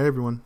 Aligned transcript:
Hey 0.00 0.06
everyone, 0.06 0.40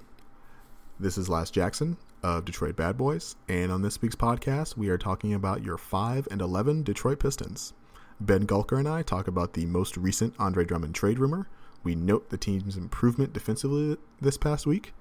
this 0.98 1.16
is 1.16 1.28
Laz 1.28 1.48
Jackson 1.48 1.96
of 2.24 2.44
Detroit 2.44 2.74
Bad 2.74 2.98
Boys, 2.98 3.36
and 3.48 3.70
on 3.70 3.82
this 3.82 4.02
week's 4.02 4.16
podcast, 4.16 4.76
we 4.76 4.88
are 4.88 4.98
talking 4.98 5.32
about 5.32 5.62
your 5.62 5.78
5 5.78 6.26
and 6.28 6.40
11 6.40 6.82
Detroit 6.82 7.20
Pistons. 7.20 7.72
Ben 8.18 8.48
Gulker 8.48 8.80
and 8.80 8.88
I 8.88 9.02
talk 9.02 9.28
about 9.28 9.52
the 9.52 9.64
most 9.66 9.96
recent 9.96 10.34
Andre 10.40 10.64
Drummond 10.64 10.96
trade 10.96 11.20
rumor. 11.20 11.46
We 11.84 11.94
note 11.94 12.30
the 12.30 12.36
team's 12.36 12.76
improvement 12.76 13.32
defensively 13.32 13.96
this 14.20 14.36
past 14.36 14.66
week, 14.66 14.92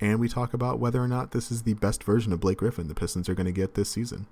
and 0.00 0.18
we 0.18 0.26
talk 0.26 0.54
about 0.54 0.80
whether 0.80 1.02
or 1.02 1.08
not 1.08 1.32
this 1.32 1.52
is 1.52 1.64
the 1.64 1.74
best 1.74 2.02
version 2.02 2.32
of 2.32 2.40
Blake 2.40 2.60
Griffin 2.60 2.88
the 2.88 2.94
Pistons 2.94 3.28
are 3.28 3.34
going 3.34 3.44
to 3.44 3.52
get 3.52 3.74
this 3.74 3.90
season. 3.90 4.26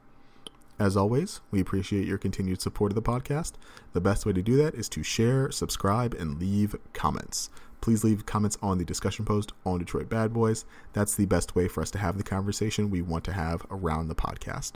As 0.78 0.96
always, 0.96 1.42
we 1.50 1.60
appreciate 1.60 2.06
your 2.06 2.16
continued 2.16 2.62
support 2.62 2.92
of 2.92 2.94
the 2.94 3.02
podcast. 3.02 3.52
The 3.92 4.00
best 4.00 4.24
way 4.24 4.32
to 4.32 4.42
do 4.42 4.56
that 4.56 4.74
is 4.74 4.88
to 4.88 5.02
share, 5.02 5.50
subscribe, 5.50 6.14
and 6.14 6.40
leave 6.40 6.76
comments 6.94 7.50
please 7.80 8.04
leave 8.04 8.26
comments 8.26 8.58
on 8.62 8.78
the 8.78 8.84
discussion 8.84 9.24
post 9.24 9.52
on 9.64 9.78
Detroit 9.78 10.08
Bad 10.08 10.32
Boys. 10.32 10.64
That's 10.92 11.14
the 11.14 11.26
best 11.26 11.54
way 11.54 11.68
for 11.68 11.80
us 11.80 11.90
to 11.92 11.98
have 11.98 12.16
the 12.16 12.24
conversation 12.24 12.90
we 12.90 13.02
want 13.02 13.24
to 13.24 13.32
have 13.32 13.66
around 13.70 14.08
the 14.08 14.14
podcast. 14.14 14.72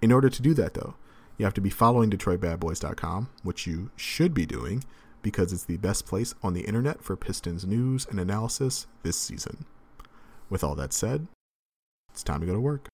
In 0.00 0.12
order 0.12 0.28
to 0.28 0.42
do 0.42 0.54
that, 0.54 0.74
though, 0.74 0.94
you 1.36 1.44
have 1.44 1.54
to 1.54 1.60
be 1.60 1.70
following 1.70 2.10
DetroitBadBoys.com, 2.10 3.28
which 3.42 3.66
you 3.66 3.90
should 3.96 4.34
be 4.34 4.46
doing 4.46 4.84
because 5.22 5.52
it's 5.52 5.64
the 5.64 5.76
best 5.76 6.06
place 6.06 6.34
on 6.42 6.54
the 6.54 6.62
internet 6.62 7.02
for 7.02 7.16
Pistons 7.16 7.66
news 7.66 8.06
and 8.10 8.18
analysis 8.20 8.86
this 9.02 9.18
season. 9.18 9.64
With 10.50 10.64
all 10.64 10.74
that 10.76 10.92
said, 10.92 11.26
it's 12.10 12.22
time 12.22 12.40
to 12.40 12.46
go 12.46 12.54
to 12.54 12.60
work. 12.60 12.88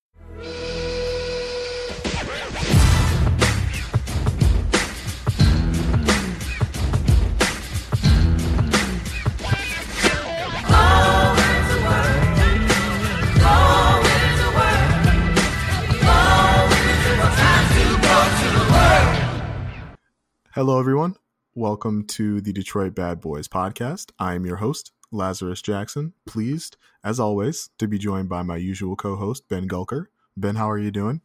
Hello, 20.54 20.78
everyone. 20.78 21.16
Welcome 21.56 22.04
to 22.04 22.40
the 22.40 22.52
Detroit 22.52 22.94
Bad 22.94 23.20
Boys 23.20 23.48
podcast. 23.48 24.12
I 24.20 24.34
am 24.34 24.46
your 24.46 24.58
host, 24.58 24.92
Lazarus 25.10 25.60
Jackson. 25.60 26.12
Pleased, 26.26 26.76
as 27.02 27.18
always, 27.18 27.70
to 27.78 27.88
be 27.88 27.98
joined 27.98 28.28
by 28.28 28.42
my 28.42 28.56
usual 28.56 28.94
co 28.94 29.16
host, 29.16 29.48
Ben 29.48 29.66
Gulker. 29.66 30.06
Ben, 30.36 30.54
how 30.54 30.70
are 30.70 30.78
you 30.78 30.92
doing? 30.92 31.22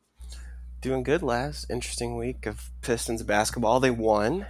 Doing 0.82 1.04
good, 1.04 1.22
Laz. 1.22 1.68
Interesting 1.70 2.18
week 2.18 2.48
of 2.48 2.72
Pistons 2.82 3.22
basketball. 3.22 3.80
They 3.80 3.92
won. 3.92 4.48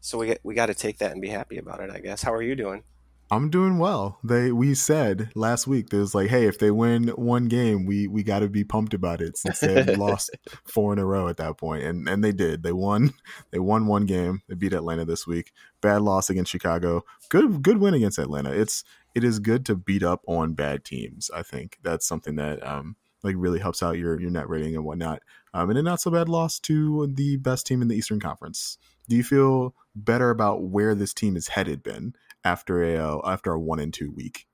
So 0.00 0.18
we, 0.18 0.36
we 0.44 0.54
got 0.54 0.66
to 0.66 0.74
take 0.74 0.98
that 0.98 1.10
and 1.10 1.20
be 1.20 1.30
happy 1.30 1.58
about 1.58 1.80
it, 1.80 1.90
I 1.90 1.98
guess. 1.98 2.22
How 2.22 2.32
are 2.32 2.40
you 2.40 2.54
doing? 2.54 2.84
I'm 3.30 3.50
doing 3.50 3.78
well. 3.78 4.18
They 4.22 4.52
we 4.52 4.74
said 4.74 5.30
last 5.34 5.66
week 5.66 5.90
there's 5.90 6.14
like, 6.14 6.28
hey, 6.28 6.46
if 6.46 6.58
they 6.58 6.70
win 6.70 7.08
one 7.08 7.46
game, 7.46 7.86
we 7.86 8.06
we 8.06 8.22
got 8.22 8.40
to 8.40 8.48
be 8.48 8.64
pumped 8.64 8.94
about 8.94 9.20
it 9.20 9.36
since 9.38 9.60
they 9.60 9.82
lost 9.96 10.30
four 10.64 10.92
in 10.92 10.98
a 10.98 11.06
row 11.06 11.28
at 11.28 11.38
that 11.38 11.56
point, 11.56 11.84
and 11.84 12.08
and 12.08 12.22
they 12.22 12.32
did. 12.32 12.62
They 12.62 12.72
won. 12.72 13.14
They 13.50 13.58
won 13.58 13.86
one 13.86 14.04
game. 14.04 14.42
They 14.48 14.54
beat 14.54 14.72
Atlanta 14.72 15.04
this 15.04 15.26
week. 15.26 15.52
Bad 15.80 16.02
loss 16.02 16.28
against 16.28 16.50
Chicago. 16.52 17.04
Good 17.28 17.62
good 17.62 17.78
win 17.78 17.94
against 17.94 18.18
Atlanta. 18.18 18.52
It's 18.52 18.84
it 19.14 19.24
is 19.24 19.38
good 19.38 19.64
to 19.66 19.74
beat 19.74 20.02
up 20.02 20.22
on 20.26 20.54
bad 20.54 20.84
teams. 20.84 21.30
I 21.34 21.42
think 21.42 21.78
that's 21.82 22.06
something 22.06 22.36
that 22.36 22.64
um 22.66 22.96
like 23.22 23.34
really 23.38 23.58
helps 23.58 23.82
out 23.82 23.98
your 23.98 24.20
your 24.20 24.30
net 24.30 24.48
rating 24.48 24.76
and 24.76 24.84
whatnot. 24.84 25.22
Um, 25.54 25.70
and 25.70 25.78
a 25.78 25.82
not 25.82 26.00
so 26.00 26.10
bad 26.10 26.28
loss 26.28 26.58
to 26.60 27.06
the 27.06 27.36
best 27.36 27.66
team 27.66 27.80
in 27.80 27.88
the 27.88 27.96
Eastern 27.96 28.20
Conference. 28.20 28.76
Do 29.08 29.16
you 29.16 29.24
feel 29.24 29.74
better 29.94 30.30
about 30.30 30.62
where 30.62 30.94
this 30.94 31.14
team 31.14 31.36
is 31.36 31.48
headed, 31.48 31.82
Ben? 31.82 32.14
After 32.44 32.82
a 32.82 32.96
uh, 32.96 33.20
after 33.24 33.52
a 33.52 33.60
one 33.60 33.80
and 33.80 33.92
two 33.92 34.10
week? 34.10 34.46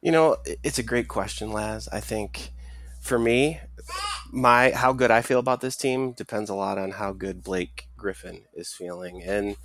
You 0.00 0.12
know, 0.12 0.36
it's 0.62 0.78
a 0.78 0.82
great 0.82 1.08
question, 1.08 1.50
Laz. 1.50 1.88
I 1.88 2.00
think 2.00 2.52
for 3.00 3.18
me, 3.18 3.60
my 4.30 4.70
how 4.70 4.92
good 4.92 5.10
I 5.10 5.22
feel 5.22 5.38
about 5.38 5.60
this 5.60 5.76
team 5.76 6.12
depends 6.12 6.50
a 6.50 6.54
lot 6.54 6.78
on 6.78 6.92
how 6.92 7.12
good 7.12 7.42
Blake 7.42 7.88
Griffin 7.96 8.42
is 8.54 8.72
feeling. 8.72 9.22
And 9.22 9.56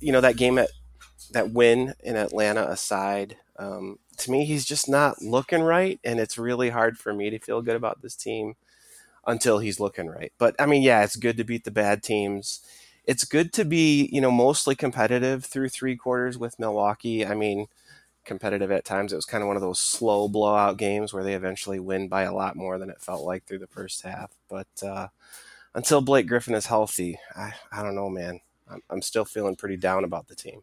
you 0.00 0.12
know, 0.12 0.20
that 0.20 0.36
game 0.36 0.58
at 0.58 0.70
that 1.32 1.52
win 1.52 1.94
in 2.02 2.16
Atlanta 2.16 2.68
aside, 2.68 3.36
um, 3.58 3.98
to 4.18 4.30
me, 4.30 4.44
he's 4.44 4.64
just 4.64 4.88
not 4.88 5.22
looking 5.22 5.62
right, 5.62 6.00
and 6.04 6.18
it's 6.18 6.38
really 6.38 6.70
hard 6.70 6.98
for 6.98 7.12
me 7.12 7.30
to 7.30 7.38
feel 7.38 7.62
good 7.62 7.76
about 7.76 8.02
this 8.02 8.16
team 8.16 8.54
until 9.26 9.58
he's 9.58 9.80
looking 9.80 10.08
right. 10.08 10.32
But 10.38 10.54
I 10.58 10.66
mean, 10.66 10.82
yeah, 10.82 11.04
it's 11.04 11.16
good 11.16 11.36
to 11.36 11.44
beat 11.44 11.64
the 11.64 11.70
bad 11.70 12.02
teams 12.02 12.60
it's 13.04 13.24
good 13.24 13.52
to 13.54 13.64
be, 13.64 14.08
you 14.12 14.20
know, 14.20 14.30
mostly 14.30 14.74
competitive 14.74 15.44
through 15.44 15.68
three 15.68 15.96
quarters 15.96 16.38
with 16.38 16.58
Milwaukee. 16.58 17.26
I 17.26 17.34
mean, 17.34 17.66
competitive 18.24 18.70
at 18.70 18.84
times. 18.84 19.12
It 19.12 19.16
was 19.16 19.26
kind 19.26 19.42
of 19.42 19.48
one 19.48 19.56
of 19.56 19.62
those 19.62 19.80
slow 19.80 20.28
blowout 20.28 20.78
games 20.78 21.12
where 21.12 21.22
they 21.22 21.34
eventually 21.34 21.78
win 21.78 22.08
by 22.08 22.22
a 22.22 22.34
lot 22.34 22.56
more 22.56 22.78
than 22.78 22.90
it 22.90 23.00
felt 23.00 23.24
like 23.24 23.44
through 23.44 23.58
the 23.58 23.66
first 23.66 24.02
half. 24.02 24.32
But 24.48 24.68
uh, 24.82 25.08
until 25.74 26.00
Blake 26.00 26.26
Griffin 26.26 26.54
is 26.54 26.66
healthy, 26.66 27.18
I, 27.36 27.52
I 27.70 27.82
don't 27.82 27.94
know, 27.94 28.08
man. 28.08 28.40
I'm, 28.68 28.80
I'm 28.88 29.02
still 29.02 29.24
feeling 29.24 29.56
pretty 29.56 29.76
down 29.76 30.04
about 30.04 30.28
the 30.28 30.34
team. 30.34 30.62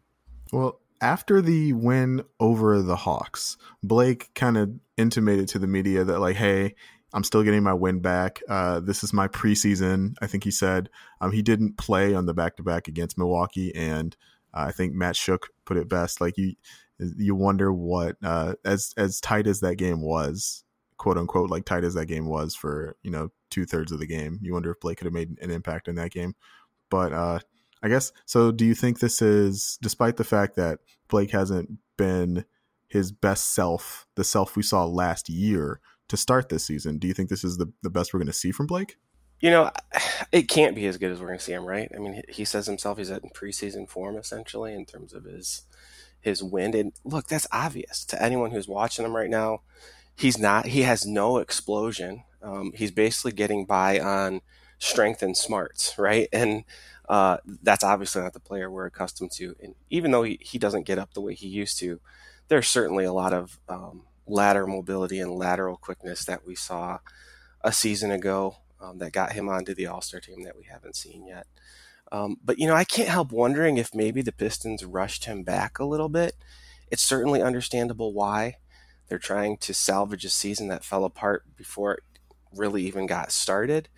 Well, 0.52 0.80
after 1.00 1.40
the 1.40 1.72
win 1.72 2.24
over 2.40 2.82
the 2.82 2.96
Hawks, 2.96 3.56
Blake 3.82 4.30
kind 4.34 4.56
of 4.56 4.72
intimated 4.96 5.48
to 5.48 5.58
the 5.58 5.66
media 5.66 6.04
that, 6.04 6.20
like, 6.20 6.36
hey, 6.36 6.74
I'm 7.12 7.24
still 7.24 7.42
getting 7.42 7.62
my 7.62 7.74
win 7.74 8.00
back. 8.00 8.40
Uh, 8.48 8.80
this 8.80 9.04
is 9.04 9.12
my 9.12 9.28
preseason. 9.28 10.14
I 10.22 10.26
think 10.26 10.44
he 10.44 10.50
said 10.50 10.88
um, 11.20 11.32
he 11.32 11.42
didn't 11.42 11.76
play 11.76 12.14
on 12.14 12.26
the 12.26 12.34
back 12.34 12.56
to 12.56 12.62
back 12.62 12.88
against 12.88 13.18
Milwaukee, 13.18 13.74
and 13.74 14.16
uh, 14.54 14.64
I 14.68 14.72
think 14.72 14.94
Matt 14.94 15.16
Shook 15.16 15.50
put 15.64 15.76
it 15.76 15.88
best. 15.88 16.20
Like 16.20 16.38
you, 16.38 16.54
you 16.98 17.34
wonder 17.34 17.72
what 17.72 18.16
uh, 18.22 18.54
as 18.64 18.94
as 18.96 19.20
tight 19.20 19.46
as 19.46 19.60
that 19.60 19.76
game 19.76 20.00
was, 20.00 20.64
quote 20.96 21.18
unquote, 21.18 21.50
like 21.50 21.64
tight 21.64 21.84
as 21.84 21.94
that 21.94 22.06
game 22.06 22.26
was 22.26 22.54
for 22.54 22.96
you 23.02 23.10
know 23.10 23.30
two 23.50 23.66
thirds 23.66 23.92
of 23.92 23.98
the 23.98 24.06
game. 24.06 24.38
You 24.42 24.54
wonder 24.54 24.70
if 24.70 24.80
Blake 24.80 24.98
could 24.98 25.06
have 25.06 25.14
made 25.14 25.38
an 25.40 25.50
impact 25.50 25.88
in 25.88 25.96
that 25.96 26.12
game. 26.12 26.34
But 26.88 27.12
uh, 27.12 27.40
I 27.82 27.88
guess 27.88 28.12
so. 28.24 28.52
Do 28.52 28.64
you 28.64 28.74
think 28.74 29.00
this 29.00 29.20
is, 29.20 29.78
despite 29.82 30.16
the 30.16 30.24
fact 30.24 30.56
that 30.56 30.80
Blake 31.08 31.32
hasn't 31.32 31.78
been 31.96 32.44
his 32.88 33.12
best 33.12 33.54
self, 33.54 34.06
the 34.14 34.24
self 34.24 34.56
we 34.56 34.62
saw 34.62 34.84
last 34.84 35.28
year? 35.28 35.80
To 36.08 36.16
start 36.16 36.48
this 36.48 36.64
season. 36.64 36.98
Do 36.98 37.08
you 37.08 37.14
think 37.14 37.28
this 37.28 37.44
is 37.44 37.56
the, 37.56 37.72
the 37.82 37.90
best 37.90 38.12
we're 38.12 38.20
going 38.20 38.26
to 38.26 38.32
see 38.32 38.52
from 38.52 38.66
Blake? 38.66 38.96
You 39.40 39.50
know, 39.50 39.70
it 40.32 40.48
can't 40.48 40.76
be 40.76 40.86
as 40.86 40.98
good 40.98 41.10
as 41.10 41.20
we're 41.20 41.28
going 41.28 41.38
to 41.38 41.44
see 41.44 41.52
him, 41.52 41.64
right? 41.64 41.90
I 41.94 41.98
mean, 41.98 42.22
he 42.28 42.44
says 42.44 42.66
himself 42.66 42.98
he's 42.98 43.10
at 43.10 43.22
preseason 43.34 43.88
form 43.88 44.16
essentially 44.16 44.74
in 44.74 44.86
terms 44.86 45.12
of 45.12 45.24
his 45.24 45.62
his 46.20 46.42
wind. 46.42 46.74
And 46.74 46.92
look, 47.04 47.26
that's 47.26 47.48
obvious 47.52 48.04
to 48.06 48.22
anyone 48.22 48.52
who's 48.52 48.68
watching 48.68 49.04
him 49.04 49.14
right 49.14 49.30
now. 49.30 49.62
He's 50.14 50.38
not. 50.38 50.66
He 50.66 50.82
has 50.82 51.04
no 51.04 51.38
explosion. 51.38 52.24
Um, 52.42 52.72
he's 52.74 52.90
basically 52.90 53.32
getting 53.32 53.66
by 53.66 53.98
on 53.98 54.40
strength 54.78 55.22
and 55.22 55.36
smarts, 55.36 55.94
right? 55.98 56.28
And 56.32 56.64
uh, 57.08 57.38
that's 57.62 57.84
obviously 57.84 58.22
not 58.22 58.32
the 58.32 58.40
player 58.40 58.70
we're 58.70 58.86
accustomed 58.86 59.32
to. 59.32 59.54
And 59.60 59.74
even 59.90 60.10
though 60.10 60.22
he, 60.22 60.38
he 60.40 60.58
doesn't 60.58 60.86
get 60.86 60.98
up 60.98 61.14
the 61.14 61.20
way 61.20 61.34
he 61.34 61.48
used 61.48 61.78
to, 61.80 62.00
there's 62.48 62.68
certainly 62.68 63.04
a 63.04 63.12
lot 63.12 63.32
of 63.32 63.58
um, 63.68 64.04
lateral 64.26 64.68
mobility 64.68 65.20
and 65.20 65.32
lateral 65.32 65.76
quickness 65.76 66.24
that 66.24 66.46
we 66.46 66.54
saw 66.54 66.98
a 67.62 67.72
season 67.72 68.10
ago 68.10 68.56
um, 68.80 68.98
that 68.98 69.12
got 69.12 69.32
him 69.32 69.48
onto 69.48 69.74
the 69.74 69.86
All 69.86 70.00
Star 70.00 70.20
team 70.20 70.42
that 70.44 70.56
we 70.56 70.64
haven't 70.64 70.96
seen 70.96 71.26
yet. 71.26 71.46
Um, 72.10 72.36
but 72.44 72.58
you 72.58 72.66
know, 72.66 72.74
I 72.74 72.84
can't 72.84 73.08
help 73.08 73.32
wondering 73.32 73.78
if 73.78 73.94
maybe 73.94 74.20
the 74.22 74.32
Pistons 74.32 74.84
rushed 74.84 75.24
him 75.24 75.42
back 75.42 75.78
a 75.78 75.84
little 75.84 76.08
bit. 76.08 76.34
It's 76.90 77.02
certainly 77.02 77.40
understandable 77.42 78.12
why 78.12 78.56
they're 79.08 79.18
trying 79.18 79.56
to 79.58 79.74
salvage 79.74 80.24
a 80.24 80.30
season 80.30 80.68
that 80.68 80.84
fell 80.84 81.04
apart 81.04 81.44
before 81.56 81.94
it 81.94 82.02
really 82.54 82.82
even 82.84 83.06
got 83.06 83.32
started. 83.32 83.88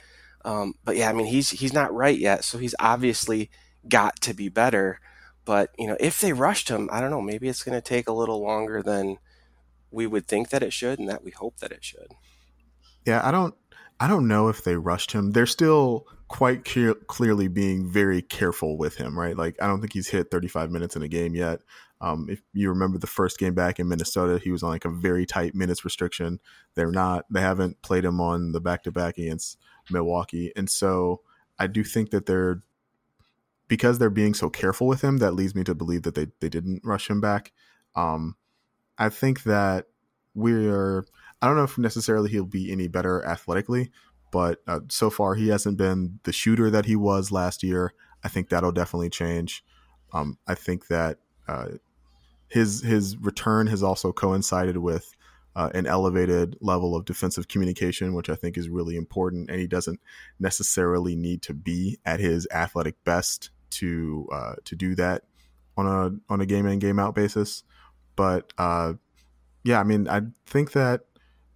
Um, 0.44 0.74
but 0.84 0.96
yeah, 0.96 1.08
I 1.08 1.12
mean, 1.12 1.26
he's 1.26 1.50
he's 1.50 1.72
not 1.72 1.92
right 1.92 2.18
yet, 2.18 2.44
so 2.44 2.58
he's 2.58 2.74
obviously 2.78 3.50
got 3.88 4.20
to 4.20 4.34
be 4.34 4.48
better. 4.48 5.00
But 5.44 5.70
you 5.78 5.86
know, 5.86 5.96
if 5.98 6.20
they 6.20 6.32
rushed 6.32 6.68
him, 6.68 6.88
I 6.92 7.00
don't 7.00 7.10
know. 7.10 7.20
Maybe 7.20 7.48
it's 7.48 7.64
going 7.64 7.76
to 7.76 7.86
take 7.86 8.08
a 8.08 8.12
little 8.12 8.40
longer 8.40 8.82
than 8.82 9.18
we 9.94 10.06
would 10.06 10.26
think 10.26 10.50
that 10.50 10.62
it 10.62 10.72
should 10.72 10.98
and 10.98 11.08
that 11.08 11.24
we 11.24 11.30
hope 11.30 11.58
that 11.58 11.72
it 11.72 11.84
should. 11.84 12.12
Yeah, 13.06 13.26
I 13.26 13.30
don't 13.30 13.54
I 14.00 14.08
don't 14.08 14.28
know 14.28 14.48
if 14.48 14.64
they 14.64 14.76
rushed 14.76 15.12
him. 15.12 15.30
They're 15.30 15.46
still 15.46 16.06
quite 16.28 16.64
clearly 17.06 17.48
being 17.48 17.88
very 17.88 18.20
careful 18.20 18.76
with 18.76 18.96
him, 18.96 19.18
right? 19.18 19.36
Like 19.36 19.56
I 19.62 19.66
don't 19.66 19.80
think 19.80 19.92
he's 19.92 20.08
hit 20.08 20.30
35 20.30 20.70
minutes 20.70 20.96
in 20.96 21.02
a 21.02 21.08
game 21.08 21.34
yet. 21.34 21.60
Um, 22.00 22.26
if 22.28 22.42
you 22.52 22.68
remember 22.68 22.98
the 22.98 23.06
first 23.06 23.38
game 23.38 23.54
back 23.54 23.78
in 23.78 23.88
Minnesota, 23.88 24.40
he 24.42 24.50
was 24.50 24.62
on 24.62 24.70
like 24.70 24.84
a 24.84 24.90
very 24.90 25.26
tight 25.26 25.54
minutes 25.54 25.84
restriction. 25.84 26.40
They're 26.74 26.90
not 26.90 27.24
they 27.30 27.40
haven't 27.40 27.82
played 27.82 28.04
him 28.04 28.20
on 28.20 28.52
the 28.52 28.60
back 28.60 28.82
to 28.84 28.92
back 28.92 29.16
against 29.16 29.58
Milwaukee. 29.90 30.52
And 30.56 30.68
so 30.68 31.20
I 31.58 31.66
do 31.66 31.84
think 31.84 32.10
that 32.10 32.26
they're 32.26 32.62
because 33.68 33.98
they're 33.98 34.10
being 34.10 34.34
so 34.34 34.50
careful 34.50 34.86
with 34.86 35.02
him, 35.02 35.18
that 35.18 35.32
leads 35.32 35.54
me 35.54 35.64
to 35.64 35.74
believe 35.74 36.02
that 36.02 36.14
they, 36.14 36.26
they 36.40 36.48
didn't 36.48 36.82
rush 36.84 37.08
him 37.08 37.20
back. 37.20 37.52
Um, 37.96 38.36
I 38.98 39.08
think 39.08 39.44
that 39.44 39.86
we're 40.34 41.04
I 41.40 41.46
don't 41.46 41.56
know 41.56 41.64
if 41.64 41.78
necessarily 41.78 42.30
he'll 42.30 42.44
be 42.44 42.72
any 42.72 42.88
better 42.88 43.24
athletically, 43.26 43.90
but 44.30 44.62
uh, 44.66 44.80
so 44.88 45.10
far 45.10 45.34
he 45.34 45.48
hasn't 45.48 45.76
been 45.76 46.20
the 46.24 46.32
shooter 46.32 46.70
that 46.70 46.86
he 46.86 46.96
was 46.96 47.30
last 47.30 47.62
year. 47.62 47.92
I 48.22 48.28
think 48.28 48.48
that'll 48.48 48.72
definitely 48.72 49.10
change. 49.10 49.64
Um, 50.12 50.38
I 50.46 50.54
think 50.54 50.88
that 50.88 51.18
uh, 51.46 51.68
his 52.48 52.82
his 52.82 53.16
return 53.18 53.66
has 53.66 53.82
also 53.82 54.12
coincided 54.12 54.78
with 54.78 55.14
uh, 55.56 55.70
an 55.74 55.86
elevated 55.86 56.56
level 56.60 56.96
of 56.96 57.04
defensive 57.04 57.48
communication, 57.48 58.14
which 58.14 58.28
I 58.28 58.34
think 58.34 58.56
is 58.56 58.68
really 58.68 58.96
important. 58.96 59.50
And 59.50 59.60
he 59.60 59.66
doesn't 59.66 60.00
necessarily 60.40 61.14
need 61.14 61.42
to 61.42 61.54
be 61.54 61.98
at 62.04 62.20
his 62.20 62.48
athletic 62.52 63.02
best 63.04 63.50
to 63.70 64.28
uh, 64.32 64.54
to 64.64 64.76
do 64.76 64.94
that 64.94 65.24
on 65.76 65.86
a 65.86 66.32
on 66.32 66.40
a 66.40 66.46
game 66.46 66.66
in 66.66 66.78
game 66.78 66.98
out 66.98 67.14
basis. 67.14 67.62
But 68.16 68.52
uh, 68.58 68.94
yeah, 69.64 69.80
I 69.80 69.84
mean, 69.84 70.08
I 70.08 70.22
think 70.46 70.72
that 70.72 71.02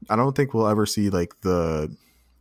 I 0.08 0.16
don't 0.16 0.34
think 0.34 0.54
we'll 0.54 0.68
ever 0.68 0.86
see 0.86 1.10
like 1.10 1.40
the 1.42 1.94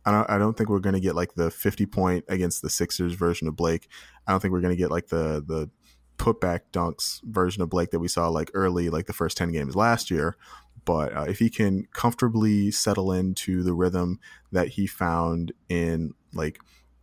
I 0.04 0.12
don't 0.12 0.30
I 0.30 0.38
don't 0.38 0.56
think 0.56 0.70
we're 0.70 0.80
gonna 0.80 1.00
get 1.00 1.14
like 1.14 1.34
the 1.34 1.50
fifty 1.50 1.86
point 1.86 2.24
against 2.28 2.62
the 2.62 2.70
Sixers 2.70 3.14
version 3.14 3.48
of 3.48 3.56
Blake. 3.56 3.88
I 4.26 4.32
don't 4.32 4.40
think 4.40 4.52
we're 4.52 4.60
gonna 4.60 4.76
get 4.76 4.90
like 4.90 5.08
the 5.08 5.44
the 5.46 5.70
putback 6.16 6.60
dunks 6.72 7.22
version 7.24 7.62
of 7.62 7.70
Blake 7.70 7.90
that 7.90 8.00
we 8.00 8.08
saw 8.08 8.28
like 8.28 8.50
early 8.54 8.90
like 8.90 9.06
the 9.06 9.12
first 9.12 9.36
ten 9.36 9.52
games 9.52 9.76
last 9.76 10.10
year. 10.10 10.36
But 10.84 11.14
uh, 11.14 11.26
if 11.28 11.38
he 11.38 11.50
can 11.50 11.86
comfortably 11.92 12.70
settle 12.70 13.12
into 13.12 13.62
the 13.62 13.74
rhythm 13.74 14.20
that 14.52 14.68
he 14.68 14.86
found 14.86 15.52
in 15.68 16.14
like 16.32 16.58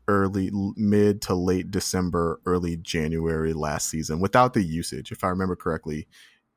early 0.08 0.50
mid 0.76 1.22
to 1.24 1.36
late 1.36 1.70
December, 1.70 2.42
early 2.46 2.78
January 2.78 3.54
last 3.54 3.90
season 3.90 4.20
without 4.20 4.54
the 4.54 4.64
usage, 4.64 5.12
if 5.12 5.24
I 5.24 5.28
remember 5.28 5.56
correctly, 5.56 6.08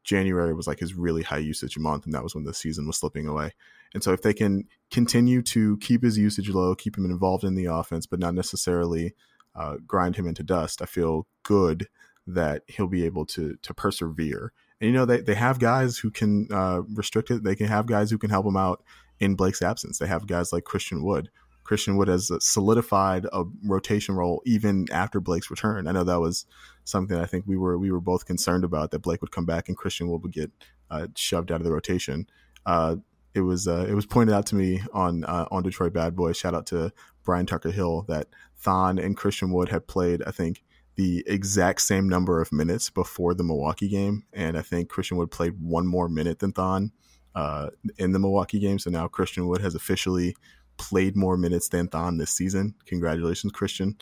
January 0.09 0.55
was 0.55 0.67
like 0.67 0.79
his 0.79 0.95
really 0.95 1.23
high 1.23 1.37
usage 1.37 1.79
month, 1.79 2.07
and 2.07 2.15
that 2.15 2.23
was 2.23 2.35
when 2.35 2.45
the 2.45 2.55
season 2.55 2.87
was 2.87 2.97
slipping 2.97 3.29
away. 3.29 3.53
And 3.93 4.03
so, 4.03 4.13
if 4.13 4.23
they 4.23 4.33
can 4.33 4.65
continue 4.91 5.43
to 5.43 5.77
keep 5.79 6.03
his 6.03 6.17
usage 6.17 6.49
low, 6.49 6.75
keep 6.75 6.97
him 6.97 7.05
involved 7.05 7.45
in 7.45 7.57
the 7.57 7.67
offense, 7.67 8.07
but 8.07 8.19
not 8.19 8.35
necessarily 8.35 9.15
uh, 9.55 9.77
grind 9.87 10.17
him 10.17 10.27
into 10.27 10.43
dust, 10.43 10.81
I 10.81 10.87
feel 10.87 11.27
good 11.43 11.89
that 12.27 12.63
he'll 12.69 12.89
be 12.89 13.05
able 13.05 13.27
to 13.27 13.59
to 13.61 13.75
persevere. 13.75 14.53
And 14.81 14.89
you 14.89 14.97
know, 14.97 15.05
they 15.05 15.21
they 15.21 15.35
have 15.35 15.59
guys 15.59 15.99
who 15.99 16.11
can 16.11 16.49
uh, 16.51 16.83
restrict 16.95 17.31
it. 17.31 17.45
They 17.45 17.55
can 17.55 17.67
have 17.67 17.85
guys 17.85 18.11
who 18.11 18.19
can 18.19 18.31
help 18.31 18.47
him 18.47 18.57
out 18.57 18.83
in 19.21 19.35
Blake's 19.35 19.61
absence. 19.61 19.99
They 19.99 20.07
have 20.07 20.27
guys 20.27 20.55
like 20.55 20.65
Christian 20.65 21.05
Wood. 21.05 21.29
Christian 21.69 21.99
Wood 21.99 22.09
has 22.09 22.31
solidified 22.41 23.27
a 23.31 23.45
rotation 23.63 24.15
role 24.15 24.41
even 24.47 24.87
after 24.91 25.21
Blake's 25.21 25.51
return. 25.51 25.87
I 25.87 25.93
know 25.93 26.03
that 26.03 26.19
was 26.19 26.47
something 26.85 27.19
I 27.19 27.27
think 27.27 27.45
we 27.47 27.59
were 27.59 27.77
we 27.77 27.91
were 27.91 28.01
both 28.01 28.25
concerned 28.25 28.65
about 28.65 28.91
that 28.91 29.01
Blake 29.01 29.21
would 29.21 29.33
come 29.33 29.45
back 29.45 29.69
and 29.69 29.77
Christian 29.77 30.09
Wood 30.09 30.23
would 30.23 30.33
get 30.33 30.51
uh, 30.91 31.09
shoved 31.15 31.53
out 31.53 31.61
of 31.61 31.67
the 31.67 31.73
rotation. 31.73 32.27
Uh, 32.65 32.97
it 33.35 33.43
was 33.43 33.69
uh, 33.69 33.85
it 33.87 33.93
was 33.93 34.07
pointed 34.07 34.35
out 34.35 34.47
to 34.47 34.55
me 34.55 34.81
on 34.95 35.25
uh, 35.25 35.45
on 35.51 35.63
Detroit 35.63 35.93
Bad 35.93 36.17
Boys. 36.17 36.39
Shout 36.39 36.55
out 36.55 36.65
to 36.69 36.91
Brian 37.23 37.45
Tucker 37.45 37.71
Hill 37.71 38.07
that 38.09 38.29
Thon 38.57 38.99
and 38.99 39.15
Christian 39.15 39.53
Wood 39.53 39.69
had 39.69 39.87
played. 39.87 40.23
I 40.27 40.31
think 40.31 40.65
the 40.97 41.23
exact 41.27 41.83
same 41.83 42.09
number 42.09 42.41
of 42.41 42.51
minutes 42.51 42.89
before 42.89 43.35
the 43.35 43.45
Milwaukee 43.45 43.89
game, 43.89 44.25
and 44.33 44.57
I 44.57 44.63
think 44.63 44.89
Christian 44.89 45.19
Wood 45.19 45.31
played 45.31 45.61
one 45.61 45.87
more 45.87 46.09
minute 46.09 46.39
than 46.39 46.53
Thon 46.53 46.93
uh, 47.35 47.69
in 47.99 48.13
the 48.13 48.19
Milwaukee 48.19 48.59
game. 48.59 48.79
So 48.79 48.89
now 48.89 49.07
Christian 49.07 49.49
Wood 49.49 49.61
has 49.61 49.75
officially 49.75 50.35
played 50.79 51.17
more 51.17 51.37
minutes 51.37 51.69
than 51.69 51.89
Thon 51.89 52.19
this 52.19 52.31
season. 52.31 52.75
Congratulations, 52.87 53.53
Christian. 53.53 53.97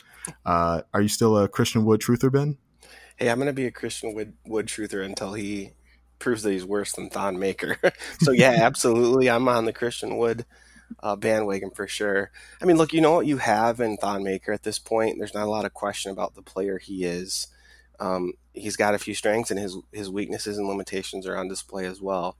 Uh, 0.45 0.81
are 0.93 1.01
you 1.01 1.07
still 1.07 1.37
a 1.37 1.47
Christian 1.47 1.85
Wood 1.85 2.01
truther, 2.01 2.31
Ben? 2.31 2.57
Hey, 3.17 3.29
I'm 3.29 3.37
going 3.37 3.47
to 3.47 3.53
be 3.53 3.65
a 3.65 3.71
Christian 3.71 4.13
Wood, 4.13 4.33
Wood 4.45 4.67
truther 4.67 5.03
until 5.03 5.33
he 5.33 5.71
proves 6.19 6.43
that 6.43 6.51
he's 6.51 6.65
worse 6.65 6.93
than 6.93 7.09
Thon 7.09 7.37
Maker. 7.39 7.77
so 8.21 8.31
yeah, 8.31 8.59
absolutely, 8.61 9.29
I'm 9.29 9.47
on 9.47 9.65
the 9.65 9.73
Christian 9.73 10.17
Wood 10.17 10.45
uh, 11.01 11.15
bandwagon 11.15 11.71
for 11.71 11.87
sure. 11.87 12.31
I 12.61 12.65
mean, 12.65 12.77
look, 12.77 12.93
you 12.93 13.01
know 13.01 13.13
what 13.13 13.27
you 13.27 13.37
have 13.37 13.79
in 13.79 13.97
Thon 13.97 14.23
Maker 14.23 14.51
at 14.51 14.63
this 14.63 14.79
point. 14.79 15.17
There's 15.17 15.33
not 15.33 15.47
a 15.47 15.51
lot 15.51 15.65
of 15.65 15.73
question 15.73 16.11
about 16.11 16.35
the 16.35 16.41
player 16.41 16.77
he 16.77 17.03
is. 17.03 17.47
Um, 17.99 18.33
he's 18.53 18.75
got 18.75 18.93
a 18.93 18.99
few 18.99 19.13
strengths, 19.13 19.51
and 19.51 19.59
his 19.59 19.77
his 19.91 20.09
weaknesses 20.09 20.57
and 20.57 20.67
limitations 20.67 21.25
are 21.25 21.37
on 21.37 21.47
display 21.47 21.85
as 21.85 22.01
well. 22.01 22.37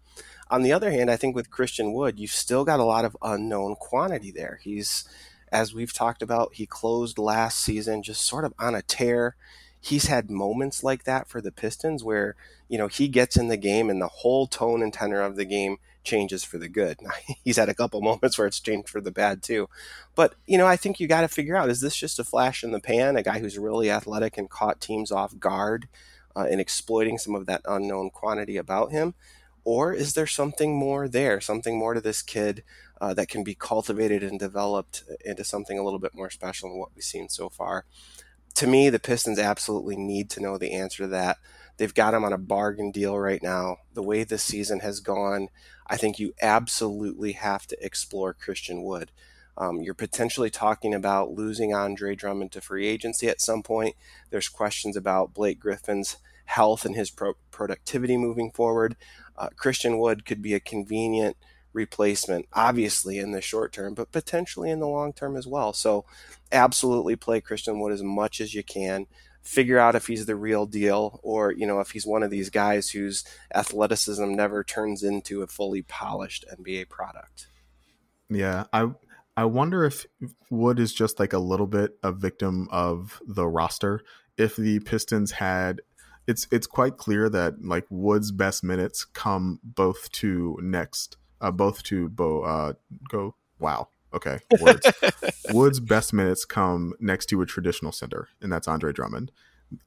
On 0.49 0.63
the 0.63 0.73
other 0.73 0.91
hand, 0.91 1.11
I 1.11 1.17
think 1.17 1.35
with 1.35 1.51
Christian 1.51 1.93
Wood, 1.93 2.19
you've 2.19 2.31
still 2.31 2.63
got 2.63 2.79
a 2.79 2.85
lot 2.85 3.05
of 3.05 3.17
unknown 3.21 3.75
quantity 3.75 4.31
there. 4.31 4.59
He's, 4.61 5.07
as 5.51 5.73
we've 5.73 5.93
talked 5.93 6.21
about, 6.21 6.55
he 6.55 6.65
closed 6.65 7.17
last 7.17 7.59
season 7.59 8.03
just 8.03 8.25
sort 8.25 8.45
of 8.45 8.53
on 8.57 8.75
a 8.75 8.81
tear. 8.81 9.35
He's 9.79 10.07
had 10.07 10.29
moments 10.29 10.83
like 10.83 11.03
that 11.03 11.27
for 11.27 11.41
the 11.41 11.51
Pistons 11.51 12.03
where, 12.03 12.35
you 12.67 12.77
know, 12.77 12.87
he 12.87 13.07
gets 13.07 13.37
in 13.37 13.47
the 13.47 13.57
game 13.57 13.89
and 13.89 14.01
the 14.01 14.07
whole 14.07 14.47
tone 14.47 14.81
and 14.81 14.93
tenor 14.93 15.21
of 15.21 15.35
the 15.35 15.45
game 15.45 15.77
changes 16.03 16.43
for 16.43 16.57
the 16.57 16.69
good. 16.69 16.97
He's 17.43 17.57
had 17.57 17.69
a 17.69 17.73
couple 17.73 18.01
moments 18.01 18.37
where 18.37 18.47
it's 18.47 18.59
changed 18.59 18.89
for 18.89 19.01
the 19.01 19.11
bad 19.11 19.43
too. 19.43 19.69
But, 20.15 20.35
you 20.45 20.57
know, 20.57 20.65
I 20.65 20.77
think 20.77 20.99
you 20.99 21.07
got 21.07 21.21
to 21.21 21.27
figure 21.27 21.55
out 21.55 21.69
is 21.69 21.81
this 21.81 21.95
just 21.95 22.19
a 22.19 22.23
flash 22.23 22.63
in 22.63 22.71
the 22.71 22.79
pan, 22.79 23.17
a 23.17 23.23
guy 23.23 23.39
who's 23.39 23.59
really 23.59 23.91
athletic 23.91 24.37
and 24.37 24.49
caught 24.49 24.81
teams 24.81 25.11
off 25.11 25.37
guard 25.37 25.87
uh, 26.35 26.47
and 26.49 26.59
exploiting 26.61 27.17
some 27.17 27.35
of 27.35 27.45
that 27.45 27.61
unknown 27.65 28.09
quantity 28.09 28.57
about 28.57 28.91
him? 28.91 29.13
Or 29.67 29.91
is 29.91 30.13
there 30.13 30.27
something 30.27 30.77
more 30.77 31.09
there, 31.09 31.41
something 31.41 31.77
more 31.77 31.93
to 31.93 31.99
this 31.99 32.21
kid 32.21 32.63
uh, 33.01 33.13
that 33.15 33.27
can 33.27 33.43
be 33.43 33.53
cultivated 33.53 34.23
and 34.23 34.39
developed 34.39 35.03
into 35.25 35.43
something 35.43 35.77
a 35.77 35.83
little 35.83 35.99
bit 35.99 36.15
more 36.15 36.29
special 36.29 36.69
than 36.69 36.79
what 36.79 36.91
we've 36.95 37.03
seen 37.03 37.27
so 37.27 37.49
far? 37.49 37.83
To 38.55 38.65
me, 38.65 38.89
the 38.89 38.97
Pistons 38.97 39.37
absolutely 39.37 39.97
need 39.97 40.29
to 40.29 40.39
know 40.39 40.57
the 40.57 40.71
answer 40.71 41.03
to 41.03 41.07
that. 41.09 41.39
They've 41.75 41.93
got 41.93 42.13
him 42.13 42.23
on 42.23 42.31
a 42.31 42.37
bargain 42.37 42.91
deal 42.91 43.19
right 43.19 43.43
now. 43.43 43.79
The 43.93 44.01
way 44.01 44.23
this 44.23 44.41
season 44.41 44.79
has 44.79 45.01
gone, 45.01 45.49
I 45.85 45.97
think 45.97 46.17
you 46.17 46.33
absolutely 46.41 47.33
have 47.33 47.67
to 47.67 47.85
explore 47.85 48.33
Christian 48.33 48.83
Wood. 48.83 49.11
Um, 49.57 49.81
you're 49.81 49.95
potentially 49.95 50.49
talking 50.49 50.93
about 50.93 51.31
losing 51.31 51.73
Andre 51.73 52.15
Drummond 52.15 52.53
to 52.53 52.61
free 52.61 52.87
agency 52.87 53.27
at 53.27 53.41
some 53.41 53.63
point. 53.63 53.97
There's 54.29 54.47
questions 54.47 54.95
about 54.95 55.33
Blake 55.33 55.59
Griffin's 55.59 56.15
health 56.45 56.85
and 56.85 56.95
his 56.95 57.11
pro- 57.11 57.33
productivity 57.51 58.15
moving 58.15 58.51
forward 58.51 58.95
uh, 59.37 59.49
Christian 59.55 59.99
Wood 59.99 60.25
could 60.25 60.41
be 60.41 60.53
a 60.53 60.59
convenient 60.59 61.37
replacement, 61.73 62.47
obviously 62.53 63.19
in 63.19 63.31
the 63.31 63.41
short 63.41 63.71
term, 63.71 63.93
but 63.93 64.11
potentially 64.11 64.69
in 64.69 64.79
the 64.79 64.87
long 64.87 65.13
term 65.13 65.35
as 65.37 65.47
well. 65.47 65.73
So, 65.73 66.05
absolutely 66.51 67.15
play 67.15 67.41
Christian 67.41 67.79
Wood 67.79 67.93
as 67.93 68.03
much 68.03 68.41
as 68.41 68.53
you 68.53 68.63
can. 68.63 69.07
Figure 69.43 69.79
out 69.79 69.95
if 69.95 70.07
he's 70.07 70.25
the 70.25 70.35
real 70.35 70.65
deal, 70.65 71.21
or 71.23 71.53
you 71.53 71.65
know 71.65 71.79
if 71.79 71.91
he's 71.91 72.05
one 72.05 72.23
of 72.23 72.29
these 72.29 72.49
guys 72.49 72.89
whose 72.89 73.23
athleticism 73.55 74.33
never 74.33 74.63
turns 74.63 75.03
into 75.03 75.41
a 75.41 75.47
fully 75.47 75.83
polished 75.83 76.43
NBA 76.59 76.89
product. 76.89 77.47
Yeah, 78.29 78.65
I 78.73 78.91
I 79.37 79.45
wonder 79.45 79.85
if 79.85 80.05
Wood 80.49 80.79
is 80.79 80.93
just 80.93 81.19
like 81.19 81.31
a 81.31 81.39
little 81.39 81.67
bit 81.67 81.97
a 82.03 82.11
victim 82.11 82.67
of 82.71 83.21
the 83.25 83.47
roster. 83.47 84.01
If 84.35 84.55
the 84.55 84.79
Pistons 84.79 85.31
had 85.31 85.81
it's 86.27 86.47
it's 86.51 86.67
quite 86.67 86.97
clear 86.97 87.29
that 87.29 87.63
like 87.63 87.85
Wood's 87.89 88.31
best 88.31 88.63
minutes 88.63 89.05
come 89.05 89.59
both 89.63 90.11
to 90.13 90.57
next 90.61 91.17
uh, 91.39 91.51
both 91.51 91.83
to 91.83 92.09
Bo 92.09 92.41
uh, 92.41 92.73
go? 93.09 93.35
Wow. 93.59 93.89
Okay. 94.13 94.39
Woods 94.59 94.91
Wood's 95.49 95.79
best 95.79 96.13
minutes 96.13 96.45
come 96.45 96.93
next 96.99 97.27
to 97.27 97.41
a 97.41 97.45
traditional 97.45 97.91
center 97.91 98.27
and 98.41 98.51
that's 98.51 98.67
Andre 98.67 98.91
Drummond. 98.91 99.31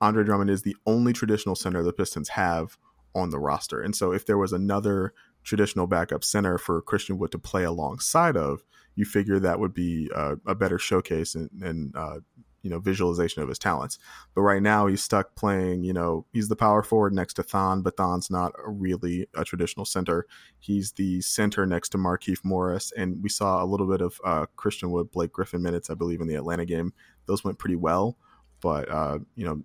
Andre 0.00 0.24
Drummond 0.24 0.50
is 0.50 0.62
the 0.62 0.76
only 0.86 1.12
traditional 1.12 1.54
center 1.54 1.82
the 1.82 1.92
Pistons 1.92 2.30
have 2.30 2.76
on 3.14 3.30
the 3.30 3.38
roster, 3.38 3.80
and 3.80 3.96
so 3.96 4.12
if 4.12 4.24
there 4.26 4.38
was 4.38 4.52
another 4.52 5.12
traditional 5.42 5.86
backup 5.86 6.22
center 6.22 6.58
for 6.58 6.82
Christian 6.82 7.18
Wood 7.18 7.32
to 7.32 7.38
play 7.38 7.64
alongside 7.64 8.36
of, 8.36 8.62
you 8.94 9.04
figure 9.04 9.38
that 9.40 9.58
would 9.58 9.72
be 9.72 10.10
uh, 10.14 10.36
a 10.46 10.54
better 10.54 10.78
showcase 10.78 11.34
and, 11.34 11.50
and 11.62 11.96
uh, 11.96 12.20
you 12.62 12.70
know 12.70 12.78
visualization 12.78 13.42
of 13.42 13.48
his 13.48 13.58
talents. 13.58 13.98
But 14.34 14.42
right 14.42 14.62
now 14.62 14.86
he's 14.86 15.02
stuck 15.02 15.34
playing. 15.34 15.84
You 15.84 15.92
know 15.92 16.26
he's 16.32 16.48
the 16.48 16.56
power 16.56 16.82
forward 16.82 17.12
next 17.12 17.34
to 17.34 17.42
Thon, 17.42 17.82
but 17.82 17.96
Thon's 17.96 18.30
not 18.30 18.52
a 18.64 18.70
really 18.70 19.26
a 19.34 19.44
traditional 19.44 19.84
center. 19.86 20.26
He's 20.58 20.92
the 20.92 21.20
center 21.20 21.66
next 21.66 21.90
to 21.90 21.98
Markieff 21.98 22.44
Morris, 22.44 22.92
and 22.96 23.22
we 23.22 23.28
saw 23.28 23.62
a 23.62 23.66
little 23.66 23.86
bit 23.86 24.00
of 24.00 24.20
uh, 24.24 24.46
Christian 24.56 24.90
Wood, 24.90 25.10
Blake 25.10 25.32
Griffin 25.32 25.62
minutes, 25.62 25.90
I 25.90 25.94
believe, 25.94 26.20
in 26.20 26.28
the 26.28 26.34
Atlanta 26.34 26.64
game. 26.64 26.92
Those 27.26 27.44
went 27.44 27.58
pretty 27.58 27.76
well, 27.76 28.16
but 28.60 28.90
uh, 28.90 29.18
you 29.34 29.44
know 29.44 29.62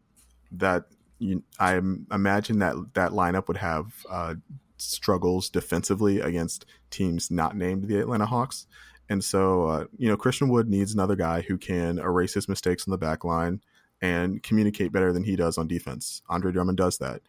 that 0.51 0.85
you, 1.19 1.43
I 1.59 1.75
imagine 1.75 2.59
that 2.59 2.75
that 2.93 3.11
lineup 3.11 3.47
would 3.47 3.57
have 3.57 4.05
uh, 4.09 4.35
struggles 4.77 5.49
defensively 5.49 6.19
against 6.19 6.65
teams 6.89 7.31
not 7.31 7.55
named 7.55 7.87
the 7.87 7.99
Atlanta 7.99 8.25
Hawks. 8.25 8.67
And 9.09 9.23
so, 9.23 9.65
uh, 9.67 9.85
you 9.97 10.07
know, 10.07 10.17
Christian 10.17 10.49
Wood 10.49 10.69
needs 10.69 10.93
another 10.93 11.15
guy 11.15 11.41
who 11.41 11.57
can 11.57 11.99
erase 11.99 12.33
his 12.33 12.49
mistakes 12.49 12.87
on 12.87 12.91
the 12.91 12.97
back 12.97 13.23
line 13.23 13.61
and 14.01 14.41
communicate 14.41 14.91
better 14.91 15.13
than 15.13 15.23
he 15.23 15.35
does 15.35 15.57
on 15.57 15.67
defense. 15.67 16.21
Andre 16.27 16.51
Drummond 16.51 16.77
does 16.77 16.97
that. 16.97 17.21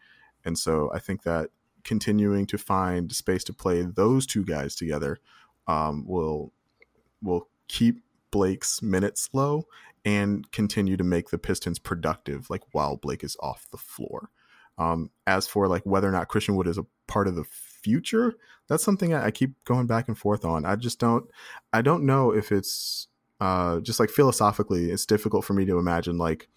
And 0.43 0.57
so 0.57 0.91
I 0.93 0.99
think 0.99 1.23
that 1.23 1.49
continuing 1.83 2.45
to 2.47 2.57
find 2.57 3.11
space 3.11 3.43
to 3.45 3.53
play 3.53 3.81
those 3.81 4.25
two 4.25 4.43
guys 4.43 4.75
together 4.75 5.19
um, 5.67 6.05
will 6.07 6.51
will 7.21 7.47
keep 7.67 8.03
Blake's 8.31 8.81
minutes 8.81 9.29
low 9.33 9.65
and 10.05 10.49
continue 10.51 10.97
to 10.97 11.03
make 11.03 11.29
the 11.29 11.37
Pistons 11.37 11.79
productive, 11.79 12.49
like 12.49 12.63
while 12.71 12.95
Blake 12.95 13.23
is 13.23 13.35
off 13.39 13.67
the 13.71 13.77
floor. 13.77 14.29
Um, 14.77 15.09
as 15.25 15.47
for 15.47 15.67
like 15.67 15.83
whether 15.85 16.07
or 16.07 16.11
not 16.11 16.27
Christian 16.27 16.55
Wood 16.55 16.67
is 16.67 16.77
a 16.77 16.85
part 17.07 17.27
of 17.27 17.35
the 17.35 17.45
future 17.83 18.35
that's 18.67 18.83
something 18.83 19.13
I, 19.13 19.31
keep 19.31 19.63
going 19.63 19.87
back 19.87 20.07
and 20.07 20.17
forth 20.17 20.43
on 20.45 20.65
i 20.65 20.75
just 20.75 20.99
don't 20.99 21.25
i 21.73 21.81
don't 21.81 22.05
know 22.05 22.31
if 22.31 22.51
it's 22.51 23.07
uh 23.39 23.79
just 23.79 23.99
like 23.99 24.09
philosophically 24.09 24.91
it's 24.91 25.05
difficult 25.05 25.45
for 25.45 25.53
me 25.53 25.65
to 25.65 25.77
imagine 25.77 26.17
like 26.17 26.47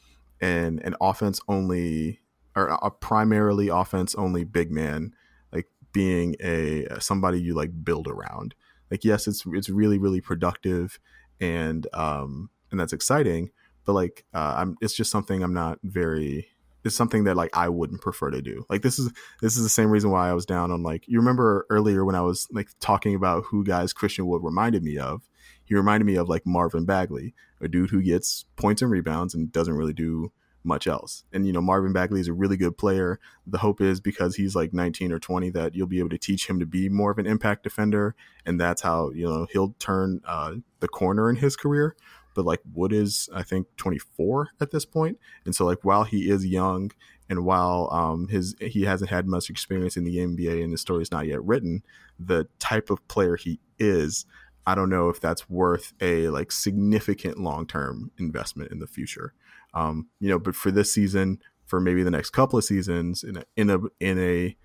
an 0.41 0.81
an 0.85 0.95
offense 1.01 1.41
only 1.49 2.21
or 2.57 2.69
a 2.83 2.91
primarily 2.91 3.69
offense 3.69 4.15
only 4.15 4.45
big 4.45 4.71
man, 4.71 5.15
like 5.53 5.67
being 5.93 6.37
a 6.41 6.87
somebody 7.01 7.41
you 7.41 7.55
like 7.55 7.85
build 7.85 8.09
around. 8.09 8.55
Like 8.91 9.05
yes, 9.05 9.27
it's 9.27 9.45
it's 9.47 9.69
really 9.69 9.99
really 9.99 10.21
productive 10.21 10.99
and 11.41 11.87
um 11.93 12.51
and 12.71 12.79
that's 12.79 12.93
exciting, 12.93 13.51
but 13.85 13.93
like 13.93 14.25
uh, 14.35 14.55
I'm 14.59 14.77
it's 14.81 14.95
just 14.95 15.11
something 15.11 15.43
I'm 15.43 15.55
not 15.55 15.79
very 15.83 16.49
it's 16.85 16.97
something 16.97 17.25
that 17.25 17.37
like 17.37 17.57
I 17.57 17.69
wouldn't 17.69 18.01
prefer 18.01 18.31
to 18.31 18.43
do. 18.43 18.65
Like 18.69 18.83
this 18.83 18.99
is 18.99 19.13
this 19.41 19.57
is 19.57 19.63
the 19.63 19.69
same 19.69 19.91
reason 19.91 20.11
why 20.11 20.29
I 20.29 20.33
was 20.33 20.47
down 20.47 20.71
on 20.71 20.83
like 20.83 21.05
you 21.07 21.19
remember 21.19 21.67
earlier 21.71 22.05
when 22.05 22.15
I 22.15 22.23
was 22.23 22.47
like 22.51 22.69
talking 22.81 23.15
about 23.15 23.45
who 23.47 23.65
guys 23.65 23.93
Christian 23.93 24.27
Wood 24.27 24.43
reminded 24.43 24.83
me 24.83 24.99
of. 24.99 25.23
He 25.65 25.75
reminded 25.75 26.05
me 26.05 26.17
of 26.17 26.29
like 26.29 26.47
Marvin 26.47 26.85
Bagley, 26.85 27.35
a 27.61 27.69
dude 27.69 27.91
who 27.91 28.03
gets 28.03 28.45
points 28.57 28.83
and 28.83 28.91
rebounds 28.91 29.35
and 29.35 29.53
doesn't 29.53 29.77
really 29.77 29.93
do 29.93 30.33
much 30.65 30.87
else. 30.87 31.25
And 31.33 31.47
you 31.47 31.53
know, 31.53 31.61
Marvin 31.61 31.93
Bagley 31.93 32.21
is 32.21 32.29
a 32.29 32.33
really 32.33 32.57
good 32.57 32.77
player. 32.77 33.19
The 33.47 33.59
hope 33.59 33.81
is 33.81 34.01
because 34.01 34.37
he's 34.37 34.55
like 34.55 34.73
19 34.73 35.13
or 35.13 35.19
20 35.19 35.51
that 35.51 35.75
you'll 35.75 35.87
be 35.87 35.99
able 35.99 36.11
to 36.11 36.19
teach 36.19 36.49
him 36.49 36.59
to 36.61 36.67
be 36.67 36.89
more 36.89 37.11
of 37.11 37.19
an 37.19 37.27
impact 37.27 37.63
defender, 37.63 38.15
and 38.45 38.61
that's 38.61 38.83
how 38.83 39.11
you 39.11 39.25
know 39.25 39.47
he'll 39.51 39.75
turn 39.79 40.21
uh, 40.27 40.55
the 40.81 40.89
corner 40.89 41.31
in 41.31 41.37
his 41.37 41.57
career. 41.57 41.97
But 42.35 42.45
like 42.45 42.61
Wood 42.73 42.93
is, 42.93 43.29
I 43.35 43.43
think, 43.43 43.67
24 43.77 44.51
at 44.61 44.71
this 44.71 44.85
point, 44.85 45.19
and 45.45 45.55
so 45.55 45.65
like 45.65 45.85
while 45.85 46.05
he 46.05 46.31
is 46.31 46.47
young 46.47 46.93
and 47.29 47.45
while 47.45 47.89
um, 47.93 48.29
his 48.29 48.57
he 48.61 48.83
hasn't 48.83 49.11
had 49.11 49.27
much 49.27 49.51
experience 49.51 49.97
in 49.97 50.05
the 50.05 50.17
NBA 50.17 50.63
and 50.63 50.73
his 50.73 50.81
story 50.81 51.03
is 51.03 51.13
not 51.13 51.27
yet 51.27 51.43
written, 51.45 51.83
the 52.19 52.49
type 52.59 52.91
of 52.91 53.07
player 53.09 53.37
he 53.37 53.61
is. 53.79 54.27
I 54.67 54.75
don't 54.75 54.91
know 54.91 55.09
if 55.09 55.21
that's 55.21 55.49
worth 55.49 55.93
a 56.01 56.29
like 56.29 56.53
significant 56.53 57.39
long 57.39 57.67
term 57.67 58.11
investment 58.19 58.73
in 58.73 58.81
the 58.81 58.87
future. 58.87 59.33
Um, 59.73 60.09
you 60.19 60.29
know, 60.29 60.39
but 60.39 60.57
for 60.57 60.71
this 60.71 60.93
season, 60.93 61.39
for 61.67 61.81
maybe 61.81 62.03
the 62.03 62.11
next 62.11 62.31
couple 62.31 62.59
of 62.59 62.65
seasons, 62.65 63.23
in 63.23 63.37
a 63.37 63.45
in 63.57 63.71
a 63.71 63.79
in 64.01 64.19
a 64.19 64.57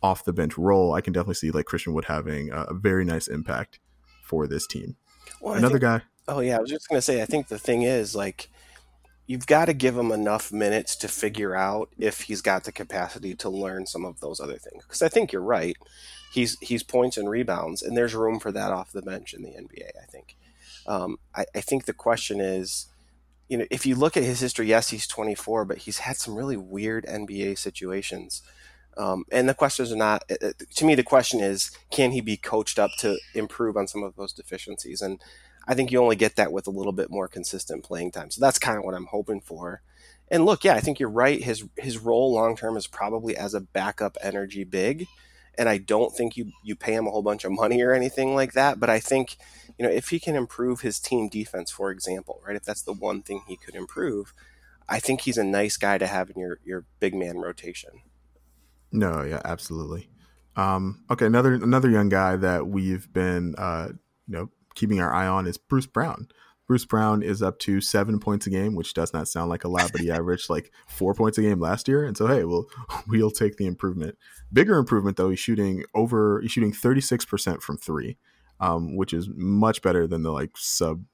off 0.00 0.24
the 0.24 0.32
bench 0.32 0.56
role, 0.56 0.94
I 0.94 1.00
can 1.00 1.12
definitely 1.12 1.34
see 1.34 1.50
like 1.50 1.66
Christian 1.66 1.94
Wood 1.94 2.04
having 2.04 2.50
a, 2.50 2.62
a 2.62 2.74
very 2.74 3.04
nice 3.04 3.26
impact 3.26 3.80
for 4.22 4.46
this 4.46 4.66
team. 4.66 4.96
Well, 5.40 5.54
Another 5.54 5.80
think, 5.80 5.82
guy. 5.82 6.02
Oh 6.26 6.40
yeah, 6.40 6.56
I 6.56 6.60
was 6.60 6.70
just 6.70 6.88
gonna 6.88 7.02
say. 7.02 7.22
I 7.22 7.26
think 7.26 7.48
the 7.48 7.58
thing 7.58 7.82
is 7.82 8.14
like 8.14 8.48
you've 9.26 9.46
got 9.46 9.66
to 9.66 9.74
give 9.74 9.96
him 9.96 10.12
enough 10.12 10.52
minutes 10.52 10.96
to 10.96 11.08
figure 11.08 11.54
out 11.56 11.90
if 11.98 12.22
he's 12.22 12.42
got 12.42 12.64
the 12.64 12.72
capacity 12.72 13.34
to 13.36 13.48
learn 13.50 13.86
some 13.86 14.04
of 14.04 14.20
those 14.20 14.40
other 14.40 14.58
things. 14.58 14.84
Because 14.84 15.02
I 15.02 15.08
think 15.08 15.32
you're 15.32 15.42
right. 15.42 15.76
He's 16.32 16.58
he's 16.60 16.82
points 16.82 17.16
and 17.16 17.30
rebounds, 17.30 17.82
and 17.82 17.96
there's 17.96 18.14
room 18.14 18.40
for 18.40 18.52
that 18.52 18.72
off 18.72 18.92
the 18.92 19.02
bench 19.02 19.34
in 19.34 19.42
the 19.42 19.50
NBA. 19.50 19.90
I 20.02 20.06
think. 20.06 20.36
Um, 20.86 21.18
I, 21.34 21.46
I 21.54 21.60
think 21.62 21.86
the 21.86 21.94
question 21.94 22.40
is 22.40 22.86
you 23.48 23.58
know, 23.58 23.66
if 23.70 23.84
you 23.86 23.94
look 23.94 24.16
at 24.16 24.22
his 24.22 24.40
history, 24.40 24.66
yes, 24.68 24.88
he's 24.90 25.06
24, 25.06 25.64
but 25.64 25.78
he's 25.78 25.98
had 25.98 26.16
some 26.16 26.34
really 26.34 26.56
weird 26.56 27.04
NBA 27.06 27.56
situations. 27.58 28.42
Um, 28.96 29.24
and 29.32 29.48
the 29.48 29.54
questions 29.54 29.92
are 29.92 29.96
not, 29.96 30.22
uh, 30.30 30.36
uh, 30.48 30.52
to 30.76 30.84
me, 30.84 30.94
the 30.94 31.02
question 31.02 31.40
is, 31.40 31.70
can 31.90 32.12
he 32.12 32.20
be 32.20 32.36
coached 32.36 32.78
up 32.78 32.90
to 33.00 33.18
improve 33.34 33.76
on 33.76 33.88
some 33.88 34.02
of 34.02 34.16
those 34.16 34.32
deficiencies? 34.32 35.02
And 35.02 35.20
I 35.66 35.74
think 35.74 35.90
you 35.90 36.00
only 36.00 36.16
get 36.16 36.36
that 36.36 36.52
with 36.52 36.66
a 36.66 36.70
little 36.70 36.92
bit 36.92 37.10
more 37.10 37.28
consistent 37.28 37.84
playing 37.84 38.12
time. 38.12 38.30
So 38.30 38.40
that's 38.40 38.58
kind 38.58 38.78
of 38.78 38.84
what 38.84 38.94
I'm 38.94 39.06
hoping 39.06 39.40
for. 39.40 39.82
And 40.28 40.44
look, 40.44 40.64
yeah, 40.64 40.74
I 40.74 40.80
think 40.80 40.98
you're 41.00 41.10
right. 41.10 41.42
His 41.42 41.64
his 41.76 41.98
role 41.98 42.32
long 42.32 42.56
term 42.56 42.76
is 42.76 42.86
probably 42.86 43.36
as 43.36 43.54
a 43.54 43.60
backup 43.60 44.16
energy 44.22 44.64
big 44.64 45.06
and 45.58 45.68
I 45.68 45.78
don't 45.78 46.14
think 46.14 46.36
you 46.36 46.52
you 46.62 46.76
pay 46.76 46.94
him 46.94 47.06
a 47.06 47.10
whole 47.10 47.22
bunch 47.22 47.44
of 47.44 47.52
money 47.52 47.82
or 47.82 47.92
anything 47.92 48.34
like 48.34 48.52
that. 48.52 48.80
But 48.80 48.90
I 48.90 49.00
think 49.00 49.36
you 49.78 49.86
know 49.86 49.92
if 49.92 50.08
he 50.08 50.18
can 50.18 50.36
improve 50.36 50.80
his 50.80 50.98
team 50.98 51.28
defense, 51.28 51.70
for 51.70 51.90
example, 51.90 52.40
right? 52.46 52.56
If 52.56 52.64
that's 52.64 52.82
the 52.82 52.92
one 52.92 53.22
thing 53.22 53.42
he 53.46 53.56
could 53.56 53.74
improve, 53.74 54.32
I 54.88 55.00
think 55.00 55.22
he's 55.22 55.38
a 55.38 55.44
nice 55.44 55.76
guy 55.76 55.98
to 55.98 56.06
have 56.06 56.30
in 56.30 56.40
your 56.40 56.58
your 56.64 56.84
big 57.00 57.14
man 57.14 57.38
rotation. 57.38 57.90
No, 58.92 59.22
yeah, 59.22 59.40
absolutely. 59.44 60.08
Um, 60.56 61.04
okay, 61.10 61.26
another 61.26 61.54
another 61.54 61.90
young 61.90 62.08
guy 62.08 62.36
that 62.36 62.66
we've 62.66 63.12
been 63.12 63.54
uh, 63.56 63.88
you 64.26 64.34
know 64.34 64.50
keeping 64.74 65.00
our 65.00 65.12
eye 65.12 65.26
on 65.26 65.46
is 65.46 65.58
Bruce 65.58 65.86
Brown. 65.86 66.28
Bruce 66.66 66.86
Brown 66.86 67.22
is 67.22 67.42
up 67.42 67.58
to 67.60 67.80
seven 67.80 68.18
points 68.18 68.46
a 68.46 68.50
game, 68.50 68.74
which 68.74 68.94
does 68.94 69.12
not 69.12 69.28
sound 69.28 69.50
like 69.50 69.64
a 69.64 69.68
lot, 69.68 69.92
but 69.92 70.00
he 70.00 70.10
averaged 70.10 70.48
like 70.48 70.72
four 70.86 71.14
points 71.14 71.36
a 71.38 71.42
game 71.42 71.60
last 71.60 71.88
year. 71.88 72.04
And 72.04 72.16
so, 72.16 72.26
hey, 72.26 72.44
we'll 72.44 72.66
we'll 73.08 73.30
take 73.30 73.56
the 73.56 73.66
improvement. 73.66 74.16
Bigger 74.52 74.78
improvement 74.78 75.16
though, 75.16 75.30
he's 75.30 75.40
shooting 75.40 75.84
over 75.94 76.40
he's 76.40 76.52
shooting 76.52 76.72
thirty 76.72 77.00
six 77.00 77.24
percent 77.24 77.62
from 77.62 77.76
three, 77.76 78.16
um, 78.60 78.96
which 78.96 79.12
is 79.12 79.28
much 79.34 79.82
better 79.82 80.06
than 80.06 80.22
the 80.22 80.32
like 80.32 80.52
sub. 80.56 81.04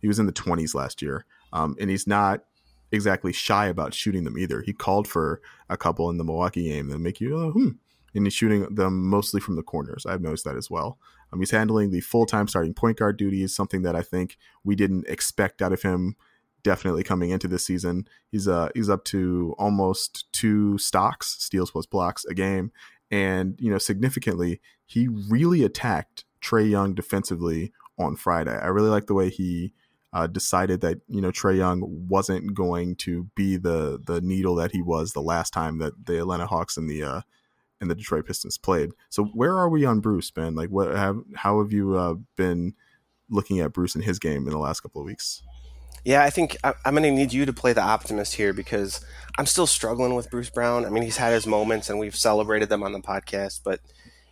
He 0.00 0.08
was 0.08 0.18
in 0.18 0.26
the 0.26 0.32
twenties 0.32 0.74
last 0.74 1.02
year, 1.02 1.24
um, 1.52 1.76
and 1.80 1.88
he's 1.88 2.06
not 2.06 2.44
exactly 2.92 3.32
shy 3.32 3.66
about 3.66 3.94
shooting 3.94 4.24
them 4.24 4.38
either. 4.38 4.62
He 4.62 4.72
called 4.72 5.08
for 5.08 5.40
a 5.68 5.76
couple 5.76 6.10
in 6.10 6.18
the 6.18 6.24
Milwaukee 6.24 6.68
game 6.68 6.88
that 6.88 6.98
make 6.98 7.20
you, 7.20 7.36
oh, 7.36 7.50
hmm, 7.50 7.68
and 8.14 8.26
he's 8.26 8.34
shooting 8.34 8.62
them 8.74 9.08
mostly 9.08 9.40
from 9.40 9.56
the 9.56 9.62
corners. 9.62 10.06
I've 10.06 10.20
noticed 10.20 10.44
that 10.44 10.56
as 10.56 10.70
well. 10.70 10.98
Um, 11.36 11.40
he's 11.40 11.50
handling 11.50 11.90
the 11.90 12.00
full 12.00 12.26
time 12.26 12.48
starting 12.48 12.74
point 12.74 12.98
guard 12.98 13.16
duties, 13.16 13.54
something 13.54 13.82
that 13.82 13.94
I 13.94 14.02
think 14.02 14.38
we 14.64 14.74
didn't 14.74 15.06
expect 15.08 15.62
out 15.62 15.72
of 15.72 15.82
him. 15.82 16.16
Definitely 16.62 17.04
coming 17.04 17.30
into 17.30 17.46
this 17.46 17.64
season, 17.64 18.08
he's 18.32 18.48
uh 18.48 18.70
he's 18.74 18.90
up 18.90 19.04
to 19.04 19.54
almost 19.56 20.26
two 20.32 20.78
stocks, 20.78 21.36
steals 21.38 21.70
plus 21.70 21.86
blocks 21.86 22.24
a 22.24 22.34
game, 22.34 22.72
and 23.08 23.54
you 23.60 23.70
know 23.70 23.78
significantly, 23.78 24.60
he 24.84 25.06
really 25.06 25.62
attacked 25.62 26.24
Trae 26.42 26.68
Young 26.68 26.92
defensively 26.94 27.72
on 28.00 28.16
Friday. 28.16 28.58
I 28.58 28.66
really 28.66 28.88
like 28.88 29.06
the 29.06 29.14
way 29.14 29.30
he 29.30 29.74
uh, 30.12 30.26
decided 30.26 30.80
that 30.80 30.98
you 31.06 31.20
know 31.20 31.30
Trae 31.30 31.56
Young 31.56 31.82
wasn't 32.08 32.54
going 32.54 32.96
to 32.96 33.30
be 33.36 33.56
the 33.56 34.00
the 34.04 34.20
needle 34.20 34.56
that 34.56 34.72
he 34.72 34.82
was 34.82 35.12
the 35.12 35.22
last 35.22 35.52
time 35.52 35.78
that 35.78 36.06
the 36.06 36.18
Atlanta 36.18 36.46
Hawks 36.46 36.76
and 36.76 36.90
the 36.90 37.04
uh, 37.04 37.20
and 37.80 37.90
the 37.90 37.94
Detroit 37.94 38.26
Pistons 38.26 38.58
played. 38.58 38.90
So 39.10 39.24
where 39.24 39.56
are 39.56 39.68
we 39.68 39.84
on 39.84 40.00
Bruce, 40.00 40.30
Ben? 40.30 40.54
Like, 40.54 40.70
what 40.70 40.94
have 40.94 41.18
how 41.34 41.60
have 41.62 41.72
you 41.72 41.96
uh, 41.96 42.14
been 42.36 42.74
looking 43.28 43.60
at 43.60 43.72
Bruce 43.72 43.94
and 43.94 44.04
his 44.04 44.18
game 44.18 44.46
in 44.46 44.50
the 44.50 44.58
last 44.58 44.80
couple 44.80 45.00
of 45.00 45.06
weeks? 45.06 45.42
Yeah, 46.04 46.22
I 46.22 46.30
think 46.30 46.56
I'm 46.62 46.94
going 46.94 47.02
to 47.02 47.10
need 47.10 47.32
you 47.32 47.46
to 47.46 47.52
play 47.52 47.72
the 47.72 47.82
optimist 47.82 48.34
here 48.34 48.52
because 48.52 49.04
I'm 49.38 49.46
still 49.46 49.66
struggling 49.66 50.14
with 50.14 50.30
Bruce 50.30 50.50
Brown. 50.50 50.84
I 50.86 50.88
mean, 50.88 51.02
he's 51.02 51.16
had 51.16 51.32
his 51.32 51.48
moments 51.48 51.90
and 51.90 51.98
we've 51.98 52.14
celebrated 52.14 52.68
them 52.68 52.84
on 52.84 52.92
the 52.92 53.00
podcast, 53.00 53.62
but 53.64 53.80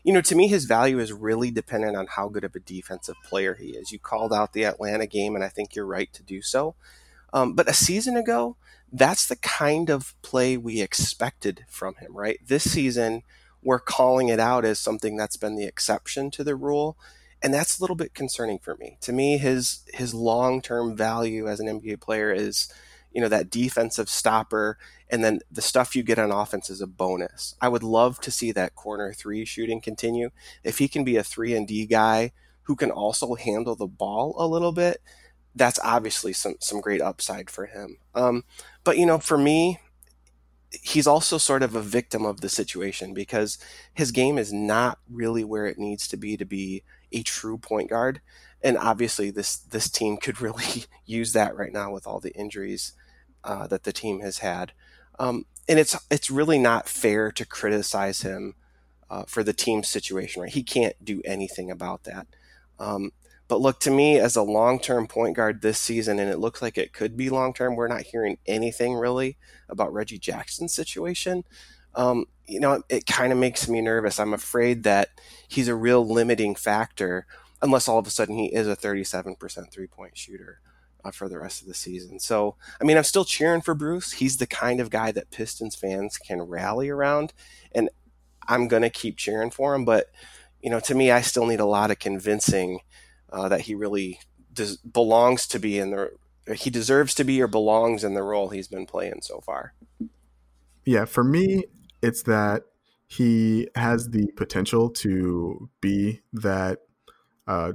you 0.05 0.13
know, 0.13 0.21
to 0.21 0.37
me, 0.37 0.47
his 0.49 0.67
value 0.67 0.99
is 0.99 1.13
really 1.13 1.51
dependent 1.51 1.97
on 1.97 2.07
how 2.07 2.29
good 2.29 2.45
of 2.45 2.55
a 2.55 2.61
defensive 2.61 3.17
player 3.25 3.55
he 3.55 3.71
is. 3.71 3.91
You 3.91 3.99
called 3.99 4.33
out 4.35 4.53
the 4.53 4.67
Atlanta 4.67 5.07
game, 5.07 5.35
and 5.35 5.43
I 5.43 5.49
think 5.49 5.75
you're 5.75 5.87
right 5.87 6.13
to 6.13 6.23
do 6.23 6.43
so. 6.43 6.75
Um, 7.33 7.55
but 7.55 7.69
a 7.71 7.73
season 7.73 8.17
ago, 8.17 8.57
that's 8.95 9.27
the 9.27 9.37
kind 9.37 9.91
of 9.91 10.15
play 10.23 10.57
we 10.57 10.81
expected 10.81 11.65
from 11.69 11.97
him, 11.97 12.17
right? 12.17 12.39
This 12.47 12.71
season, 12.71 13.23
we're 13.63 13.81
calling 13.81 14.29
it 14.29 14.39
out 14.39 14.65
as 14.65 14.79
something 14.79 15.17
that's 15.17 15.37
been 15.37 15.57
the 15.57 15.65
exception 15.67 16.31
to 16.33 16.45
the 16.45 16.55
rule. 16.55 16.97
And 17.43 17.53
that's 17.53 17.79
a 17.79 17.83
little 17.83 17.97
bit 17.97 18.15
concerning 18.15 18.59
for 18.61 18.77
me. 18.77 18.97
To 19.03 19.13
me, 19.13 19.37
his 19.37 19.81
his 19.93 20.15
long 20.15 20.63
term 20.63 20.97
value 20.97 21.49
as 21.49 21.61
an 21.61 21.67
NBA 21.67 22.01
player 22.01 22.33
is, 22.33 22.73
you 23.13 23.21
know, 23.21 23.29
that 23.29 23.51
defensive 23.51 24.09
stopper, 24.09 24.79
and 25.11 25.23
then 25.25 25.41
the 25.51 25.61
stuff 25.61 25.95
you 25.97 26.03
get 26.05 26.19
on 26.19 26.31
offense 26.31 26.71
is 26.71 26.81
a 26.81 26.87
bonus. 26.87 27.55
I 27.61 27.69
would 27.69 27.83
love 27.83 28.21
to 28.21 28.31
see 28.31 28.53
that 28.53 28.77
corner 28.77 29.13
three 29.13 29.45
shooting 29.45 29.81
continue. 29.81 30.31
If 30.63 30.79
he 30.79 30.89
can 30.89 31.05
be 31.05 31.17
a 31.17 31.25
three 31.25 31.55
and 31.55 31.67
D 31.69 31.85
guy 31.85 32.33
who 32.63 32.77
can 32.77 32.91
also 32.91 33.35
handle 33.35 33.77
the 33.77 33.87
ball 33.87 34.35
a 34.39 34.47
little 34.47 34.73
bit, 34.73 35.03
that's 35.55 35.79
obviously 35.83 36.33
some 36.33 36.57
some 36.61 36.81
great 36.81 37.01
upside 37.01 37.51
for 37.51 37.67
him. 37.67 37.99
Um, 38.15 38.45
but 38.83 38.99
you 38.99 39.07
know, 39.07 39.19
for 39.19 39.39
me, 39.39 39.79
he's 40.83 41.07
also 41.07 41.39
sort 41.39 41.63
of 41.63 41.75
a 41.75 41.81
victim 41.81 42.25
of 42.25 42.41
the 42.41 42.49
situation 42.49 43.15
because 43.15 43.59
his 43.93 44.11
game 44.11 44.39
is 44.39 44.53
not 44.53 44.99
really 45.09 45.45
where 45.45 45.67
it 45.67 45.79
needs 45.79 46.09
to 46.09 46.17
be 46.17 46.37
to 46.37 46.45
be 46.45 46.83
a 47.13 47.23
true 47.23 47.59
point 47.59 47.91
guard. 47.91 48.21
And 48.63 48.77
obviously, 48.79 49.31
this 49.31 49.57
this 49.57 49.91
team 49.91 50.17
could 50.23 50.41
really 50.41 50.85
use 51.05 51.33
that 51.33 51.57
right 51.57 51.73
now 51.73 51.93
with 51.93 52.07
all 52.07 52.21
the 52.21 52.35
injuries 52.35 52.93
uh, 53.43 53.67
that 53.69 53.85
the 53.85 53.93
team 53.93 54.21
has 54.21 54.39
had. 54.39 54.73
Um, 55.19 55.47
and 55.69 55.79
it's 55.79 55.97
it's 56.11 56.31
really 56.31 56.59
not 56.59 56.89
fair 56.89 57.31
to 57.33 57.47
criticize 57.47 58.23
him 58.23 58.55
uh, 59.09 59.25
for 59.27 59.43
the 59.43 59.53
team's 59.53 59.89
situation. 59.89 60.43
Right, 60.43 60.53
he 60.53 60.63
can't 60.63 61.03
do 61.05 61.23
anything 61.25 61.71
about 61.71 62.05
that. 62.05 62.27
Um, 62.79 63.13
but 63.55 63.61
look, 63.61 63.79
to 63.79 63.91
me, 63.93 64.19
as 64.19 64.35
a 64.35 64.43
long 64.43 64.81
term 64.81 65.07
point 65.07 65.37
guard 65.37 65.63
this 65.63 65.79
season, 65.79 66.19
and 66.19 66.29
it 66.29 66.41
looks 66.41 66.61
like 66.61 66.77
it 66.77 66.93
could 66.93 67.17
be 67.17 67.31
long 67.31 67.55
term, 67.55 67.77
we're 67.77 67.87
not 67.87 68.03
hearing 68.03 68.37
anything 68.49 68.95
really 68.95 69.39
about 69.69 69.93
Reggie 69.93 70.19
Jackson's 70.19 70.75
situation. 70.75 71.45
Um, 71.95 72.25
you 72.49 72.59
know, 72.59 72.83
it 72.89 73.07
kind 73.07 73.33
of 73.33 73.39
makes 73.39 73.69
me 73.69 73.81
nervous. 73.81 74.19
I'm 74.19 74.35
afraid 74.35 74.83
that 74.83 75.11
he's 75.47 75.69
a 75.69 75.77
real 75.77 76.05
limiting 76.05 76.57
factor 76.57 77.29
unless 77.63 77.87
all 77.87 78.01
of 78.01 78.09
a 78.09 78.11
sudden 78.11 78.37
he 78.37 78.47
is 78.47 78.67
a 78.67 78.75
37% 78.75 79.71
three 79.71 79.87
point 79.87 80.19
shooter 80.19 80.59
uh, 81.05 81.13
for 81.13 81.29
the 81.29 81.39
rest 81.39 81.63
of 81.63 81.69
the 81.69 81.75
season. 81.75 82.19
So, 82.19 82.57
I 82.81 82.85
mean, 82.85 82.97
I'm 82.97 83.05
still 83.05 83.25
cheering 83.25 83.61
for 83.61 83.77
Bruce. 83.77 84.15
He's 84.15 84.39
the 84.39 84.49
kind 84.49 84.81
of 84.81 84.91
guy 84.91 85.13
that 85.13 85.31
Pistons 85.31 85.77
fans 85.77 86.19
can 86.19 86.43
rally 86.43 86.89
around, 86.89 87.33
and 87.71 87.89
I'm 88.49 88.67
going 88.67 88.83
to 88.83 88.91
keep 88.91 89.17
cheering 89.17 89.53
for 89.53 89.77
him. 89.77 89.85
But, 89.85 90.07
you 90.61 90.71
know, 90.71 90.81
to 90.81 90.95
me, 90.97 91.13
I 91.13 91.21
still 91.21 91.47
need 91.47 91.61
a 91.61 91.67
lot 91.67 91.93
of 91.93 92.01
convincing 92.01 92.81
uh, 93.31 93.49
that 93.49 93.63
he 93.63 93.75
really 93.75 94.21
des- 94.53 94.77
belongs 94.91 95.47
to 95.49 95.59
be 95.59 95.79
in 95.79 95.91
the 95.91 96.11
he 96.55 96.69
deserves 96.69 97.15
to 97.15 97.25
be 97.25 97.41
or 97.41 97.47
belongs 97.47 98.05
in 98.05 98.15
the 98.15 98.23
role 98.23 98.51
he's 98.51 98.69
been 98.69 98.87
playing 98.87 99.21
so 99.23 99.41
far. 99.41 99.73
Yeah, 100.85 101.07
for 101.07 101.25
me, 101.25 101.65
it's 102.03 102.23
that 102.25 102.65
he 103.07 103.69
has 103.75 104.11
the 104.11 104.27
potential 104.37 104.91
to 104.91 105.71
be 105.81 106.21
that 106.33 106.81
uh, 107.47 107.73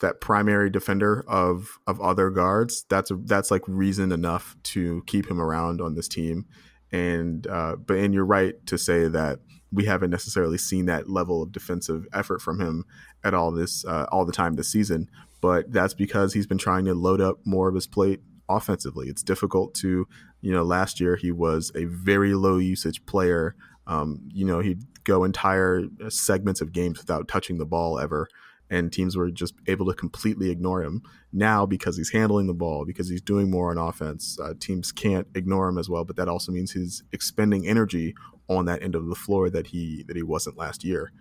that 0.00 0.20
primary 0.20 0.68
defender 0.68 1.24
of 1.26 1.78
of 1.86 2.00
other 2.00 2.30
guards. 2.30 2.84
That's 2.88 3.10
a, 3.10 3.16
that's 3.16 3.50
like 3.50 3.62
reason 3.66 4.12
enough 4.12 4.56
to 4.64 5.02
keep 5.06 5.30
him 5.30 5.40
around 5.40 5.80
on 5.80 5.94
this 5.94 6.08
team. 6.08 6.46
And 6.92 7.46
uh, 7.46 7.76
but 7.76 7.96
and 7.98 8.12
you're 8.12 8.26
right 8.26 8.54
to 8.66 8.76
say 8.76 9.08
that 9.08 9.40
we 9.76 9.84
haven't 9.84 10.10
necessarily 10.10 10.56
seen 10.56 10.86
that 10.86 11.10
level 11.10 11.42
of 11.42 11.52
defensive 11.52 12.06
effort 12.12 12.40
from 12.40 12.60
him 12.60 12.86
at 13.22 13.34
all 13.34 13.52
this 13.52 13.84
uh, 13.84 14.06
all 14.10 14.24
the 14.24 14.32
time 14.32 14.54
this 14.54 14.68
season. 14.70 15.08
But 15.42 15.70
that's 15.70 15.92
because 15.92 16.32
he's 16.32 16.46
been 16.46 16.58
trying 16.58 16.86
to 16.86 16.94
load 16.94 17.20
up 17.20 17.38
more 17.44 17.68
of 17.68 17.74
his 17.74 17.86
plate 17.86 18.20
offensively. 18.48 19.08
It's 19.08 19.22
difficult 19.22 19.74
to, 19.74 20.08
you 20.40 20.52
know, 20.52 20.62
last 20.62 20.98
year 20.98 21.16
he 21.16 21.30
was 21.30 21.70
a 21.74 21.84
very 21.84 22.34
low 22.34 22.56
usage 22.56 23.04
player. 23.04 23.54
Um, 23.86 24.22
you 24.32 24.46
know, 24.46 24.60
he'd 24.60 24.82
go 25.04 25.24
entire 25.24 25.84
segments 26.08 26.62
of 26.62 26.72
games 26.72 26.98
without 26.98 27.28
touching 27.28 27.58
the 27.58 27.66
ball 27.66 28.00
ever 28.00 28.28
and 28.70 28.92
teams 28.92 29.16
were 29.16 29.30
just 29.30 29.54
able 29.66 29.86
to 29.86 29.94
completely 29.94 30.50
ignore 30.50 30.82
him. 30.82 31.02
Now, 31.32 31.66
because 31.66 31.96
he's 31.96 32.10
handling 32.10 32.46
the 32.46 32.54
ball, 32.54 32.84
because 32.84 33.08
he's 33.08 33.20
doing 33.20 33.50
more 33.50 33.70
on 33.70 33.78
offense, 33.78 34.38
uh, 34.40 34.54
teams 34.58 34.92
can't 34.92 35.26
ignore 35.34 35.68
him 35.68 35.78
as 35.78 35.88
well. 35.88 36.04
But 36.04 36.16
that 36.16 36.28
also 36.28 36.52
means 36.52 36.72
he's 36.72 37.02
expending 37.12 37.66
energy 37.66 38.14
on 38.48 38.64
that 38.66 38.82
end 38.82 38.94
of 38.94 39.06
the 39.06 39.14
floor 39.14 39.50
that 39.50 39.68
he 39.68 40.04
that 40.08 40.16
he 40.16 40.22
wasn't 40.22 40.56
last 40.56 40.84
year. 40.84 41.12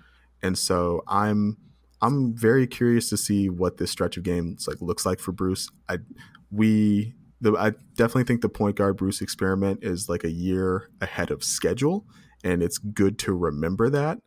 And 0.42 0.58
so 0.58 1.04
I'm 1.08 1.58
I'm 2.02 2.36
very 2.36 2.68
curious 2.68 3.10
to 3.10 3.18
see 3.18 3.50
what 3.50 3.78
this 3.78 3.92
stretch 3.92 4.18
of 4.18 4.24
games 4.24 4.68
like 4.68 4.82
looks 4.82 5.06
like 5.06 5.20
for 5.20 5.32
Bruce. 5.32 5.70
I 5.90 6.00
we 6.52 7.16
the, 7.42 7.54
I 7.54 7.72
definitely 7.96 8.24
think 8.24 8.42
the 8.42 8.50
point 8.50 8.76
guard 8.76 8.98
Bruce 8.98 9.22
experiment 9.22 9.84
is 9.84 10.10
like 10.10 10.24
a 10.24 10.32
year 10.32 10.90
ahead 11.02 11.32
of 11.32 11.44
schedule, 11.44 12.06
and 12.44 12.64
it's 12.64 12.78
good 12.78 13.20
to 13.20 13.34
remember 13.34 13.90
that. 13.90 14.20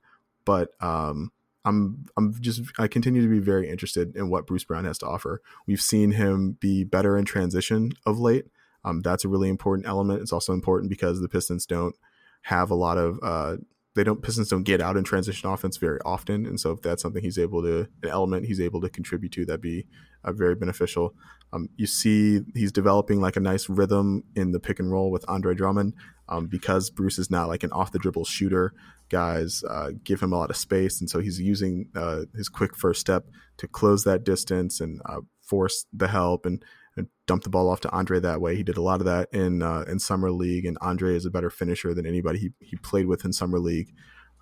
But 0.45 0.71
um, 0.81 1.33
I'm 1.65 2.07
I'm 2.17 2.35
just 2.41 2.62
I 2.79 2.88
continue 2.88 3.23
to 3.23 3.29
be 3.29 3.41
very 3.41 3.69
interested 3.69 4.17
in 4.17 4.31
what 4.31 4.47
Bruce 4.47 4.65
Brown 4.65 4.85
has 4.85 4.99
to 4.99 5.07
offer. 5.07 5.43
We've 5.67 5.81
seen 5.81 6.12
him 6.12 6.57
be 6.61 6.85
better 6.85 7.17
in 7.17 7.25
transition 7.25 7.93
of 8.07 8.19
late. 8.19 8.47
Um, 8.85 9.00
that's 9.00 9.25
a 9.25 9.29
really 9.29 9.49
important 9.49 9.87
element. 9.87 10.23
It's 10.23 10.33
also 10.33 10.53
important 10.53 10.88
because 10.88 11.21
the 11.21 11.29
Pistons 11.29 11.67
don't 11.67 11.95
have 12.43 12.71
a 12.71 12.75
lot 12.75 12.97
of 12.97 13.19
uh, 13.23 13.57
they 13.95 14.05
don't 14.05 14.23
Pistons 14.23 14.49
don't 14.49 14.62
get 14.62 14.81
out 14.81 14.97
in 14.97 15.05
transition 15.05 15.50
offense 15.50 15.77
very 15.77 15.99
often, 16.05 16.47
and 16.47 16.61
so 16.61 16.71
if 16.73 16.83
that's 16.83 17.03
something 17.03 17.23
he's 17.23 17.38
able 17.38 17.62
to 17.62 17.88
an 18.03 18.09
element 18.09 18.47
he's 18.47 18.61
able 18.61 18.81
to 18.81 18.88
contribute 18.88 19.33
to, 19.33 19.45
that'd 19.45 19.61
be 19.61 19.87
uh, 20.25 20.33
very 20.33 20.55
beneficial. 20.55 21.15
Um, 21.53 21.69
you 21.77 21.87
see 21.87 22.43
he's 22.55 22.73
developing 22.73 23.21
like 23.21 23.37
a 23.37 23.41
nice 23.41 23.69
rhythm 23.69 24.25
in 24.37 24.53
the 24.53 24.61
pick 24.61 24.79
and 24.79 24.93
roll 24.93 25.11
with 25.11 25.25
Andre 25.29 25.55
Drummond 25.55 25.95
um, 26.29 26.47
because 26.47 26.91
Bruce 26.91 27.19
is 27.19 27.31
not 27.31 27.49
like 27.49 27.62
an 27.62 27.73
off 27.73 27.91
the 27.91 27.99
dribble 27.99 28.27
shooter 28.27 28.73
guys 29.09 29.62
uh, 29.69 29.91
give 30.05 30.21
him 30.21 30.33
a 30.33 30.38
lot 30.38 30.50
of 30.50 30.57
space, 30.57 31.00
and 31.00 31.09
so 31.09 31.21
he's 31.21 31.41
using 31.41 31.88
uh, 31.95 32.23
his 32.37 32.49
quick 32.49 32.77
first 32.77 33.00
step 33.00 33.25
to 33.59 33.69
close 33.69 34.05
that 34.05 34.25
distance 34.25 34.81
and 34.81 35.00
uh, 35.07 35.21
force 35.41 35.87
the 35.93 36.09
help 36.09 36.47
and, 36.47 36.65
and, 36.97 37.09
dump 37.27 37.43
the 37.43 37.50
ball 37.50 37.69
off 37.69 37.81
to 37.81 37.91
Andre 37.91 38.21
that 38.21 38.41
way. 38.41 38.57
He 38.57 38.62
did 38.62 38.77
a 38.77 38.83
lot 38.83 39.00
of 39.00 39.07
that 39.07 39.29
in 39.33 39.62
uh, 39.62 39.85
in 39.88 39.99
summer 39.99 40.31
league, 40.31 40.65
and 40.65 40.79
Andre 40.81 41.15
is 41.15 41.27
a 41.27 41.31
better 41.31 41.50
finisher 41.50 41.95
than 41.95 42.07
anybody 42.07 42.38
he 42.38 42.50
he 42.61 42.77
played 42.77 43.07
with 43.07 43.25
in 43.25 43.33
summer 43.33 43.59
league. 43.59 43.93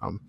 Um, 0.02 0.20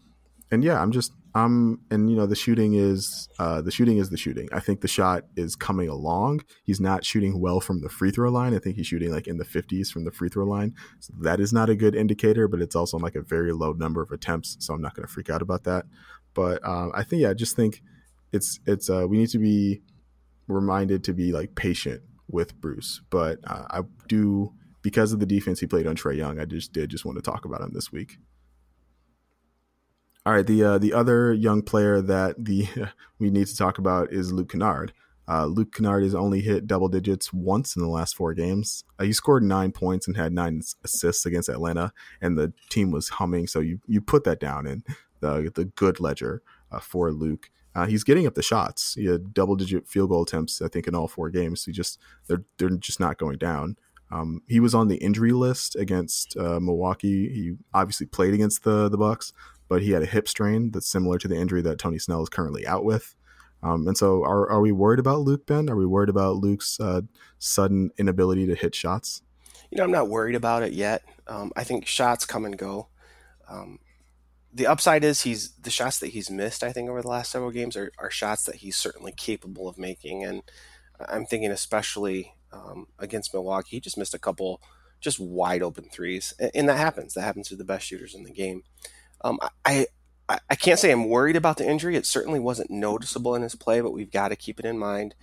and 0.52 0.64
yeah, 0.64 0.82
I'm 0.82 0.92
just 0.92 1.12
I'm 1.38 1.82
and 1.92 2.10
you 2.10 2.16
know 2.16 2.26
the 2.26 2.36
shooting 2.36 2.74
is 2.74 3.30
uh, 3.38 3.62
the 3.62 3.70
shooting 3.70 3.98
is 3.98 4.10
the 4.10 4.18
shooting. 4.18 4.50
I 4.52 4.60
think 4.60 4.82
the 4.82 4.88
shot 4.88 5.26
is 5.36 5.56
coming 5.56 5.88
along. 5.88 6.42
He's 6.64 6.80
not 6.82 7.06
shooting 7.06 7.40
well 7.40 7.60
from 7.60 7.82
the 7.82 7.90
free 7.90 8.10
throw 8.10 8.32
line. 8.32 8.56
I 8.56 8.60
think 8.60 8.76
he's 8.76 8.88
shooting 8.88 9.12
like 9.12 9.28
in 9.28 9.38
the 9.38 9.46
50s 9.46 9.90
from 9.90 10.04
the 10.04 10.12
free 10.12 10.30
throw 10.30 10.46
line. 10.46 10.74
So 11.00 11.14
that 11.22 11.40
is 11.40 11.54
not 11.54 11.70
a 11.70 11.76
good 11.76 11.96
indicator, 11.96 12.48
but 12.48 12.60
it's 12.60 12.76
also 12.76 12.98
like 12.98 13.16
a 13.16 13.22
very 13.22 13.54
low 13.54 13.74
number 13.74 14.02
of 14.02 14.12
attempts. 14.12 14.58
So 14.60 14.74
I'm 14.74 14.82
not 14.82 14.96
going 14.96 15.08
to 15.08 15.14
freak 15.14 15.30
out 15.30 15.44
about 15.44 15.64
that. 15.66 15.86
But 16.34 16.66
um, 16.68 16.92
I 16.96 17.04
think 17.04 17.22
yeah, 17.22 17.30
I 17.30 17.34
just 17.36 17.56
think 17.56 17.84
it's 18.34 18.60
it's 18.66 18.90
uh, 18.90 19.06
we 19.08 19.18
need 19.18 19.30
to 19.30 19.40
be 19.40 19.82
reminded 20.48 21.04
to 21.04 21.14
be 21.14 21.32
like 21.32 21.54
patient 21.54 22.02
with 22.28 22.60
Bruce. 22.60 23.02
But 23.12 23.40
uh, 23.44 23.66
I 23.70 23.82
do 24.08 24.54
because 24.82 25.14
of 25.14 25.20
the 25.20 25.28
defense 25.28 25.60
he 25.60 25.68
played 25.68 25.86
on 25.86 25.96
Trae 25.96 26.18
Young. 26.18 26.40
I 26.40 26.46
just 26.46 26.74
did 26.74 26.90
just 26.90 27.06
want 27.06 27.18
to 27.18 27.22
talk 27.22 27.46
about 27.46 27.62
him 27.62 27.74
this 27.74 27.92
week. 27.92 28.18
All 30.28 30.34
right, 30.34 30.46
the 30.46 30.62
uh, 30.62 30.78
the 30.78 30.92
other 30.92 31.32
young 31.32 31.62
player 31.62 32.02
that 32.02 32.36
the 32.44 32.68
we 33.18 33.30
need 33.30 33.48
to 33.48 33.56
talk 33.56 33.78
about 33.78 34.12
is 34.12 34.34
Luke 34.34 34.52
Kennard. 34.52 34.92
Uh, 35.26 35.46
Luke 35.46 35.74
Kennard 35.74 36.04
has 36.04 36.14
only 36.14 36.42
hit 36.42 36.68
double 36.68 36.90
digits 36.90 37.32
once 37.32 37.78
in 37.78 37.82
the 37.82 37.88
last 37.88 38.14
four 38.14 38.34
games. 38.34 38.84
Uh, 39.00 39.06
he 39.06 39.14
scored 39.14 39.44
nine 39.44 39.72
points 39.72 40.06
and 40.06 40.18
had 40.18 40.34
nine 40.34 40.62
assists 40.84 41.26
against 41.26 41.48
Atlanta, 41.48 41.94
and 42.20 42.38
the 42.38 42.52
team 42.70 42.92
was 42.92 43.08
humming. 43.08 43.48
So 43.48 43.62
you 43.62 43.80
you 43.88 44.02
put 44.02 44.26
that 44.26 44.42
down 44.42 44.68
in 44.68 44.84
the 45.22 45.50
the 45.56 45.64
good 45.64 46.02
ledger 46.02 46.42
uh, 46.74 46.80
for 46.80 47.14
Luke. 47.14 47.50
Uh, 47.74 47.86
he's 47.86 48.04
getting 48.04 48.28
up 48.28 48.36
the 48.36 48.44
shots. 48.44 48.96
He 48.96 49.06
had 49.06 49.34
double 49.34 49.56
digit 49.56 49.88
field 49.88 50.10
goal 50.10 50.24
attempts, 50.24 50.62
I 50.62 50.68
think, 50.68 50.90
in 50.90 50.96
all 50.96 51.08
four 51.08 51.30
games. 51.30 51.64
He 51.64 51.72
just 51.72 52.00
they're 52.28 52.44
they're 52.58 52.72
just 52.72 53.00
not 53.00 53.18
going 53.18 53.38
down. 53.38 53.78
Um, 54.12 54.42
he 54.48 54.60
was 54.60 54.74
on 54.74 54.88
the 54.88 54.98
injury 54.98 55.32
list 55.32 55.76
against 55.76 56.36
uh, 56.38 56.60
Milwaukee. 56.60 57.30
He 57.30 57.54
obviously 57.74 58.08
played 58.08 58.34
against 58.34 58.64
the 58.64 58.90
the 58.90 58.98
Bucks, 58.98 59.34
but 59.68 59.82
he 59.82 59.92
had 59.92 60.04
a 60.04 60.08
hip 60.08 60.28
strain 60.28 60.72
that's 60.72 60.88
similar 60.88 61.18
to 61.18 61.28
the 61.28 61.36
injury 61.36 61.62
that 61.62 61.80
Tony 61.80 62.00
Snell 62.00 62.24
is 62.24 62.30
currently 62.30 62.66
out 62.66 62.84
with. 62.84 63.16
Um, 63.64 63.88
and 63.88 63.98
so, 63.98 64.24
are, 64.24 64.50
are 64.50 64.62
we 64.62 64.72
worried 64.72 65.00
about 65.00 65.22
Luke 65.22 65.46
Ben? 65.48 65.70
Are 65.70 65.76
we 65.76 65.86
worried 65.86 66.10
about 66.10 66.38
Luke's 66.38 66.80
uh, 66.80 67.02
sudden 67.40 67.92
inability 67.98 68.46
to 68.46 68.56
hit 68.56 68.76
shots? 68.76 69.24
You 69.72 69.78
know, 69.78 69.84
I'm 69.84 69.92
not 69.92 70.10
worried 70.10 70.36
about 70.36 70.64
it 70.64 70.74
yet. 70.74 71.04
Um, 71.28 71.52
I 71.56 71.64
think 71.64 71.88
shots 71.88 72.26
come 72.26 72.46
and 72.46 72.58
go. 72.58 72.88
Um, 73.50 73.80
the 74.54 74.68
upside 74.68 75.04
is 75.04 75.22
he's 75.22 75.52
the 75.52 75.70
shots 75.70 76.00
that 76.00 76.08
he's 76.08 76.30
missed. 76.30 76.64
I 76.64 76.72
think 76.72 76.90
over 76.90 77.02
the 77.02 77.08
last 77.08 77.32
several 77.32 77.52
games 77.52 77.76
are, 77.76 77.92
are 77.98 78.12
shots 78.12 78.44
that 78.44 78.56
he's 78.56 78.78
certainly 78.78 79.12
capable 79.12 79.68
of 79.68 79.78
making, 79.78 80.24
and 80.24 80.44
I'm 81.00 81.26
thinking 81.26 81.52
especially 81.52 82.34
um, 82.52 82.88
against 83.00 83.34
Milwaukee, 83.34 83.78
he 83.78 83.80
just 83.80 83.98
missed 83.98 84.14
a 84.14 84.20
couple 84.20 84.62
just 85.00 85.20
wide 85.20 85.62
open 85.62 85.90
threes, 85.92 86.34
and 86.54 86.68
that 86.70 86.78
happens. 86.78 87.14
That 87.14 87.22
happens 87.22 87.50
to 87.50 87.56
the 87.56 87.64
best 87.64 87.86
shooters 87.86 88.16
in 88.16 88.24
the 88.24 88.32
game. 88.32 88.64
Um, 89.22 89.40
I, 89.66 89.88
I, 90.30 90.40
I 90.50 90.56
can't 90.56 90.80
say 90.80 90.92
I'm 90.92 91.10
worried 91.10 91.36
about 91.36 91.58
the 91.58 91.70
injury. 91.70 91.96
It 91.96 92.06
certainly 92.06 92.40
wasn't 92.40 92.72
noticeable 92.72 93.36
in 93.36 93.42
his 93.42 93.56
play, 93.56 93.82
but 93.82 93.94
we've 93.94 94.12
got 94.12 94.30
to 94.30 94.36
keep 94.36 94.60
it 94.60 94.66
in 94.66 94.78
mind. 94.78 95.16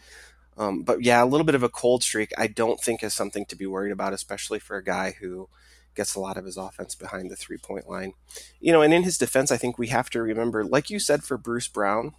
Um, 0.56 0.82
but 0.82 1.02
yeah, 1.02 1.22
a 1.22 1.26
little 1.26 1.44
bit 1.44 1.56
of 1.56 1.62
a 1.62 1.68
cold 1.68 2.02
streak, 2.02 2.32
I 2.38 2.46
don't 2.46 2.80
think 2.80 3.02
is 3.02 3.14
something 3.14 3.44
to 3.46 3.56
be 3.56 3.66
worried 3.66 3.92
about, 3.92 4.12
especially 4.12 4.58
for 4.60 4.76
a 4.76 4.84
guy 4.84 5.14
who 5.20 5.48
gets 5.94 6.14
a 6.14 6.20
lot 6.20 6.36
of 6.36 6.44
his 6.44 6.56
offense 6.56 6.94
behind 6.94 7.30
the 7.30 7.36
three 7.36 7.58
point 7.58 7.88
line. 7.88 8.14
You 8.60 8.72
know, 8.72 8.82
and 8.82 8.94
in 8.94 9.02
his 9.02 9.18
defense, 9.18 9.50
I 9.50 9.56
think 9.56 9.78
we 9.78 9.88
have 9.88 10.10
to 10.10 10.22
remember, 10.22 10.64
like 10.64 10.90
you 10.90 10.98
said 10.98 11.24
for 11.24 11.36
Bruce 11.36 11.68
Brown, 11.68 12.14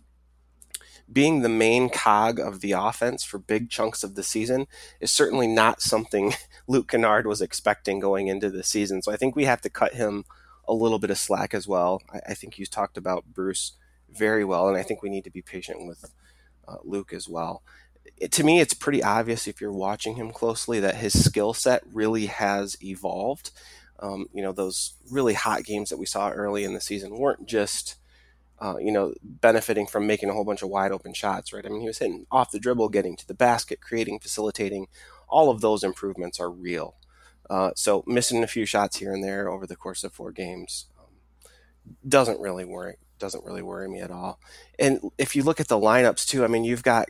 being 1.12 1.42
the 1.42 1.50
main 1.50 1.90
cog 1.90 2.40
of 2.40 2.62
the 2.62 2.72
offense 2.72 3.24
for 3.24 3.38
big 3.38 3.70
chunks 3.70 4.04
of 4.04 4.16
the 4.16 4.24
season 4.24 4.68
is 5.00 5.12
certainly 5.12 5.48
not 5.48 5.82
something 5.82 6.34
Luke 6.68 6.90
Kennard 6.90 7.28
was 7.28 7.42
expecting 7.42 8.00
going 8.00 8.28
into 8.28 8.50
the 8.50 8.64
season. 8.64 9.02
So 9.02 9.12
I 9.12 9.18
think 9.18 9.36
we 9.36 9.46
have 9.46 9.62
to 9.62 9.70
cut 9.70 9.94
him 9.94 10.26
a 10.68 10.74
little 10.74 11.00
bit 11.00 11.10
of 11.10 11.18
slack 11.18 11.54
as 11.54 11.68
well. 11.68 12.02
I, 12.14 12.20
I 12.30 12.34
think 12.34 12.58
you 12.58 12.66
talked 12.66 12.98
about 12.98 13.34
Bruce 13.34 13.74
very 14.10 14.46
well, 14.46 14.68
and 14.68 14.78
I 14.78 14.84
think 14.84 15.02
we 15.02 15.10
need 15.10 15.24
to 15.26 15.30
be 15.30 15.42
patient 15.42 15.86
with 15.88 16.12
uh, 16.68 16.78
Luke 16.84 17.14
as 17.14 17.28
well. 17.28 17.62
It, 18.18 18.32
to 18.34 18.44
me, 18.44 18.60
it's 18.60 18.74
pretty 18.74 19.04
obvious 19.04 19.48
if 19.48 19.60
you're 19.60 19.74
watching 19.74 20.16
him 20.16 20.32
closely 20.32 20.80
that 20.80 20.96
his 20.96 21.26
skill 21.26 21.54
set 21.54 21.84
really 21.92 22.28
has 22.28 22.78
evolved. 22.82 23.52
Um, 24.00 24.28
you 24.34 24.42
know, 24.44 24.52
those 24.52 24.96
really 25.10 25.34
hot 25.34 25.64
games 25.64 25.90
that 25.90 25.98
we 25.98 26.06
saw 26.06 26.30
early 26.30 26.64
in 26.64 26.74
the 26.74 26.82
season 26.82 27.18
weren't 27.18 27.48
just, 27.48 27.96
uh, 28.60 28.76
you 28.78 28.92
know, 28.92 29.14
benefiting 29.24 29.88
from 29.88 30.06
making 30.06 30.30
a 30.30 30.34
whole 30.34 30.44
bunch 30.44 30.62
of 30.62 30.70
wide 30.70 30.92
open 30.92 31.14
shots, 31.14 31.54
right? 31.54 31.66
I 31.66 31.70
mean, 31.70 31.82
he 31.82 31.88
was 31.88 32.00
hitting 32.00 32.26
off 32.30 32.52
the 32.52 32.60
dribble, 32.60 32.90
getting 32.90 33.16
to 33.16 33.28
the 33.28 33.34
basket, 33.34 33.82
creating, 33.82 34.20
facilitating. 34.20 34.88
All 35.28 35.50
of 35.50 35.62
those 35.62 35.84
improvements 35.84 36.40
are 36.40 36.50
real. 36.50 36.96
Uh, 37.50 37.72
so 37.76 38.04
missing 38.08 38.44
a 38.44 38.48
few 38.48 38.66
shots 38.66 38.98
here 38.98 39.14
and 39.14 39.24
there 39.24 39.50
over 39.50 39.68
the 39.68 39.76
course 39.76 40.04
of 40.04 40.14
four 40.14 40.32
games 40.32 40.86
um, 41.00 41.52
doesn't 42.08 42.40
really 42.40 42.66
worry 42.66 42.98
doesn't 43.20 43.46
really 43.46 43.62
worry 43.62 43.88
me 43.88 44.02
at 44.02 44.12
all. 44.12 44.40
And 44.78 45.00
if 45.18 45.36
you 45.36 45.44
look 45.44 45.60
at 45.60 45.68
the 45.68 45.80
lineups 45.80 46.26
too, 46.26 46.44
I 46.44 46.48
mean, 46.48 46.64
you've 46.64 46.84
got 46.84 47.10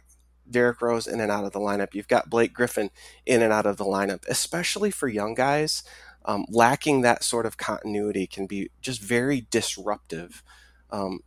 Derrick 0.50 0.82
Rose 0.82 1.08
in 1.08 1.20
and 1.20 1.32
out 1.32 1.46
of 1.46 1.52
the 1.52 1.60
lineup. 1.60 1.94
You've 1.94 2.08
got 2.08 2.30
Blake 2.30 2.54
Griffin 2.54 2.92
in 3.26 3.42
and 3.42 3.52
out 3.52 3.66
of 3.66 3.78
the 3.78 3.86
lineup, 3.86 4.24
especially 4.28 4.92
for 4.92 5.08
young 5.08 5.34
guys. 5.34 5.84
Um, 6.26 6.46
lacking 6.50 7.02
that 7.02 7.24
sort 7.24 7.46
of 7.46 7.58
continuity 7.58 8.26
can 8.28 8.48
be 8.48 8.72
just 8.82 9.02
very 9.02 9.48
disruptive. 9.52 10.44
Um, 10.90 11.20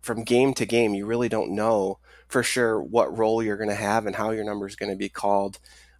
from 0.00 0.24
game 0.24 0.54
to 0.54 0.66
game, 0.66 0.94
you 0.94 1.04
really 1.04 1.28
don't 1.28 1.50
know 1.50 1.98
for 2.28 2.42
sure 2.42 2.80
what 2.80 3.16
role 3.16 3.42
you're 3.42 3.56
going 3.56 3.68
to 3.68 3.74
have 3.74 4.06
and 4.06 4.16
how 4.16 4.30
your 4.30 4.44
number 4.44 4.66
is 4.66 4.76
going 4.76 4.90
to 4.90 4.96
be 4.96 5.08
called 5.08 5.58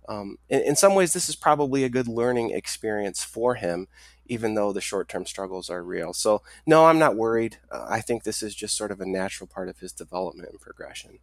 um, 0.09 0.38
in, 0.49 0.61
in, 0.61 0.77
some 0.77 0.95
ways, 0.95 1.12
this 1.12 1.29
is 1.29 1.37
probably 1.37 1.85
a 1.85 1.88
good 1.88 2.09
learning 2.09 2.51
experience 2.51 3.25
for 3.25 3.55
him, 3.57 3.88
even 4.27 4.55
though 4.55 4.73
the 4.73 4.81
short 4.81 5.09
term 5.09 5.27
struggles 5.27 5.69
are 5.71 5.83
real. 5.83 6.12
So, 6.12 6.42
no, 6.66 6.87
I'm 6.87 6.99
not 6.99 7.16
worried. 7.16 7.59
Uh, 7.71 7.87
I 7.88 8.01
think 8.01 8.23
this 8.23 8.42
is 8.42 8.55
just 8.55 8.77
sort 8.77 8.90
of 8.90 9.01
a 9.01 9.07
natural 9.07 9.47
part 9.47 9.69
of 9.69 9.79
his 9.79 9.92
development 9.92 10.51
and 10.51 10.61
progression. 10.61 11.19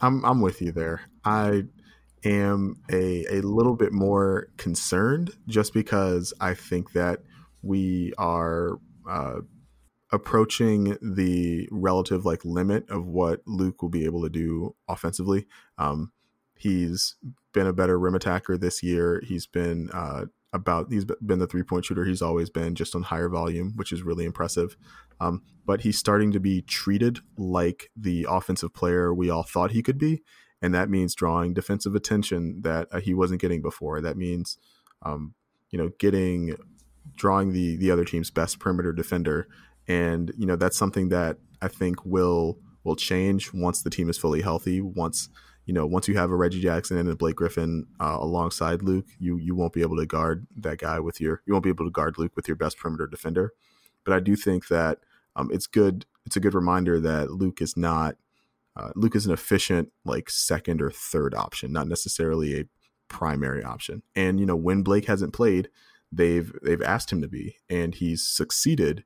I'm 0.00 0.24
I'm 0.24 0.40
with 0.40 0.62
you 0.62 0.72
there. 0.72 1.02
I 1.24 1.64
am 2.24 2.76
a, 2.90 3.24
a 3.30 3.40
little 3.40 3.74
bit 3.74 3.92
more 3.92 4.48
concerned 4.56 5.32
just 5.46 5.72
because 5.72 6.32
I 6.40 6.54
think 6.54 6.92
that 6.92 7.20
we 7.62 8.12
are 8.18 8.78
uh, 9.08 9.40
approaching 10.12 10.96
the 11.02 11.68
relative 11.70 12.24
like 12.24 12.44
limit 12.44 12.88
of 12.90 13.06
what 13.06 13.40
Luke 13.46 13.82
will 13.82 13.88
be 13.88 14.04
able 14.04 14.22
to 14.22 14.30
do 14.30 14.74
offensively. 14.88 15.46
Um, 15.76 16.12
he's 16.58 17.16
been 17.52 17.66
a 17.66 17.72
better 17.72 17.98
rim 17.98 18.14
attacker 18.14 18.56
this 18.56 18.82
year. 18.82 19.22
He's 19.26 19.46
been 19.46 19.90
uh, 19.92 20.26
about 20.52 20.90
he's 20.90 21.04
been 21.04 21.38
the 21.38 21.46
three 21.46 21.62
point 21.62 21.84
shooter 21.84 22.04
he's 22.04 22.22
always 22.22 22.50
been, 22.50 22.74
just 22.74 22.94
on 22.94 23.02
higher 23.02 23.28
volume, 23.28 23.72
which 23.76 23.92
is 23.92 24.02
really 24.02 24.24
impressive. 24.24 24.76
Um, 25.20 25.42
but 25.66 25.82
he's 25.82 25.98
starting 25.98 26.32
to 26.32 26.40
be 26.40 26.62
treated 26.62 27.20
like 27.36 27.90
the 27.96 28.26
offensive 28.28 28.72
player 28.72 29.12
we 29.12 29.30
all 29.30 29.42
thought 29.42 29.72
he 29.72 29.82
could 29.82 29.98
be, 29.98 30.22
and 30.62 30.74
that 30.74 30.90
means 30.90 31.14
drawing 31.14 31.54
defensive 31.54 31.94
attention 31.94 32.62
that 32.62 32.88
uh, 32.92 33.00
he 33.00 33.14
wasn't 33.14 33.40
getting 33.40 33.62
before. 33.62 34.00
That 34.00 34.16
means, 34.16 34.58
um, 35.02 35.34
you 35.70 35.78
know, 35.78 35.90
getting 35.98 36.56
drawing 37.16 37.52
the 37.52 37.76
the 37.76 37.90
other 37.90 38.04
team's 38.04 38.30
best 38.30 38.58
perimeter 38.58 38.92
defender 38.92 39.48
and 39.88 40.32
you 40.36 40.46
know 40.46 40.56
that's 40.56 40.76
something 40.76 41.08
that 41.08 41.38
I 41.60 41.68
think 41.68 42.04
will 42.04 42.58
will 42.84 42.94
change 42.94 43.52
once 43.52 43.82
the 43.82 43.90
team 43.90 44.08
is 44.08 44.18
fully 44.18 44.42
healthy. 44.42 44.80
Once 44.80 45.28
you 45.68 45.74
know, 45.74 45.84
once 45.84 46.08
you 46.08 46.16
have 46.16 46.30
a 46.30 46.34
Reggie 46.34 46.62
Jackson 46.62 46.96
and 46.96 47.10
a 47.10 47.14
Blake 47.14 47.36
Griffin 47.36 47.86
uh, 48.00 48.16
alongside 48.18 48.82
Luke, 48.82 49.04
you 49.18 49.36
you 49.36 49.54
won't 49.54 49.74
be 49.74 49.82
able 49.82 49.98
to 49.98 50.06
guard 50.06 50.46
that 50.56 50.78
guy 50.78 50.98
with 50.98 51.20
your 51.20 51.42
you 51.44 51.52
won't 51.52 51.62
be 51.62 51.68
able 51.68 51.84
to 51.84 51.90
guard 51.90 52.16
Luke 52.16 52.32
with 52.34 52.48
your 52.48 52.56
best 52.56 52.78
perimeter 52.78 53.06
defender. 53.06 53.52
But 54.02 54.14
I 54.14 54.20
do 54.20 54.34
think 54.34 54.68
that 54.68 55.00
um, 55.36 55.50
it's 55.52 55.66
good. 55.66 56.06
It's 56.24 56.36
a 56.36 56.40
good 56.40 56.54
reminder 56.54 56.98
that 57.00 57.32
Luke 57.32 57.60
is 57.60 57.76
not 57.76 58.16
uh, 58.76 58.92
Luke 58.96 59.14
is 59.14 59.26
an 59.26 59.32
efficient 59.32 59.92
like 60.06 60.30
second 60.30 60.80
or 60.80 60.90
third 60.90 61.34
option, 61.34 61.70
not 61.70 61.86
necessarily 61.86 62.58
a 62.58 62.64
primary 63.08 63.62
option. 63.62 64.02
And 64.16 64.40
you 64.40 64.46
know, 64.46 64.56
when 64.56 64.82
Blake 64.82 65.04
hasn't 65.04 65.34
played, 65.34 65.68
they've 66.10 66.50
they've 66.62 66.80
asked 66.80 67.12
him 67.12 67.20
to 67.20 67.28
be, 67.28 67.56
and 67.68 67.94
he's 67.94 68.26
succeeded 68.26 69.04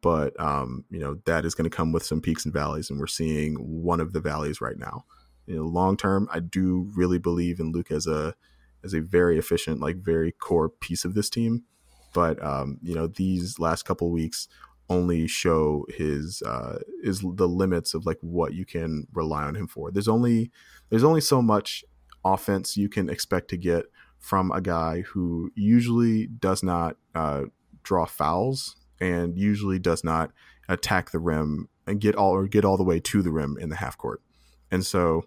but 0.00 0.38
um, 0.38 0.84
you 0.90 1.00
know 1.00 1.16
that 1.24 1.46
is 1.46 1.54
going 1.54 1.68
to 1.68 1.74
come 1.74 1.90
with 1.90 2.04
some 2.04 2.20
peaks 2.20 2.44
and 2.44 2.52
valleys, 2.52 2.90
and 2.90 3.00
we're 3.00 3.06
seeing 3.06 3.54
one 3.54 4.00
of 4.00 4.12
the 4.12 4.20
valleys 4.20 4.60
right 4.60 4.76
now. 4.76 5.06
You 5.46 5.56
know, 5.56 5.64
long 5.64 5.96
term, 5.96 6.28
I 6.32 6.40
do 6.40 6.90
really 6.94 7.18
believe 7.18 7.60
in 7.60 7.72
Luke 7.72 7.90
as 7.90 8.06
a 8.06 8.34
as 8.82 8.94
a 8.94 9.00
very 9.00 9.38
efficient, 9.38 9.80
like 9.80 9.96
very 9.96 10.32
core 10.32 10.68
piece 10.68 11.04
of 11.04 11.14
this 11.14 11.30
team. 11.30 11.64
But 12.12 12.42
um, 12.44 12.78
you 12.82 12.94
know, 12.94 13.06
these 13.06 13.58
last 13.58 13.84
couple 13.84 14.10
weeks 14.10 14.48
only 14.90 15.26
show 15.26 15.86
his 15.88 16.42
uh, 16.42 16.78
is 17.02 17.20
the 17.20 17.48
limits 17.48 17.94
of 17.94 18.06
like 18.06 18.18
what 18.20 18.52
you 18.54 18.64
can 18.64 19.06
rely 19.12 19.44
on 19.44 19.54
him 19.54 19.66
for. 19.66 19.90
There's 19.90 20.08
only 20.08 20.50
there's 20.90 21.04
only 21.04 21.20
so 21.20 21.42
much 21.42 21.84
offense 22.24 22.76
you 22.76 22.88
can 22.88 23.08
expect 23.08 23.48
to 23.48 23.56
get 23.56 23.86
from 24.18 24.50
a 24.52 24.60
guy 24.60 25.02
who 25.02 25.50
usually 25.54 26.26
does 26.26 26.62
not 26.62 26.96
uh, 27.14 27.42
draw 27.82 28.06
fouls 28.06 28.76
and 29.00 29.38
usually 29.38 29.78
does 29.78 30.02
not 30.02 30.30
attack 30.68 31.10
the 31.10 31.18
rim 31.18 31.68
and 31.86 32.00
get 32.00 32.14
all 32.14 32.34
or 32.34 32.46
get 32.46 32.64
all 32.64 32.76
the 32.76 32.82
way 32.84 32.98
to 32.98 33.22
the 33.22 33.30
rim 33.30 33.58
in 33.60 33.68
the 33.68 33.76
half 33.76 33.98
court. 33.98 34.22
And 34.70 34.84
so, 34.84 35.26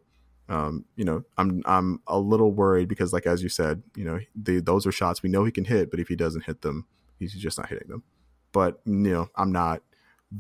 um, 0.49 0.86
you 0.95 1.03
know, 1.03 1.23
I'm 1.38 1.62
I'm 1.65 2.01
a 2.07 2.19
little 2.19 2.51
worried 2.51 2.88
because, 2.88 3.13
like 3.13 3.25
as 3.25 3.43
you 3.43 3.49
said, 3.49 3.83
you 3.95 4.05
know, 4.05 4.19
the, 4.36 4.60
those 4.60 4.86
are 4.88 4.91
shots 4.91 5.21
we 5.21 5.29
know 5.29 5.43
he 5.43 5.51
can 5.51 5.65
hit, 5.65 5.91
but 5.91 5.99
if 5.99 6.07
he 6.07 6.15
doesn't 6.15 6.45
hit 6.45 6.62
them, 6.62 6.86
he's 7.19 7.33
just 7.33 7.57
not 7.57 7.69
hitting 7.69 7.89
them. 7.89 8.03
But 8.51 8.79
you 8.86 8.93
know, 8.93 9.29
I'm 9.36 9.51
not 9.51 9.81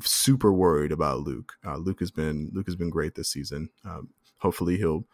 super 0.01 0.51
worried 0.51 0.91
about 0.91 1.21
Luke. 1.21 1.53
Uh, 1.65 1.77
Luke 1.77 1.99
has 1.99 2.11
been 2.11 2.49
Luke 2.53 2.67
has 2.67 2.75
been 2.75 2.89
great 2.89 3.15
this 3.15 3.29
season. 3.29 3.69
Um, 3.85 4.09
hopefully 4.37 4.77
he'll 4.77 5.05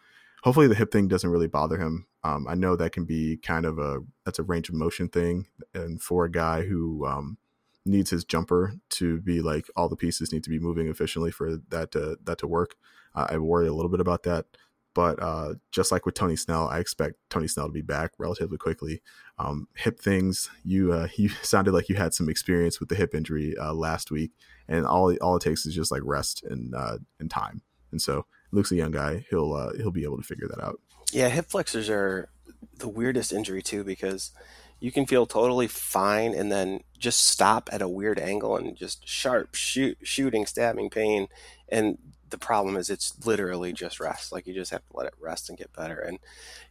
hopefully 0.44 0.68
the 0.68 0.76
hip 0.76 0.92
thing 0.92 1.08
doesn't 1.08 1.30
really 1.30 1.48
bother 1.48 1.78
him. 1.78 2.06
Um, 2.24 2.48
I 2.48 2.56
know 2.56 2.76
that 2.76 2.92
can 2.92 3.06
be 3.06 3.38
kind 3.38 3.66
of 3.66 3.80
a 3.80 4.00
that's 4.26 4.40
a 4.40 4.44
range 4.44 4.70
of 4.70 4.76
motion 4.76 5.10
thing, 5.10 5.48
and 5.74 6.02
for 6.02 6.26
a 6.26 6.32
guy 6.32 6.64
who 6.64 7.06
um, 7.06 7.38
needs 7.86 8.12
his 8.12 8.24
jumper 8.24 8.76
to 8.90 9.20
be 9.22 9.42
like 9.42 9.68
all 9.76 9.90
the 9.90 9.96
pieces 9.96 10.32
need 10.32 10.44
to 10.44 10.50
be 10.50 10.60
moving 10.60 10.88
efficiently 10.88 11.32
for 11.32 11.58
that 11.70 11.92
to 11.92 12.18
that 12.24 12.38
to 12.40 12.48
work. 12.48 12.76
Uh, 13.16 13.28
I 13.30 13.38
worry 13.38 13.68
a 13.68 13.74
little 13.74 13.92
bit 13.92 14.00
about 14.00 14.24
that, 14.24 14.46
but 14.94 15.22
uh, 15.22 15.56
just 15.72 15.92
like 15.92 16.06
with 16.06 16.16
Tony 16.16 16.36
Snell, 16.36 16.68
I 16.68 16.80
expect 16.80 17.16
Tony 17.30 17.48
Snell 17.48 17.68
to 17.68 17.74
be 17.74 17.82
back 17.82 18.12
relatively 18.18 18.58
quickly. 18.58 19.02
Um, 19.38 19.68
hip 19.76 20.00
things, 20.00 20.50
you 20.64 20.94
uh, 20.94 21.08
you 21.16 21.30
sounded 21.42 21.74
like 21.74 21.90
you 21.90 21.96
had 21.96 22.14
some 22.14 22.30
experience 22.30 22.80
with 22.80 22.90
the 22.90 22.96
hip 22.96 23.16
injury 23.16 23.56
uh, 23.58 23.74
last 23.74 24.12
week, 24.12 24.32
and 24.68 24.86
all 24.86 25.16
all 25.18 25.38
it 25.38 25.42
takes 25.42 25.66
is 25.66 25.76
just 25.76 25.92
like 25.92 26.02
rest 26.04 26.44
and 26.44 26.74
uh, 26.76 26.98
and 27.20 27.30
time. 27.30 27.62
And 27.92 28.02
so 28.02 28.26
Luke's 28.52 28.72
a 28.72 28.76
young 28.76 28.92
guy; 28.92 29.26
he'll 29.30 29.54
uh, 29.54 29.74
he'll 29.74 29.92
be 29.92 30.04
able 30.04 30.18
to 30.18 30.24
figure 30.24 30.48
that 30.48 30.64
out. 30.64 30.80
Yeah, 31.12 31.30
hip 31.30 31.50
flexors 31.50 31.90
are 31.90 32.30
the 32.78 32.88
weirdest 32.88 33.32
injury 33.32 33.62
too 33.62 33.84
because 33.84 34.32
you 34.80 34.92
can 34.92 35.06
feel 35.06 35.26
totally 35.26 35.68
fine 35.68 36.34
and 36.34 36.52
then 36.52 36.82
just 36.98 37.26
stop 37.26 37.70
at 37.72 37.82
a 37.82 37.88
weird 37.88 38.20
angle 38.20 38.58
and 38.58 38.76
just 38.76 39.08
sharp 39.08 39.56
shoot, 39.56 39.98
shooting, 40.04 40.46
stabbing 40.46 40.90
pain. 40.90 41.28
And 41.70 41.98
the 42.34 42.38
problem 42.40 42.76
is 42.76 42.90
it's 42.90 43.14
literally 43.26 43.72
just 43.72 44.00
rest. 44.00 44.32
Like 44.32 44.48
you 44.48 44.54
just 44.56 44.72
have 44.72 44.86
to 44.88 44.98
let 44.98 45.06
it 45.06 45.14
rest 45.22 45.50
and 45.50 45.58
get 45.58 45.72
better. 45.72 46.00
And 46.00 46.18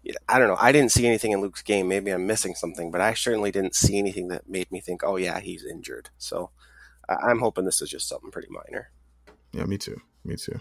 you 0.02 0.12
know, 0.12 0.18
I 0.28 0.38
don't 0.38 0.48
know. 0.48 0.58
I 0.58 0.72
didn't 0.72 0.90
see 0.90 1.06
anything 1.06 1.30
in 1.30 1.40
Luke's 1.40 1.62
game. 1.62 1.86
Maybe 1.86 2.10
I'm 2.10 2.26
missing 2.26 2.56
something, 2.56 2.90
but 2.90 3.00
I 3.00 3.14
certainly 3.14 3.52
didn't 3.52 3.76
see 3.76 3.96
anything 3.96 4.26
that 4.28 4.48
made 4.48 4.70
me 4.72 4.80
think, 4.80 5.02
oh 5.04 5.16
yeah, 5.16 5.38
he's 5.38 5.64
injured. 5.64 6.10
So 6.18 6.50
I'm 7.08 7.38
hoping 7.38 7.64
this 7.64 7.80
is 7.80 7.90
just 7.90 8.08
something 8.08 8.32
pretty 8.32 8.48
minor. 8.50 8.90
Yeah, 9.52 9.64
me 9.64 9.78
too. 9.78 10.00
Me 10.24 10.34
too. 10.34 10.60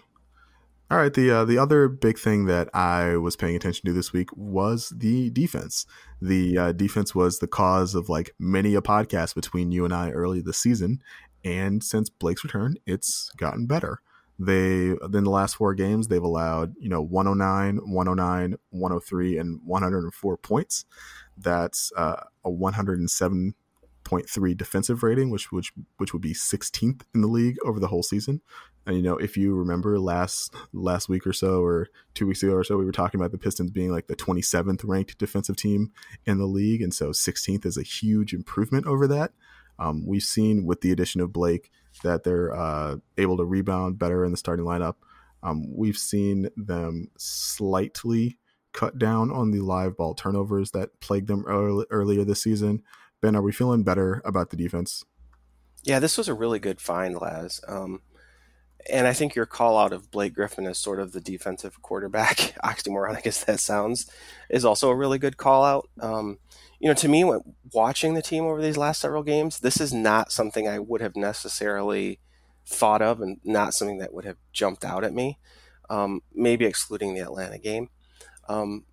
All 0.91 0.97
right, 0.97 1.13
the 1.13 1.31
uh, 1.31 1.45
the 1.45 1.57
other 1.57 1.87
big 1.87 2.19
thing 2.19 2.45
that 2.45 2.69
I 2.75 3.15
was 3.15 3.37
paying 3.37 3.55
attention 3.55 3.85
to 3.85 3.93
this 3.93 4.11
week 4.11 4.29
was 4.35 4.93
the 4.95 5.29
defense. 5.29 5.85
The 6.21 6.57
uh, 6.57 6.71
defense 6.73 7.15
was 7.15 7.39
the 7.39 7.47
cause 7.47 7.95
of 7.95 8.09
like 8.09 8.35
many 8.37 8.75
a 8.75 8.81
podcast 8.81 9.33
between 9.33 9.71
you 9.71 9.85
and 9.85 9.93
I 9.93 10.11
early 10.11 10.41
this 10.41 10.57
season, 10.57 11.01
and 11.45 11.81
since 11.81 12.09
Blake's 12.09 12.43
return, 12.43 12.75
it's 12.85 13.31
gotten 13.37 13.65
better. 13.65 14.01
They 14.43 14.87
in 14.87 15.23
the 15.23 15.29
last 15.29 15.55
four 15.55 15.75
games 15.75 16.07
they've 16.07 16.21
allowed 16.21 16.73
you 16.79 16.89
know 16.89 17.01
109, 17.01 17.77
109, 17.77 18.57
103, 18.71 19.37
and 19.37 19.59
104 19.63 20.37
points. 20.37 20.85
That's 21.37 21.91
uh, 21.95 22.23
a 22.43 22.49
107 22.49 23.53
0.3 24.03 24.57
defensive 24.57 25.03
rating, 25.03 25.29
which 25.29 25.51
which 25.51 25.73
which 25.97 26.13
would 26.13 26.21
be 26.21 26.33
16th 26.33 27.01
in 27.13 27.21
the 27.21 27.27
league 27.27 27.57
over 27.63 27.79
the 27.79 27.87
whole 27.87 28.03
season. 28.03 28.41
And 28.85 28.95
you 28.95 29.03
know, 29.03 29.17
if 29.17 29.37
you 29.37 29.53
remember 29.53 29.99
last 29.99 30.55
last 30.73 31.07
week 31.07 31.27
or 31.27 31.33
so, 31.33 31.63
or 31.63 31.87
two 32.13 32.25
weeks 32.25 32.41
ago 32.41 32.53
or 32.53 32.63
so, 32.63 32.77
we 32.77 32.85
were 32.85 32.91
talking 32.91 33.19
about 33.19 33.31
the 33.31 33.37
Pistons 33.37 33.71
being 33.71 33.91
like 33.91 34.07
the 34.07 34.15
27th 34.15 34.81
ranked 34.83 35.17
defensive 35.19 35.55
team 35.55 35.91
in 36.25 36.39
the 36.39 36.47
league, 36.47 36.81
and 36.81 36.93
so 36.93 37.09
16th 37.09 37.65
is 37.65 37.77
a 37.77 37.83
huge 37.83 38.33
improvement 38.33 38.87
over 38.87 39.07
that. 39.07 39.33
Um, 39.81 40.05
we've 40.05 40.23
seen 40.23 40.65
with 40.65 40.81
the 40.81 40.91
addition 40.91 41.21
of 41.21 41.33
Blake 41.33 41.71
that 42.03 42.23
they're 42.23 42.55
uh, 42.55 42.97
able 43.17 43.35
to 43.37 43.43
rebound 43.43 43.97
better 43.97 44.23
in 44.23 44.31
the 44.31 44.37
starting 44.37 44.65
lineup. 44.65 44.95
Um, 45.41 45.75
we've 45.75 45.97
seen 45.97 46.49
them 46.55 47.09
slightly 47.17 48.37
cut 48.73 48.99
down 48.99 49.31
on 49.31 49.49
the 49.49 49.59
live 49.59 49.97
ball 49.97 50.13
turnovers 50.13 50.69
that 50.71 50.99
plagued 51.01 51.27
them 51.27 51.43
early, 51.47 51.85
earlier 51.89 52.23
this 52.23 52.43
season. 52.43 52.83
Ben, 53.21 53.35
are 53.35 53.41
we 53.41 53.51
feeling 53.51 53.83
better 53.83 54.21
about 54.23 54.51
the 54.51 54.55
defense? 54.55 55.03
Yeah, 55.83 55.97
this 55.97 56.15
was 56.15 56.27
a 56.27 56.33
really 56.35 56.59
good 56.59 56.79
find, 56.79 57.15
Laz. 57.15 57.59
Um, 57.67 58.01
and 58.89 59.07
I 59.07 59.13
think 59.13 59.35
your 59.35 59.45
call 59.45 59.77
out 59.77 59.93
of 59.93 60.11
Blake 60.11 60.33
Griffin 60.33 60.65
as 60.65 60.77
sort 60.77 60.99
of 60.99 61.11
the 61.11 61.21
defensive 61.21 61.81
quarterback, 61.81 62.37
oxymoronic 62.63 63.25
as 63.25 63.43
that 63.43 63.59
sounds, 63.59 64.09
is 64.49 64.65
also 64.65 64.89
a 64.89 64.95
really 64.95 65.19
good 65.19 65.37
call 65.37 65.63
out. 65.63 65.89
Um, 65.99 66.39
you 66.79 66.87
know, 66.87 66.95
to 66.95 67.07
me, 67.07 67.23
watching 67.73 68.15
the 68.15 68.21
team 68.21 68.45
over 68.45 68.61
these 68.61 68.77
last 68.77 69.01
several 69.01 69.23
games, 69.23 69.59
this 69.59 69.79
is 69.79 69.93
not 69.93 70.31
something 70.31 70.67
I 70.67 70.79
would 70.79 71.01
have 71.01 71.15
necessarily 71.15 72.19
thought 72.65 73.01
of 73.01 73.21
and 73.21 73.39
not 73.43 73.73
something 73.73 73.99
that 73.99 74.13
would 74.13 74.25
have 74.25 74.37
jumped 74.51 74.83
out 74.83 75.03
at 75.03 75.13
me, 75.13 75.37
um, 75.89 76.21
maybe 76.33 76.65
excluding 76.65 77.13
the 77.13 77.21
Atlanta 77.21 77.59
game. 77.59 77.89
Um, 78.49 78.85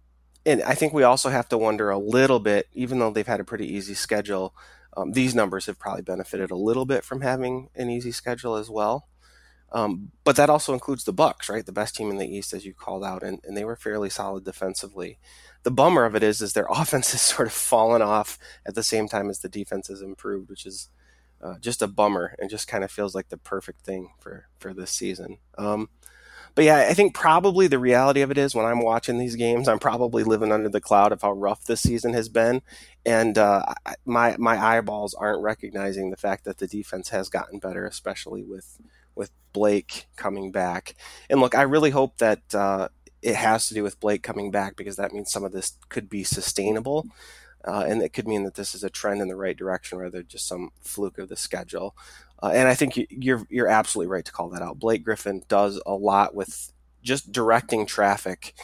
and 0.44 0.62
I 0.62 0.74
think 0.74 0.92
we 0.92 1.02
also 1.02 1.30
have 1.30 1.48
to 1.48 1.58
wonder 1.58 1.90
a 1.90 1.98
little 1.98 2.40
bit, 2.40 2.68
even 2.72 2.98
though 2.98 3.10
they've 3.10 3.26
had 3.26 3.40
a 3.40 3.44
pretty 3.44 3.66
easy 3.66 3.94
schedule, 3.94 4.54
um, 4.96 5.12
these 5.12 5.34
numbers 5.34 5.66
have 5.66 5.78
probably 5.78 6.02
benefited 6.02 6.50
a 6.50 6.56
little 6.56 6.84
bit 6.84 7.04
from 7.04 7.20
having 7.20 7.68
an 7.74 7.90
easy 7.90 8.12
schedule 8.12 8.56
as 8.56 8.68
well. 8.68 9.08
Um, 9.72 10.12
but 10.24 10.36
that 10.36 10.48
also 10.50 10.72
includes 10.72 11.04
the 11.04 11.12
Bucks, 11.12 11.48
right? 11.48 11.64
The 11.64 11.72
best 11.72 11.94
team 11.94 12.10
in 12.10 12.16
the 12.16 12.26
East, 12.26 12.52
as 12.52 12.64
you 12.64 12.72
called 12.72 13.04
out, 13.04 13.22
and, 13.22 13.40
and 13.44 13.56
they 13.56 13.64
were 13.64 13.76
fairly 13.76 14.08
solid 14.08 14.44
defensively. 14.44 15.18
The 15.62 15.70
bummer 15.70 16.04
of 16.04 16.14
it 16.14 16.22
is, 16.22 16.40
is 16.40 16.54
their 16.54 16.66
offense 16.70 17.12
has 17.12 17.20
sort 17.20 17.48
of 17.48 17.54
fallen 17.54 18.02
off 18.02 18.38
at 18.66 18.74
the 18.74 18.82
same 18.82 19.08
time 19.08 19.28
as 19.28 19.40
the 19.40 19.48
defense 19.48 19.88
has 19.88 20.00
improved, 20.00 20.48
which 20.48 20.64
is 20.64 20.88
uh, 21.42 21.58
just 21.60 21.82
a 21.82 21.86
bummer 21.86 22.34
and 22.38 22.50
just 22.50 22.68
kind 22.68 22.82
of 22.82 22.90
feels 22.90 23.14
like 23.14 23.28
the 23.28 23.36
perfect 23.36 23.82
thing 23.82 24.10
for 24.18 24.46
for 24.58 24.74
this 24.74 24.90
season. 24.90 25.38
Um, 25.56 25.88
but 26.54 26.64
yeah, 26.64 26.86
I 26.90 26.94
think 26.94 27.14
probably 27.14 27.68
the 27.68 27.78
reality 27.78 28.22
of 28.22 28.32
it 28.32 28.38
is 28.38 28.54
when 28.54 28.66
I'm 28.66 28.80
watching 28.82 29.18
these 29.18 29.36
games, 29.36 29.68
I'm 29.68 29.78
probably 29.78 30.24
living 30.24 30.50
under 30.50 30.68
the 30.68 30.80
cloud 30.80 31.12
of 31.12 31.22
how 31.22 31.30
rough 31.32 31.64
this 31.64 31.80
season 31.80 32.14
has 32.14 32.28
been, 32.28 32.62
and 33.06 33.38
uh, 33.38 33.62
my 34.04 34.34
my 34.38 34.58
eyeballs 34.58 35.14
aren't 35.14 35.42
recognizing 35.42 36.10
the 36.10 36.16
fact 36.16 36.44
that 36.44 36.58
the 36.58 36.66
defense 36.66 37.10
has 37.10 37.28
gotten 37.28 37.60
better, 37.60 37.86
especially 37.86 38.42
with 38.42 38.80
with 39.18 39.30
Blake 39.52 40.06
coming 40.16 40.50
back. 40.52 40.94
And 41.28 41.40
look, 41.40 41.54
I 41.54 41.62
really 41.62 41.90
hope 41.90 42.16
that 42.18 42.54
uh, 42.54 42.88
it 43.20 43.34
has 43.34 43.68
to 43.68 43.74
do 43.74 43.82
with 43.82 44.00
Blake 44.00 44.22
coming 44.22 44.50
back 44.50 44.76
because 44.76 44.96
that 44.96 45.12
means 45.12 45.30
some 45.30 45.44
of 45.44 45.52
this 45.52 45.76
could 45.88 46.08
be 46.08 46.24
sustainable. 46.24 47.06
Uh, 47.66 47.84
and 47.86 48.00
it 48.00 48.12
could 48.12 48.28
mean 48.28 48.44
that 48.44 48.54
this 48.54 48.74
is 48.74 48.84
a 48.84 48.90
trend 48.90 49.20
in 49.20 49.28
the 49.28 49.36
right 49.36 49.56
direction 49.56 49.98
rather 49.98 50.18
than 50.18 50.28
just 50.28 50.46
some 50.46 50.70
fluke 50.80 51.18
of 51.18 51.28
the 51.28 51.36
schedule. 51.36 51.96
Uh, 52.42 52.52
and 52.54 52.68
I 52.68 52.74
think 52.74 52.98
you're 53.10 53.44
you're 53.50 53.66
absolutely 53.66 54.10
right 54.12 54.24
to 54.24 54.32
call 54.32 54.48
that 54.50 54.62
out. 54.62 54.78
Blake 54.78 55.04
Griffin 55.04 55.42
does 55.48 55.82
a 55.84 55.94
lot 55.94 56.34
with 56.34 56.72
just 57.02 57.32
directing 57.32 57.84
traffic, 57.84 58.54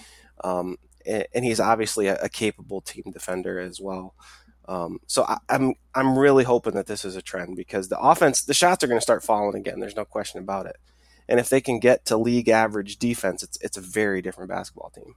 um, 0.45 0.77
and, 1.05 1.27
and, 1.35 1.45
he's 1.45 1.59
obviously 1.59 2.07
a, 2.07 2.17
a, 2.23 2.29
capable 2.29 2.81
team 2.81 3.05
defender 3.13 3.59
as 3.59 3.81
well. 3.81 4.15
Um, 4.67 5.01
so 5.07 5.25
I, 5.25 5.39
I'm 5.49 5.75
I'm 5.95 6.19
really 6.19 6.45
hoping 6.45 6.75
that 6.75 6.87
this 6.87 7.05
is 7.05 7.17
a 7.17 7.23
trend 7.23 7.57
because 7.57 7.89
the 7.89 7.99
offense, 7.99 8.43
the 8.43 8.55
shots 8.55 8.83
are 8.83 8.87
going 8.87 8.99
to 8.99 9.03
start 9.03 9.23
falling 9.23 9.57
again. 9.57 9.81
There's 9.81 9.97
no 9.97 10.05
question 10.05 10.41
about 10.41 10.67
it. 10.67 10.77
And 11.29 11.41
if 11.41 11.49
they 11.49 11.61
can 11.61 11.79
get 11.79 12.05
to 12.07 12.17
league 12.17 12.49
average 12.49 12.99
defense, 12.99 13.43
it's 13.43 13.59
it's 13.61 13.77
a 13.77 13.83
very 13.83 14.23
different 14.23 14.51
basketball 14.51 14.91
team. 14.91 15.15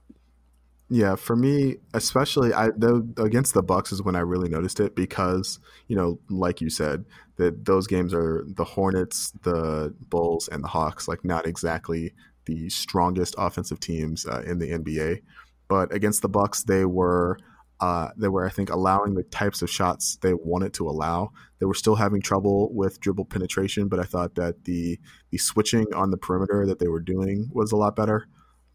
Yeah, 0.90 1.16
for 1.16 1.36
me, 1.36 1.76
especially 1.92 2.54
I 2.54 2.70
though 2.74 3.06
against 3.18 3.54
the 3.54 3.62
Bucks 3.62 3.92
is 3.92 4.02
when 4.02 4.16
I 4.16 4.20
really 4.20 4.48
noticed 4.48 4.80
it 4.80 4.96
because 4.96 5.58
you 5.86 5.96
know, 5.96 6.18
like 6.30 6.60
you 6.60 6.70
said, 6.70 7.04
that 7.36 7.64
those 7.64 7.86
games 7.86 8.14
are 8.14 8.44
the 8.46 8.64
Hornets, 8.64 9.32
the 9.42 9.94
Bulls, 10.08 10.48
and 10.48 10.64
the 10.64 10.68
Hawks, 10.68 11.06
like 11.06 11.24
not 11.24 11.46
exactly 11.46 12.12
the 12.46 12.70
strongest 12.70 13.34
offensive 13.36 13.80
teams 13.80 14.26
uh, 14.26 14.42
in 14.46 14.58
the 14.58 14.70
NBA, 14.70 15.20
but 15.68 15.92
against 15.92 16.22
the 16.22 16.28
Bucks, 16.28 16.62
they 16.62 16.86
were 16.86 17.38
uh, 17.80 18.08
they 18.16 18.28
were 18.28 18.46
I 18.46 18.50
think 18.50 18.70
allowing 18.70 19.14
the 19.14 19.22
types 19.22 19.62
of 19.62 19.70
shots 19.70 20.18
they 20.22 20.34
wanted 20.34 20.74
to 20.74 20.88
allow. 20.88 21.30
They 21.60 21.66
were 21.66 21.74
still 21.74 21.94
having 21.94 22.20
trouble 22.20 22.72
with 22.74 23.00
dribble 23.00 23.26
penetration, 23.26 23.88
but 23.88 24.00
I 24.00 24.04
thought 24.04 24.34
that 24.34 24.64
the 24.64 24.98
the 25.30 25.38
switching 25.38 25.86
on 25.94 26.10
the 26.10 26.16
perimeter 26.16 26.66
that 26.66 26.78
they 26.78 26.88
were 26.88 27.00
doing 27.00 27.48
was 27.52 27.72
a 27.72 27.76
lot 27.76 27.96
better. 27.96 28.26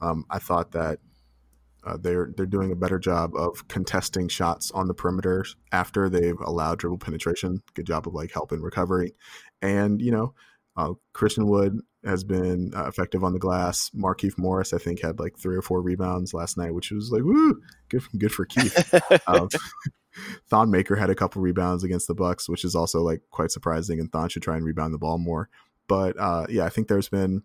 Um, 0.02 0.26
I 0.30 0.40
thought 0.40 0.72
that 0.72 1.00
uh, 1.86 1.98
they're 2.00 2.32
they're 2.36 2.46
doing 2.46 2.72
a 2.72 2.78
better 2.78 2.98
job 2.98 3.36
of 3.36 3.68
contesting 3.68 4.30
shots 4.30 4.72
on 4.72 4.88
the 4.88 4.94
perimeter 4.94 5.46
after 5.72 6.10
they've 6.10 6.40
allowed 6.40 6.80
dribble 6.80 7.00
penetration. 7.00 7.62
Good 7.74 7.88
job 7.88 8.08
of 8.08 8.14
like 8.14 8.32
helping 8.32 8.62
recovery, 8.62 9.16
and 9.62 10.02
you 10.02 10.12
know, 10.12 10.34
uh, 10.78 10.94
Christian 11.12 11.48
Wood 11.48 11.80
has 12.06 12.24
been 12.24 12.74
uh, 12.76 12.88
effective 12.88 13.24
on 13.24 13.34
the 13.34 13.40
glass. 13.40 13.90
Markieff 13.96 14.38
Morris, 14.38 14.74
I 14.74 14.78
think, 14.78 15.02
had 15.02 15.20
like 15.20 15.38
three 15.38 15.56
or 15.56 15.62
four 15.62 15.82
rebounds 15.82 16.34
last 16.34 16.58
night, 16.58 16.74
which 16.74 16.92
was 16.92 17.12
like 17.12 17.24
woo, 17.24 17.62
good 17.90 18.04
good 18.18 18.32
for 18.32 18.46
Keith. 18.46 18.94
um, 19.28 19.50
Thon 20.48 20.70
Maker 20.70 20.96
had 20.96 21.10
a 21.10 21.16
couple 21.16 21.42
rebounds 21.42 21.84
against 21.84 22.08
the 22.08 22.14
Bucks, 22.14 22.48
which 22.48 22.64
is 22.64 22.76
also 22.76 23.02
like 23.02 23.22
quite 23.32 23.52
surprising. 23.52 24.00
And 24.00 24.12
Thon 24.12 24.30
should 24.30 24.44
try 24.44 24.56
and 24.56 24.66
rebound 24.66 24.94
the 24.94 25.00
ball 25.00 25.18
more. 25.18 25.50
But 25.88 26.20
uh, 26.20 26.46
yeah, 26.50 26.66
I 26.66 26.70
think 26.70 26.88
there's 26.88 27.10
been 27.10 27.44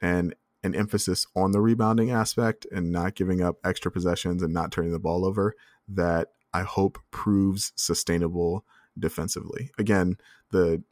an 0.00 0.34
an 0.62 0.74
emphasis 0.74 1.26
on 1.34 1.52
the 1.52 1.60
rebounding 1.60 2.10
aspect 2.10 2.66
and 2.70 2.92
not 2.92 3.14
giving 3.14 3.40
up 3.42 3.56
extra 3.64 3.90
possessions 3.90 4.42
and 4.42 4.52
not 4.52 4.70
turning 4.70 4.92
the 4.92 4.98
ball 4.98 5.24
over 5.24 5.54
that 5.88 6.28
I 6.52 6.62
hope 6.62 6.98
proves 7.10 7.72
sustainable 7.76 8.64
defensively. 8.98 9.70
Again, 9.78 10.16
the 10.50 10.82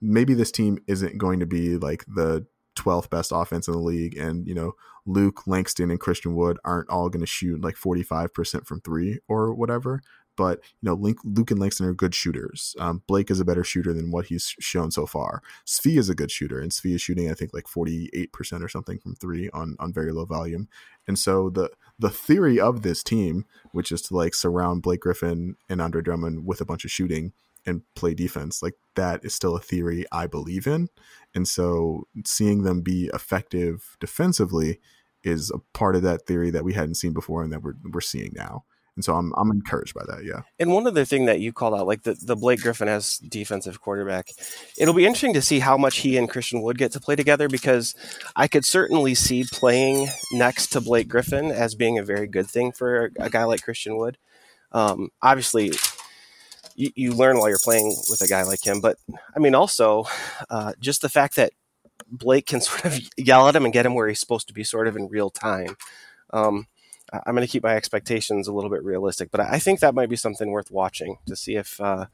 maybe 0.00 0.34
this 0.34 0.52
team 0.52 0.78
isn't 0.86 1.18
going 1.18 1.40
to 1.40 1.46
be 1.46 1.76
like 1.76 2.04
the 2.06 2.46
12th 2.76 3.10
best 3.10 3.32
offense 3.34 3.66
in 3.68 3.74
the 3.74 3.80
league 3.80 4.16
and 4.16 4.46
you 4.46 4.54
know 4.54 4.72
Luke 5.06 5.46
Langston 5.46 5.90
and 5.90 6.00
Christian 6.00 6.34
Wood 6.34 6.58
aren't 6.64 6.90
all 6.90 7.08
going 7.08 7.20
to 7.20 7.26
shoot 7.26 7.60
like 7.60 7.76
45% 7.76 8.66
from 8.66 8.80
3 8.80 9.20
or 9.28 9.54
whatever 9.54 10.00
but 10.36 10.60
you 10.80 10.88
know, 10.88 10.94
Link, 10.94 11.18
Luke 11.24 11.50
and 11.50 11.58
Langston 11.58 11.86
are 11.86 11.94
good 11.94 12.14
shooters. 12.14 12.76
Um, 12.78 13.02
Blake 13.06 13.30
is 13.30 13.40
a 13.40 13.44
better 13.44 13.64
shooter 13.64 13.92
than 13.92 14.10
what 14.10 14.26
he's 14.26 14.54
shown 14.60 14.90
so 14.90 15.06
far. 15.06 15.42
Svi 15.66 15.98
is 15.98 16.08
a 16.08 16.14
good 16.14 16.30
shooter, 16.30 16.60
and 16.60 16.70
Svi 16.70 16.94
is 16.94 17.00
shooting 17.00 17.30
I 17.30 17.34
think 17.34 17.52
like 17.52 17.66
forty 17.66 18.10
eight 18.12 18.32
percent 18.32 18.62
or 18.62 18.68
something 18.68 18.98
from 18.98 19.14
three 19.16 19.48
on 19.52 19.76
on 19.80 19.92
very 19.92 20.12
low 20.12 20.26
volume. 20.26 20.68
And 21.08 21.18
so 21.18 21.50
the 21.50 21.70
the 21.98 22.10
theory 22.10 22.60
of 22.60 22.82
this 22.82 23.02
team, 23.02 23.46
which 23.72 23.90
is 23.90 24.02
to 24.02 24.16
like 24.16 24.34
surround 24.34 24.82
Blake 24.82 25.00
Griffin 25.00 25.56
and 25.68 25.80
Andre 25.80 26.02
Drummond 26.02 26.46
with 26.46 26.60
a 26.60 26.66
bunch 26.66 26.84
of 26.84 26.90
shooting 26.90 27.32
and 27.66 27.82
play 27.94 28.14
defense, 28.14 28.62
like 28.62 28.74
that 28.94 29.24
is 29.24 29.34
still 29.34 29.56
a 29.56 29.60
theory 29.60 30.04
I 30.12 30.26
believe 30.26 30.66
in. 30.66 30.88
And 31.34 31.46
so 31.46 32.06
seeing 32.24 32.62
them 32.62 32.80
be 32.80 33.10
effective 33.12 33.96
defensively 34.00 34.80
is 35.22 35.50
a 35.50 35.58
part 35.76 35.96
of 35.96 36.02
that 36.02 36.26
theory 36.26 36.50
that 36.50 36.64
we 36.64 36.74
hadn't 36.74 36.94
seen 36.94 37.12
before 37.12 37.42
and 37.42 37.52
that 37.52 37.62
we're 37.62 37.74
we're 37.92 38.00
seeing 38.00 38.32
now 38.34 38.64
and 38.96 39.04
so 39.04 39.14
I'm 39.14 39.32
I'm 39.36 39.50
encouraged 39.50 39.94
by 39.94 40.04
that. 40.08 40.24
Yeah. 40.24 40.42
And 40.58 40.72
one 40.72 40.86
other 40.86 41.04
thing 41.04 41.26
that 41.26 41.38
you 41.38 41.52
called 41.52 41.74
out, 41.74 41.86
like 41.86 42.02
the 42.02 42.14
the 42.14 42.34
Blake 42.34 42.62
Griffin 42.62 42.88
as 42.88 43.18
defensive 43.18 43.80
quarterback, 43.80 44.28
it'll 44.78 44.94
be 44.94 45.04
interesting 45.04 45.34
to 45.34 45.42
see 45.42 45.60
how 45.60 45.76
much 45.76 45.98
he 45.98 46.16
and 46.16 46.28
Christian 46.28 46.62
Wood 46.62 46.78
get 46.78 46.92
to 46.92 47.00
play 47.00 47.14
together 47.14 47.48
because 47.48 47.94
I 48.34 48.48
could 48.48 48.64
certainly 48.64 49.14
see 49.14 49.44
playing 49.44 50.08
next 50.32 50.68
to 50.68 50.80
Blake 50.80 51.08
Griffin 51.08 51.50
as 51.50 51.74
being 51.74 51.98
a 51.98 52.02
very 52.02 52.26
good 52.26 52.48
thing 52.48 52.72
for 52.72 53.12
a 53.18 53.28
guy 53.28 53.44
like 53.44 53.62
Christian 53.62 53.98
Wood. 53.98 54.16
Um, 54.72 55.10
obviously, 55.22 55.72
you, 56.76 56.90
you, 56.94 57.12
learn 57.12 57.38
while 57.38 57.48
you're 57.48 57.58
playing 57.58 57.96
with 58.08 58.20
a 58.20 58.28
guy 58.28 58.42
like 58.42 58.64
him, 58.64 58.80
but 58.80 58.98
I 59.34 59.38
mean 59.38 59.54
also 59.54 60.04
uh, 60.50 60.72
just 60.78 61.02
the 61.02 61.08
fact 61.08 61.36
that 61.36 61.52
Blake 62.10 62.46
can 62.46 62.60
sort 62.62 62.84
of 62.84 63.00
yell 63.16 63.48
at 63.48 63.56
him 63.56 63.64
and 63.64 63.72
get 63.72 63.86
him 63.86 63.94
where 63.94 64.08
he's 64.08 64.20
supposed 64.20 64.48
to 64.48 64.54
be, 64.54 64.64
sort 64.64 64.86
of 64.86 64.96
in 64.96 65.08
real 65.08 65.30
time. 65.30 65.76
Um, 66.30 66.66
I'm 67.12 67.34
going 67.34 67.46
to 67.46 67.50
keep 67.50 67.62
my 67.62 67.76
expectations 67.76 68.48
a 68.48 68.52
little 68.52 68.70
bit 68.70 68.82
realistic, 68.82 69.30
but 69.30 69.40
I 69.40 69.58
think 69.58 69.80
that 69.80 69.94
might 69.94 70.08
be 70.08 70.16
something 70.16 70.50
worth 70.50 70.70
watching 70.70 71.18
to 71.26 71.36
see 71.36 71.54
if 71.54 71.80
uh, 71.80 72.06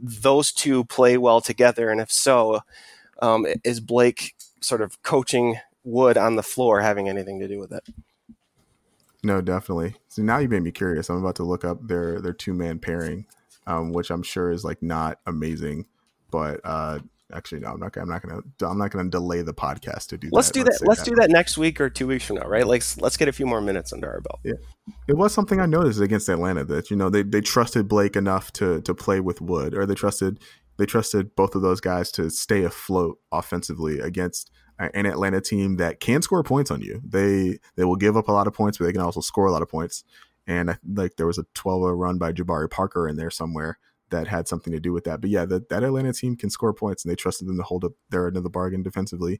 those 0.00 0.52
two 0.52 0.84
play 0.84 1.18
well 1.18 1.40
together, 1.40 1.90
and 1.90 2.00
if 2.00 2.10
so, 2.12 2.60
um, 3.20 3.46
is 3.64 3.80
Blake 3.80 4.34
sort 4.60 4.80
of 4.80 5.02
coaching 5.02 5.58
Wood 5.84 6.16
on 6.16 6.36
the 6.36 6.42
floor 6.42 6.82
having 6.82 7.08
anything 7.08 7.40
to 7.40 7.48
do 7.48 7.58
with 7.58 7.72
it? 7.72 7.82
No, 9.22 9.40
definitely. 9.40 9.96
So 10.08 10.22
now 10.22 10.38
you 10.38 10.48
made 10.48 10.62
me 10.62 10.70
curious. 10.70 11.08
I'm 11.08 11.18
about 11.18 11.36
to 11.36 11.44
look 11.44 11.64
up 11.64 11.86
their 11.86 12.20
their 12.20 12.32
two 12.32 12.54
man 12.54 12.78
pairing, 12.78 13.26
um, 13.68 13.92
which 13.92 14.10
I'm 14.10 14.22
sure 14.22 14.50
is 14.50 14.64
like 14.64 14.82
not 14.82 15.20
amazing, 15.26 15.86
but 16.30 16.60
uh, 16.64 16.98
actually 17.32 17.60
no 17.60 17.68
i'm 17.68 17.80
not 17.80 17.94
i'm 17.96 18.08
not 18.08 18.22
gonna 18.22 18.40
i'm 18.62 18.78
not 18.78 18.90
gonna 18.90 19.10
delay 19.10 19.42
the 19.42 19.52
podcast 19.52 20.06
to 20.08 20.16
do 20.16 20.28
let's 20.32 20.48
that. 20.48 20.54
do 20.54 20.64
let's 20.64 20.78
that 20.80 20.88
let's 20.88 21.00
that. 21.00 21.10
do 21.10 21.14
that 21.16 21.30
next 21.30 21.58
week 21.58 21.80
or 21.80 21.90
two 21.90 22.06
weeks 22.06 22.24
from 22.24 22.36
now 22.36 22.46
right 22.46 22.66
like 22.66 22.82
let's 22.98 23.16
get 23.16 23.28
a 23.28 23.32
few 23.32 23.44
more 23.44 23.60
minutes 23.60 23.92
under 23.92 24.10
our 24.10 24.20
belt 24.20 24.40
yeah 24.44 24.54
it 25.06 25.14
was 25.14 25.32
something 25.32 25.60
i 25.60 25.66
noticed 25.66 26.00
against 26.00 26.28
atlanta 26.28 26.64
that 26.64 26.90
you 26.90 26.96
know 26.96 27.10
they, 27.10 27.22
they 27.22 27.40
trusted 27.40 27.86
blake 27.86 28.16
enough 28.16 28.52
to 28.52 28.80
to 28.80 28.94
play 28.94 29.20
with 29.20 29.40
wood 29.42 29.74
or 29.74 29.84
they 29.84 29.94
trusted 29.94 30.40
they 30.78 30.86
trusted 30.86 31.34
both 31.36 31.54
of 31.54 31.60
those 31.60 31.80
guys 31.80 32.10
to 32.10 32.30
stay 32.30 32.64
afloat 32.64 33.18
offensively 33.30 33.98
against 33.98 34.50
an 34.78 35.04
atlanta 35.04 35.40
team 35.40 35.76
that 35.76 36.00
can 36.00 36.22
score 36.22 36.42
points 36.42 36.70
on 36.70 36.80
you 36.80 37.02
they 37.04 37.58
they 37.76 37.84
will 37.84 37.96
give 37.96 38.16
up 38.16 38.28
a 38.28 38.32
lot 38.32 38.46
of 38.46 38.54
points 38.54 38.78
but 38.78 38.86
they 38.86 38.92
can 38.92 39.02
also 39.02 39.20
score 39.20 39.46
a 39.46 39.52
lot 39.52 39.60
of 39.60 39.68
points 39.68 40.02
and 40.48 40.78
like 40.92 41.16
there 41.16 41.26
was 41.26 41.38
a 41.38 41.44
12-0 41.54 41.96
run 41.96 42.18
by 42.18 42.32
jabari 42.32 42.68
parker 42.68 43.06
in 43.06 43.16
there 43.16 43.30
somewhere 43.30 43.78
that 44.10 44.26
had 44.26 44.48
something 44.48 44.72
to 44.72 44.80
do 44.80 44.92
with 44.92 45.04
that. 45.04 45.20
But 45.20 45.30
yeah, 45.30 45.44
that, 45.44 45.68
that 45.68 45.84
Atlanta 45.84 46.14
team 46.14 46.34
can 46.34 46.48
score 46.48 46.72
points, 46.72 47.04
and 47.04 47.12
they 47.12 47.16
trusted 47.16 47.46
them 47.46 47.58
to 47.58 47.62
hold 47.62 47.84
up 47.84 47.92
their 48.08 48.26
end 48.26 48.38
of 48.38 48.42
the 48.42 48.50
bargain 48.50 48.82
defensively, 48.82 49.38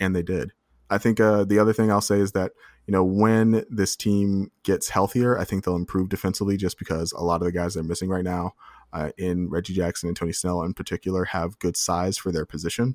and 0.00 0.16
they 0.16 0.22
did. 0.22 0.52
I 0.88 0.98
think 0.98 1.20
uh, 1.20 1.44
the 1.44 1.58
other 1.58 1.72
thing 1.72 1.90
I'll 1.90 2.00
say 2.00 2.20
is 2.20 2.32
that 2.32 2.52
you 2.86 2.92
know 2.92 3.04
when 3.04 3.64
this 3.68 3.96
team 3.96 4.50
gets 4.62 4.88
healthier, 4.88 5.38
I 5.38 5.44
think 5.44 5.64
they'll 5.64 5.76
improve 5.76 6.08
defensively 6.08 6.56
just 6.56 6.78
because 6.78 7.12
a 7.12 7.22
lot 7.22 7.42
of 7.42 7.44
the 7.44 7.52
guys 7.52 7.74
they're 7.74 7.82
missing 7.82 8.08
right 8.08 8.24
now, 8.24 8.54
uh, 8.92 9.10
in 9.18 9.50
Reggie 9.50 9.74
Jackson 9.74 10.08
and 10.08 10.16
Tony 10.16 10.32
Snell 10.32 10.62
in 10.62 10.72
particular, 10.72 11.24
have 11.26 11.58
good 11.58 11.76
size 11.76 12.16
for 12.16 12.32
their 12.32 12.46
position, 12.46 12.94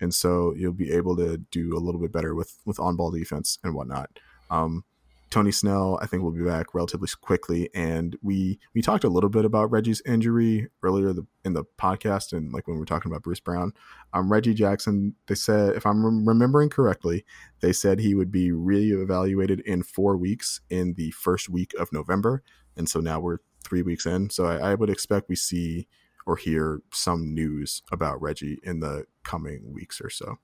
and 0.00 0.12
so 0.12 0.52
you'll 0.54 0.72
be 0.72 0.92
able 0.92 1.16
to 1.16 1.38
do 1.38 1.76
a 1.76 1.80
little 1.80 2.00
bit 2.00 2.12
better 2.12 2.34
with 2.34 2.58
with 2.66 2.78
on 2.80 2.96
ball 2.96 3.10
defense 3.10 3.58
and 3.62 3.74
whatnot. 3.74 4.10
Um, 4.50 4.84
Tony 5.30 5.52
Snell, 5.52 5.98
I 6.00 6.06
think, 6.06 6.22
will 6.22 6.32
be 6.32 6.44
back 6.44 6.74
relatively 6.74 7.08
quickly. 7.20 7.68
And 7.74 8.16
we 8.22 8.58
we 8.74 8.80
talked 8.80 9.04
a 9.04 9.08
little 9.08 9.28
bit 9.28 9.44
about 9.44 9.70
Reggie's 9.70 10.02
injury 10.06 10.68
earlier 10.82 11.12
the, 11.12 11.26
in 11.44 11.52
the 11.52 11.64
podcast, 11.78 12.32
and 12.32 12.52
like 12.52 12.66
when 12.66 12.76
we 12.76 12.80
were 12.80 12.86
talking 12.86 13.10
about 13.10 13.22
Bruce 13.22 13.40
Brown, 13.40 13.72
um, 14.14 14.32
Reggie 14.32 14.54
Jackson. 14.54 15.14
They 15.26 15.34
said, 15.34 15.76
if 15.76 15.84
I'm 15.84 16.26
remembering 16.26 16.70
correctly, 16.70 17.24
they 17.60 17.72
said 17.72 17.98
he 17.98 18.14
would 18.14 18.32
be 18.32 18.50
reevaluated 18.50 19.60
in 19.62 19.82
four 19.82 20.16
weeks 20.16 20.60
in 20.70 20.94
the 20.94 21.10
first 21.10 21.48
week 21.48 21.74
of 21.78 21.92
November, 21.92 22.42
and 22.76 22.88
so 22.88 23.00
now 23.00 23.20
we're 23.20 23.38
three 23.62 23.82
weeks 23.82 24.06
in. 24.06 24.30
So 24.30 24.46
I, 24.46 24.70
I 24.70 24.74
would 24.74 24.90
expect 24.90 25.28
we 25.28 25.36
see 25.36 25.88
or 26.26 26.36
hear 26.36 26.82
some 26.92 27.34
news 27.34 27.82
about 27.90 28.20
Reggie 28.20 28.58
in 28.62 28.80
the 28.80 29.04
coming 29.24 29.72
weeks 29.72 30.00
or 30.00 30.10
so. 30.10 30.38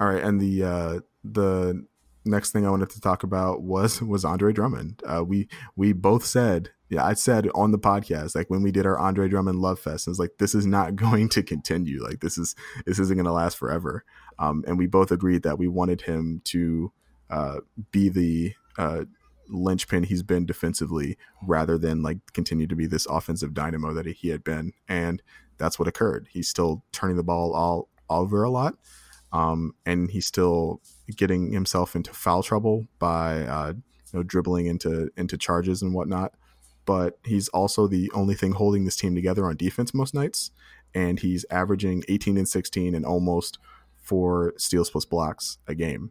All 0.00 0.08
right, 0.08 0.22
and 0.22 0.40
the 0.40 0.64
uh, 0.64 1.00
the 1.22 1.86
next 2.24 2.50
thing 2.52 2.66
I 2.66 2.70
wanted 2.70 2.90
to 2.90 3.00
talk 3.00 3.22
about 3.22 3.62
was 3.62 4.00
was 4.02 4.24
Andre 4.24 4.52
Drummond. 4.52 5.02
Uh, 5.06 5.24
we 5.24 5.48
we 5.76 5.92
both 5.92 6.24
said, 6.24 6.70
yeah, 6.88 7.04
I 7.04 7.14
said 7.14 7.48
on 7.54 7.72
the 7.72 7.78
podcast, 7.78 8.34
like 8.34 8.50
when 8.50 8.62
we 8.62 8.72
did 8.72 8.86
our 8.86 8.98
Andre 8.98 9.28
Drummond 9.28 9.60
Love 9.60 9.78
Fest, 9.80 10.08
it's 10.08 10.18
like 10.18 10.38
this 10.38 10.54
is 10.54 10.66
not 10.66 10.96
going 11.06 11.28
to 11.30 11.42
continue. 11.42 12.02
Like 12.02 12.20
this 12.20 12.38
is 12.38 12.54
this 12.86 12.98
isn't 12.98 13.16
going 13.16 13.26
to 13.26 13.32
last 13.32 13.56
forever. 13.56 14.04
Um, 14.38 14.64
and 14.66 14.78
we 14.78 14.86
both 14.86 15.10
agreed 15.10 15.42
that 15.42 15.58
we 15.58 15.68
wanted 15.68 16.02
him 16.02 16.40
to 16.44 16.92
uh, 17.30 17.56
be 17.90 18.08
the 18.08 18.54
uh, 18.78 19.04
linchpin 19.48 20.04
he's 20.04 20.22
been 20.22 20.46
defensively, 20.46 21.16
rather 21.46 21.78
than 21.78 22.02
like 22.02 22.18
continue 22.32 22.66
to 22.66 22.76
be 22.76 22.86
this 22.86 23.06
offensive 23.06 23.54
dynamo 23.54 23.92
that 23.94 24.06
he 24.06 24.28
had 24.28 24.42
been. 24.44 24.72
And 24.88 25.22
that's 25.58 25.78
what 25.78 25.88
occurred. 25.88 26.28
He's 26.30 26.48
still 26.48 26.84
turning 26.92 27.16
the 27.16 27.22
ball 27.22 27.54
all 27.54 27.88
over 28.10 28.42
a 28.42 28.50
lot. 28.50 28.74
um, 29.32 29.74
and 29.86 30.10
he's 30.10 30.26
still 30.26 30.80
getting 31.16 31.52
himself 31.52 31.96
into 31.96 32.12
foul 32.12 32.42
trouble 32.42 32.86
by 32.98 33.42
uh, 33.42 33.72
you 33.74 34.18
know 34.18 34.22
dribbling 34.22 34.66
into 34.66 35.10
into 35.16 35.36
charges 35.36 35.82
and 35.82 35.94
whatnot. 35.94 36.32
But 36.84 37.18
he's 37.24 37.48
also 37.48 37.86
the 37.86 38.10
only 38.12 38.34
thing 38.34 38.52
holding 38.52 38.84
this 38.84 38.96
team 38.96 39.14
together 39.14 39.46
on 39.46 39.56
defense 39.56 39.94
most 39.94 40.14
nights, 40.14 40.50
and 40.94 41.20
he's 41.20 41.46
averaging 41.50 42.02
18 42.08 42.36
and 42.36 42.48
16 42.48 42.94
and 42.94 43.06
almost 43.06 43.58
four 44.02 44.54
steals 44.56 44.90
plus 44.90 45.04
blocks 45.04 45.58
a 45.68 45.74
game. 45.74 46.10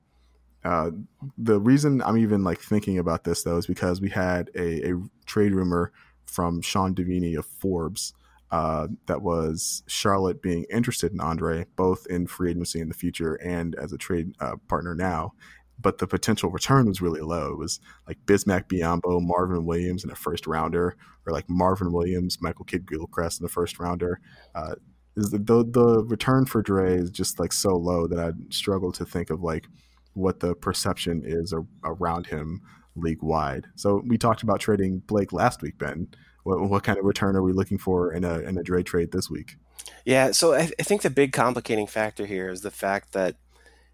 Uh, 0.64 0.92
the 1.38 1.60
reason 1.60 2.02
I'm 2.04 2.18
even 2.18 2.44
like 2.44 2.60
thinking 2.60 2.98
about 3.00 3.24
this 3.24 3.44
though 3.44 3.58
is 3.58 3.66
because 3.66 4.00
we 4.00 4.10
had 4.10 4.50
a, 4.56 4.92
a 4.92 5.02
trade 5.26 5.54
rumor 5.54 5.92
from 6.26 6.62
Sean 6.62 6.96
Deveney 6.96 7.38
of 7.38 7.46
Forbes 7.46 8.14
uh, 8.52 8.88
that 9.08 9.22
was 9.22 9.84
Charlotte 9.88 10.42
being 10.42 10.66
interested 10.72 11.14
in 11.14 11.22
Andre, 11.22 11.66
both 11.76 12.06
in 12.08 12.28
free 12.28 12.52
agency 12.52 12.82
in 12.82 12.90
the 12.90 12.94
future 12.94 13.36
and 13.36 13.76
as 13.76 13.94
a 13.94 13.98
trade 13.98 14.36
uh, 14.40 14.58
partner 14.68 14.94
now. 14.94 15.34
But 15.80 15.98
the 15.98 16.06
potential 16.06 16.52
return 16.52 16.86
was 16.86 17.02
really 17.02 17.22
low. 17.22 17.54
It 17.54 17.58
was 17.58 17.80
like 18.08 18.20
Bismack 18.26 18.68
Biyombo, 18.68 19.22
Marvin 19.22 19.66
Williams 19.66 20.04
in 20.04 20.12
a 20.12 20.16
first 20.16 20.46
rounder, 20.46 20.96
or 21.26 21.34
like 21.34 21.50
Marvin 21.50 21.92
Williams, 21.92 22.38
Michael 22.42 22.66
Kidd 22.66 22.88
Gilchrist 22.88 23.40
in 23.40 23.46
the 23.46 23.50
first 23.50 23.80
rounder. 23.80 24.20
Uh, 24.54 24.76
is 25.16 25.32
the, 25.32 25.40
the 25.40 25.66
the 25.66 26.04
return 26.06 26.46
for 26.46 26.62
Dre 26.62 26.96
is 26.96 27.10
just 27.10 27.40
like 27.40 27.52
so 27.52 27.76
low 27.76 28.08
that 28.08 28.20
I 28.20 28.32
struggle 28.50 28.92
to 28.94 29.06
think 29.06 29.30
of 29.30 29.42
like 29.42 29.68
what 30.14 30.40
the 30.40 30.56
perception 30.56 31.24
is 31.26 31.54
around 31.84 32.28
him 32.28 32.62
league 32.96 33.24
wide. 33.24 33.68
So 33.76 34.04
we 34.06 34.18
talked 34.18 34.44
about 34.44 34.60
trading 34.60 35.00
Blake 35.08 35.32
last 35.32 35.62
week, 35.62 35.78
Ben. 35.78 36.08
What, 36.44 36.62
what, 36.70 36.84
kind 36.84 36.98
of 36.98 37.06
return 37.06 37.36
are 37.36 37.44
we 37.44 37.54
looking 37.54 37.78
for 37.78 38.14
in 38.14 38.24
a 38.24 38.40
in 38.40 38.58
a 38.58 38.64
Dre 38.64 38.84
trade 38.84 39.12
this 39.12 39.30
week? 39.30 39.58
Yeah, 40.06 40.32
so 40.32 40.54
I, 40.54 40.72
I 40.80 40.84
think 40.84 41.02
the 41.02 41.10
big 41.10 41.32
complicating 41.32 41.88
factor 41.88 42.26
here 42.26 42.50
is 42.50 42.62
the 42.62 42.72
fact 42.72 43.14
that 43.14 43.36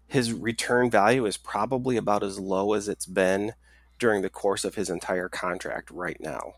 his 0.06 0.32
return 0.32 0.90
value 0.90 1.26
is 1.26 1.36
probably 1.36 1.96
about 1.96 2.22
as 2.22 2.38
low 2.38 2.72
as 2.72 2.88
it's 2.88 3.06
been 3.06 3.52
during 3.98 4.22
the 4.22 4.30
course 4.30 4.64
of 4.64 4.74
his 4.74 4.88
entire 4.88 5.28
contract 5.28 5.90
right 5.90 6.16
now. 6.20 6.54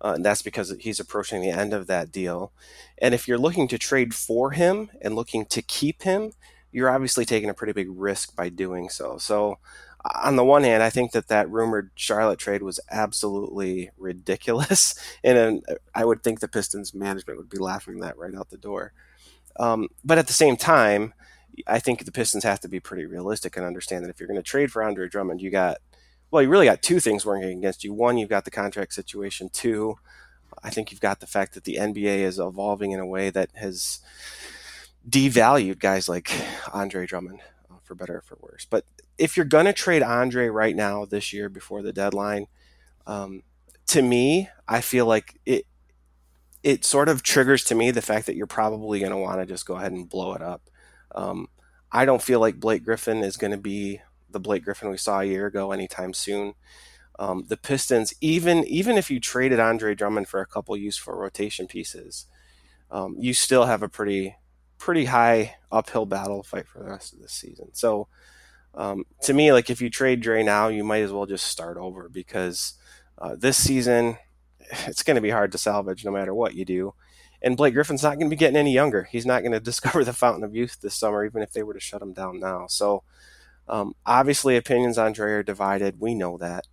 Uh, 0.00 0.14
and 0.16 0.24
that's 0.24 0.42
because 0.42 0.74
he's 0.80 1.00
approaching 1.00 1.40
the 1.40 1.50
end 1.50 1.72
of 1.72 1.86
that 1.86 2.10
deal. 2.10 2.52
And 2.98 3.14
if 3.14 3.28
you're 3.28 3.38
looking 3.38 3.68
to 3.68 3.78
trade 3.78 4.14
for 4.14 4.50
him 4.52 4.90
and 5.00 5.14
looking 5.14 5.46
to 5.46 5.62
keep 5.62 6.02
him, 6.02 6.32
you're 6.72 6.90
obviously 6.90 7.24
taking 7.24 7.48
a 7.48 7.54
pretty 7.54 7.72
big 7.72 7.88
risk 7.90 8.34
by 8.34 8.48
doing 8.48 8.88
so. 8.88 9.16
So, 9.18 9.58
on 10.04 10.36
the 10.36 10.44
one 10.44 10.64
hand, 10.64 10.82
I 10.82 10.90
think 10.90 11.12
that 11.12 11.28
that 11.28 11.50
rumored 11.50 11.90
Charlotte 11.94 12.38
trade 12.38 12.62
was 12.62 12.80
absolutely 12.90 13.90
ridiculous, 13.96 14.94
and 15.24 15.64
I 15.94 16.04
would 16.04 16.22
think 16.22 16.40
the 16.40 16.48
Pistons 16.48 16.94
management 16.94 17.38
would 17.38 17.48
be 17.48 17.58
laughing 17.58 18.00
that 18.00 18.18
right 18.18 18.34
out 18.34 18.50
the 18.50 18.56
door. 18.56 18.92
Um, 19.58 19.88
but 20.04 20.18
at 20.18 20.26
the 20.26 20.32
same 20.32 20.56
time, 20.56 21.14
I 21.66 21.78
think 21.78 22.04
the 22.04 22.12
Pistons 22.12 22.44
have 22.44 22.60
to 22.60 22.68
be 22.68 22.80
pretty 22.80 23.06
realistic 23.06 23.56
and 23.56 23.64
understand 23.64 24.04
that 24.04 24.10
if 24.10 24.18
you're 24.18 24.26
going 24.26 24.36
to 24.36 24.42
trade 24.42 24.72
for 24.72 24.82
Andre 24.82 25.08
Drummond, 25.08 25.40
you 25.40 25.50
got 25.50 25.78
well, 26.30 26.42
you 26.42 26.48
really 26.48 26.66
got 26.66 26.82
two 26.82 26.98
things 26.98 27.24
working 27.24 27.58
against 27.58 27.84
you. 27.84 27.92
One, 27.92 28.18
you've 28.18 28.28
got 28.28 28.44
the 28.44 28.50
contract 28.50 28.92
situation. 28.92 29.50
Two, 29.52 29.98
I 30.64 30.70
think 30.70 30.90
you've 30.90 31.00
got 31.00 31.20
the 31.20 31.28
fact 31.28 31.54
that 31.54 31.62
the 31.62 31.76
NBA 31.76 32.22
is 32.22 32.40
evolving 32.40 32.90
in 32.90 32.98
a 32.98 33.06
way 33.06 33.30
that 33.30 33.50
has 33.54 34.00
devalued 35.08 35.78
guys 35.78 36.08
like 36.08 36.32
Andre 36.72 37.06
Drummond, 37.06 37.38
uh, 37.38 37.53
for 37.84 37.94
better 37.94 38.16
or 38.16 38.22
for 38.22 38.38
worse. 38.40 38.66
But 38.68 38.84
if 39.18 39.36
you're 39.36 39.46
going 39.46 39.66
to 39.66 39.72
trade 39.72 40.02
Andre 40.02 40.48
right 40.48 40.74
now 40.74 41.04
this 41.04 41.32
year 41.32 41.48
before 41.48 41.82
the 41.82 41.92
deadline, 41.92 42.46
um, 43.06 43.42
to 43.88 44.02
me, 44.02 44.48
I 44.66 44.80
feel 44.80 45.06
like 45.06 45.38
it 45.46 45.66
it 46.62 46.84
sort 46.84 47.10
of 47.10 47.22
triggers 47.22 47.62
to 47.64 47.74
me 47.74 47.90
the 47.90 48.00
fact 48.02 48.24
that 48.26 48.36
you're 48.36 48.46
probably 48.46 48.98
going 48.98 49.12
to 49.12 49.18
want 49.18 49.38
to 49.38 49.46
just 49.46 49.66
go 49.66 49.76
ahead 49.76 49.92
and 49.92 50.08
blow 50.08 50.32
it 50.32 50.40
up. 50.40 50.62
Um, 51.14 51.48
I 51.92 52.06
don't 52.06 52.22
feel 52.22 52.40
like 52.40 52.58
Blake 52.58 52.82
Griffin 52.82 53.22
is 53.22 53.36
going 53.36 53.50
to 53.50 53.58
be 53.58 54.00
the 54.30 54.40
Blake 54.40 54.64
Griffin 54.64 54.90
we 54.90 54.96
saw 54.96 55.20
a 55.20 55.24
year 55.24 55.46
ago 55.46 55.72
anytime 55.72 56.14
soon. 56.14 56.54
Um, 57.18 57.44
the 57.48 57.56
Pistons, 57.56 58.14
even 58.20 58.64
even 58.64 58.96
if 58.96 59.10
you 59.10 59.20
traded 59.20 59.60
Andre 59.60 59.94
Drummond 59.94 60.28
for 60.28 60.40
a 60.40 60.46
couple 60.46 60.76
useful 60.76 61.14
rotation 61.14 61.66
pieces, 61.66 62.26
um, 62.90 63.14
you 63.18 63.34
still 63.34 63.66
have 63.66 63.82
a 63.82 63.88
pretty 63.88 64.36
pretty 64.84 65.06
high 65.06 65.56
uphill 65.72 66.04
battle 66.04 66.42
fight 66.42 66.68
for 66.68 66.78
the 66.78 66.84
rest 66.84 67.14
of 67.14 67.22
the 67.22 67.28
season. 67.28 67.70
So 67.72 68.06
um, 68.74 69.06
to 69.22 69.32
me, 69.32 69.50
like 69.50 69.70
if 69.70 69.80
you 69.80 69.88
trade 69.88 70.20
Dre 70.20 70.42
now, 70.42 70.68
you 70.68 70.84
might 70.84 71.02
as 71.02 71.10
well 71.10 71.24
just 71.24 71.46
start 71.46 71.78
over 71.78 72.10
because 72.10 72.74
uh, 73.16 73.34
this 73.34 73.56
season 73.56 74.18
it's 74.86 75.02
going 75.02 75.14
to 75.14 75.22
be 75.22 75.30
hard 75.30 75.52
to 75.52 75.58
salvage 75.58 76.04
no 76.04 76.10
matter 76.10 76.34
what 76.34 76.54
you 76.54 76.66
do. 76.66 76.92
And 77.40 77.56
Blake 77.56 77.72
Griffin's 77.72 78.02
not 78.02 78.18
going 78.18 78.26
to 78.26 78.36
be 78.36 78.38
getting 78.38 78.58
any 78.58 78.74
younger. 78.74 79.04
He's 79.04 79.24
not 79.24 79.40
going 79.40 79.52
to 79.58 79.60
discover 79.60 80.04
the 80.04 80.12
fountain 80.12 80.44
of 80.44 80.54
youth 80.54 80.76
this 80.82 80.94
summer, 80.94 81.24
even 81.24 81.40
if 81.40 81.54
they 81.54 81.62
were 81.62 81.72
to 81.72 81.80
shut 81.80 82.02
him 82.02 82.12
down 82.12 82.38
now. 82.38 82.66
So 82.66 83.04
um, 83.66 83.94
obviously, 84.04 84.54
opinions 84.54 84.98
on 84.98 85.14
Dre 85.14 85.32
are 85.32 85.42
divided. 85.42 85.98
We 85.98 86.14
know 86.14 86.36
that. 86.36 86.66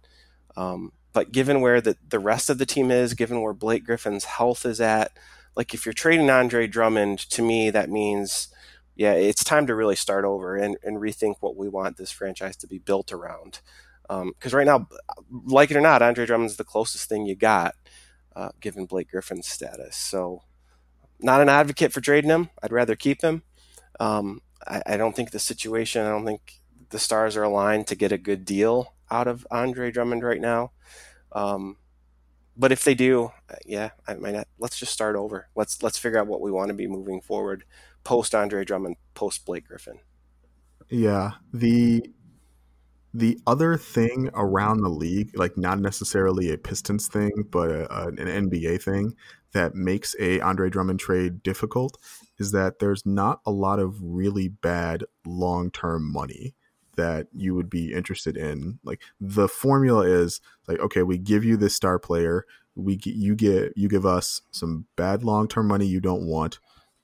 Um, 0.58 0.92
but 1.14 1.32
given 1.32 1.62
where 1.62 1.80
the, 1.80 1.96
the 2.10 2.20
rest 2.20 2.50
of 2.50 2.58
the 2.58 2.66
team 2.66 2.92
is, 2.92 3.14
given 3.14 3.42
where 3.42 3.54
Blake 3.54 3.86
Griffin's 3.86 4.26
health 4.26 4.66
is 4.66 4.82
at, 4.82 5.14
like 5.56 5.74
if 5.74 5.86
you're 5.86 5.94
trading 5.94 6.30
Andre 6.30 6.68
Drummond, 6.68 7.20
to 7.32 7.42
me 7.42 7.70
that 7.70 7.90
means 7.90 8.48
yeah, 8.96 9.14
it's 9.14 9.44
time 9.44 9.68
to 9.68 9.76
really 9.76 9.96
start 9.96 10.26
over 10.26 10.56
and, 10.56 10.78
and 10.84 10.98
rethink 10.98 11.36
what 11.40 11.56
we 11.56 11.70
want 11.70 11.98
this 11.98 12.12
franchise 12.12 12.56
to 12.58 12.68
be 12.68 12.78
built 12.78 13.12
around. 13.12 13.62
Because 14.08 14.54
um, 14.54 14.58
right 14.58 14.66
now, 14.66 14.88
like 15.46 15.72
it 15.72 15.78
or 15.78 15.82
not, 15.82 16.02
Andre 16.02 16.26
Drummond's 16.26 16.58
the 16.58 16.64
closest 16.64 17.08
thing 17.08 17.26
you 17.26 17.36
got, 17.36 17.76
uh, 18.36 18.50
given 18.60 18.86
Blake 18.86 19.10
Griffin's 19.10 19.48
status. 19.48 19.96
So, 19.96 20.44
not 21.20 21.42
an 21.42 21.50
advocate 21.50 21.94
for 21.94 22.02
trading 22.02 22.30
him. 22.30 22.50
I'd 22.62 22.72
rather 22.72 22.96
keep 22.96 23.22
him. 23.22 23.44
Um, 24.00 24.42
I, 24.68 24.82
I, 24.86 24.98
don't 24.98 25.16
think 25.16 25.32
the 25.32 25.40
situation. 25.40 26.06
I 26.06 26.10
don't 26.10 26.26
think 26.26 26.62
the 26.90 27.00
stars 27.00 27.38
are 27.38 27.44
aligned 27.44 27.88
to 27.88 27.96
get 27.96 28.12
a 28.12 28.18
good 28.18 28.44
deal 28.44 28.94
out 29.10 29.28
of 29.28 29.48
Andre 29.50 29.92
Drummond 29.92 30.24
right 30.24 30.42
now. 30.42 30.72
Um, 31.32 31.78
but 32.58 32.72
if 32.72 32.84
they 32.84 32.96
do, 32.96 33.32
uh, 33.50 33.56
yeah, 33.66 33.92
I 34.08 34.16
let's 34.60 34.78
just 34.78 34.94
start 34.94 35.16
over. 35.16 35.48
Let's 35.56 35.82
let's 35.84 35.98
figure 35.98 36.20
out 36.20 36.28
what 36.28 36.42
we 36.42 36.52
want 36.52 36.70
to 36.70 36.74
be 36.74 36.88
moving 36.88 37.22
forward 37.22 37.64
post 38.04 38.34
Andre 38.36 38.66
Drummond, 38.66 38.98
post 39.14 39.46
Blake 39.46 39.68
Griffin. 39.68 40.00
Yeah, 40.90 41.32
the 41.54 42.04
the 43.14 43.40
other 43.46 43.78
thing 43.78 44.30
around 44.34 44.82
the 44.82 44.90
league, 44.90 45.38
like 45.38 45.58
not 45.58 45.80
necessarily 45.80 46.52
a 46.52 46.58
Pistons 46.58 47.08
thing, 47.08 47.32
but 47.50 47.70
a, 47.70 47.94
a, 47.94 48.08
an 48.08 48.50
NBA 48.50 48.82
thing 48.82 49.16
that 49.54 49.76
makes 49.76 50.16
a 50.20 50.40
Andre 50.40 50.70
Drummond 50.70 51.00
trade 51.00 51.44
difficult 51.44 51.98
is 52.40 52.52
that 52.52 52.80
there's 52.80 53.06
not 53.06 53.42
a 53.46 53.52
lot 53.52 53.80
of 53.80 53.98
really 54.02 54.48
bad 54.48 55.04
long 55.26 55.72
term 55.72 56.12
money 56.12 56.56
that 56.96 57.28
you 57.34 57.56
would 57.56 57.70
be 57.70 57.94
interested 57.94 58.38
in. 58.38 58.80
Like 58.84 59.02
the 59.20 59.48
formula 59.48 60.06
is 60.06 60.42
like, 60.68 60.80
okay, 60.80 61.04
we 61.04 61.18
give 61.18 61.44
you 61.44 61.58
this 61.58 61.76
star 61.76 62.00
player, 62.00 62.46
we 62.76 63.00
you 63.04 63.36
get 63.36 63.74
you 63.76 63.88
give 63.88 64.06
us 64.06 64.42
some 64.52 64.86
bad 64.96 65.24
long 65.24 65.48
term 65.48 65.68
money 65.68 65.86
you 65.86 66.00
don't 66.00 66.26
want, 66.26 66.60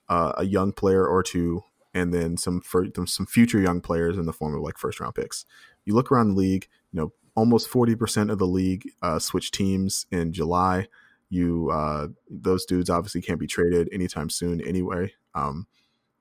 uh, 0.08 0.32
a 0.36 0.44
young 0.44 0.72
player 0.72 1.06
or 1.06 1.22
two, 1.22 1.62
and 1.94 2.12
then 2.12 2.36
some 2.36 2.60
for, 2.60 2.86
some 3.06 3.26
future 3.26 3.60
young 3.60 3.80
players 3.80 4.16
in 4.16 4.26
the 4.26 4.32
form 4.32 4.54
of 4.54 4.62
like 4.62 4.78
first 4.78 5.00
round 5.00 5.14
picks. 5.14 5.44
You 5.84 5.94
look 5.94 6.10
around 6.10 6.30
the 6.30 6.40
league, 6.40 6.68
you 6.92 7.00
know, 7.00 7.12
almost 7.34 7.68
forty 7.68 7.94
percent 7.94 8.30
of 8.30 8.38
the 8.38 8.46
league 8.46 8.90
uh, 9.02 9.18
switch 9.18 9.50
teams 9.50 10.06
in 10.10 10.32
July. 10.32 10.88
You 11.30 11.70
uh, 11.70 12.08
those 12.30 12.64
dudes 12.64 12.88
obviously 12.88 13.20
can't 13.20 13.40
be 13.40 13.46
traded 13.46 13.88
anytime 13.92 14.30
soon 14.30 14.60
anyway. 14.60 15.12
Um, 15.34 15.66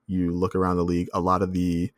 you 0.08 0.34
look 0.34 0.56
around 0.56 0.78
the 0.78 0.86
league, 0.86 1.10
a 1.14 1.22
lot 1.22 1.42
of 1.42 1.54
the 1.54 1.92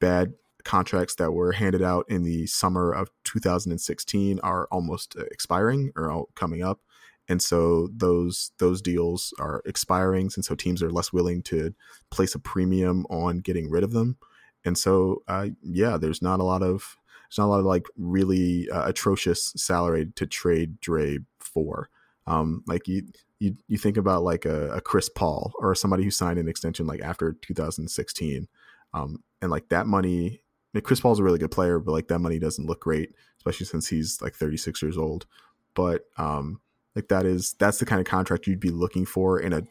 bad 0.00 0.34
contracts 0.64 1.14
that 1.16 1.32
were 1.32 1.52
handed 1.52 1.82
out 1.82 2.06
in 2.08 2.22
the 2.22 2.46
summer 2.46 2.92
of 2.92 3.10
2016 3.24 4.40
are 4.40 4.68
almost 4.70 5.16
uh, 5.18 5.24
expiring 5.30 5.92
or 5.96 6.26
coming 6.34 6.62
up. 6.62 6.80
And 7.28 7.40
so 7.40 7.88
those 7.94 8.50
those 8.58 8.82
deals 8.82 9.32
are 9.38 9.62
expiring 9.64 10.30
and 10.34 10.44
so 10.44 10.54
teams 10.54 10.82
are 10.82 10.90
less 10.90 11.12
willing 11.12 11.42
to 11.44 11.74
place 12.10 12.34
a 12.34 12.38
premium 12.38 13.06
on 13.10 13.38
getting 13.38 13.70
rid 13.70 13.84
of 13.84 13.92
them. 13.92 14.16
And 14.64 14.76
so 14.76 15.22
uh, 15.28 15.48
yeah 15.62 15.96
there's 15.96 16.22
not 16.22 16.40
a 16.40 16.44
lot 16.44 16.62
of 16.62 16.96
there's 17.28 17.38
not 17.38 17.46
a 17.46 17.52
lot 17.52 17.60
of 17.60 17.66
like 17.66 17.86
really 17.96 18.68
uh, 18.70 18.88
atrocious 18.88 19.52
salary 19.56 20.12
to 20.16 20.26
trade 20.26 20.80
Dre 20.80 21.18
for. 21.38 21.88
Um, 22.26 22.62
like 22.66 22.86
you 22.86 23.04
you 23.38 23.56
you 23.66 23.78
think 23.78 23.96
about 23.96 24.22
like 24.22 24.44
a, 24.44 24.70
a 24.74 24.80
Chris 24.80 25.08
Paul 25.08 25.52
or 25.58 25.74
somebody 25.74 26.04
who 26.04 26.10
signed 26.10 26.38
an 26.38 26.48
extension 26.48 26.86
like 26.86 27.00
after 27.00 27.32
2016 27.32 28.46
um, 28.94 29.22
and 29.40 29.50
like 29.50 29.68
that 29.70 29.86
money 29.86 30.42
Chris 30.80 31.00
Paul's 31.00 31.20
a 31.20 31.22
really 31.22 31.38
good 31.38 31.50
player, 31.50 31.78
but 31.78 31.92
like 31.92 32.08
that 32.08 32.20
money 32.20 32.38
doesn't 32.38 32.66
look 32.66 32.80
great, 32.80 33.14
especially 33.38 33.66
since 33.66 33.88
he's 33.88 34.22
like 34.22 34.34
36 34.34 34.80
years 34.80 34.96
old. 34.96 35.26
But 35.74 36.06
um, 36.16 36.60
like 36.94 37.08
that 37.08 37.26
is 37.26 37.54
that's 37.58 37.78
the 37.78 37.86
kind 37.86 38.00
of 38.00 38.06
contract 38.06 38.46
you'd 38.46 38.60
be 38.60 38.70
looking 38.70 39.04
for 39.04 39.38
in 39.38 39.52
a 39.52 39.62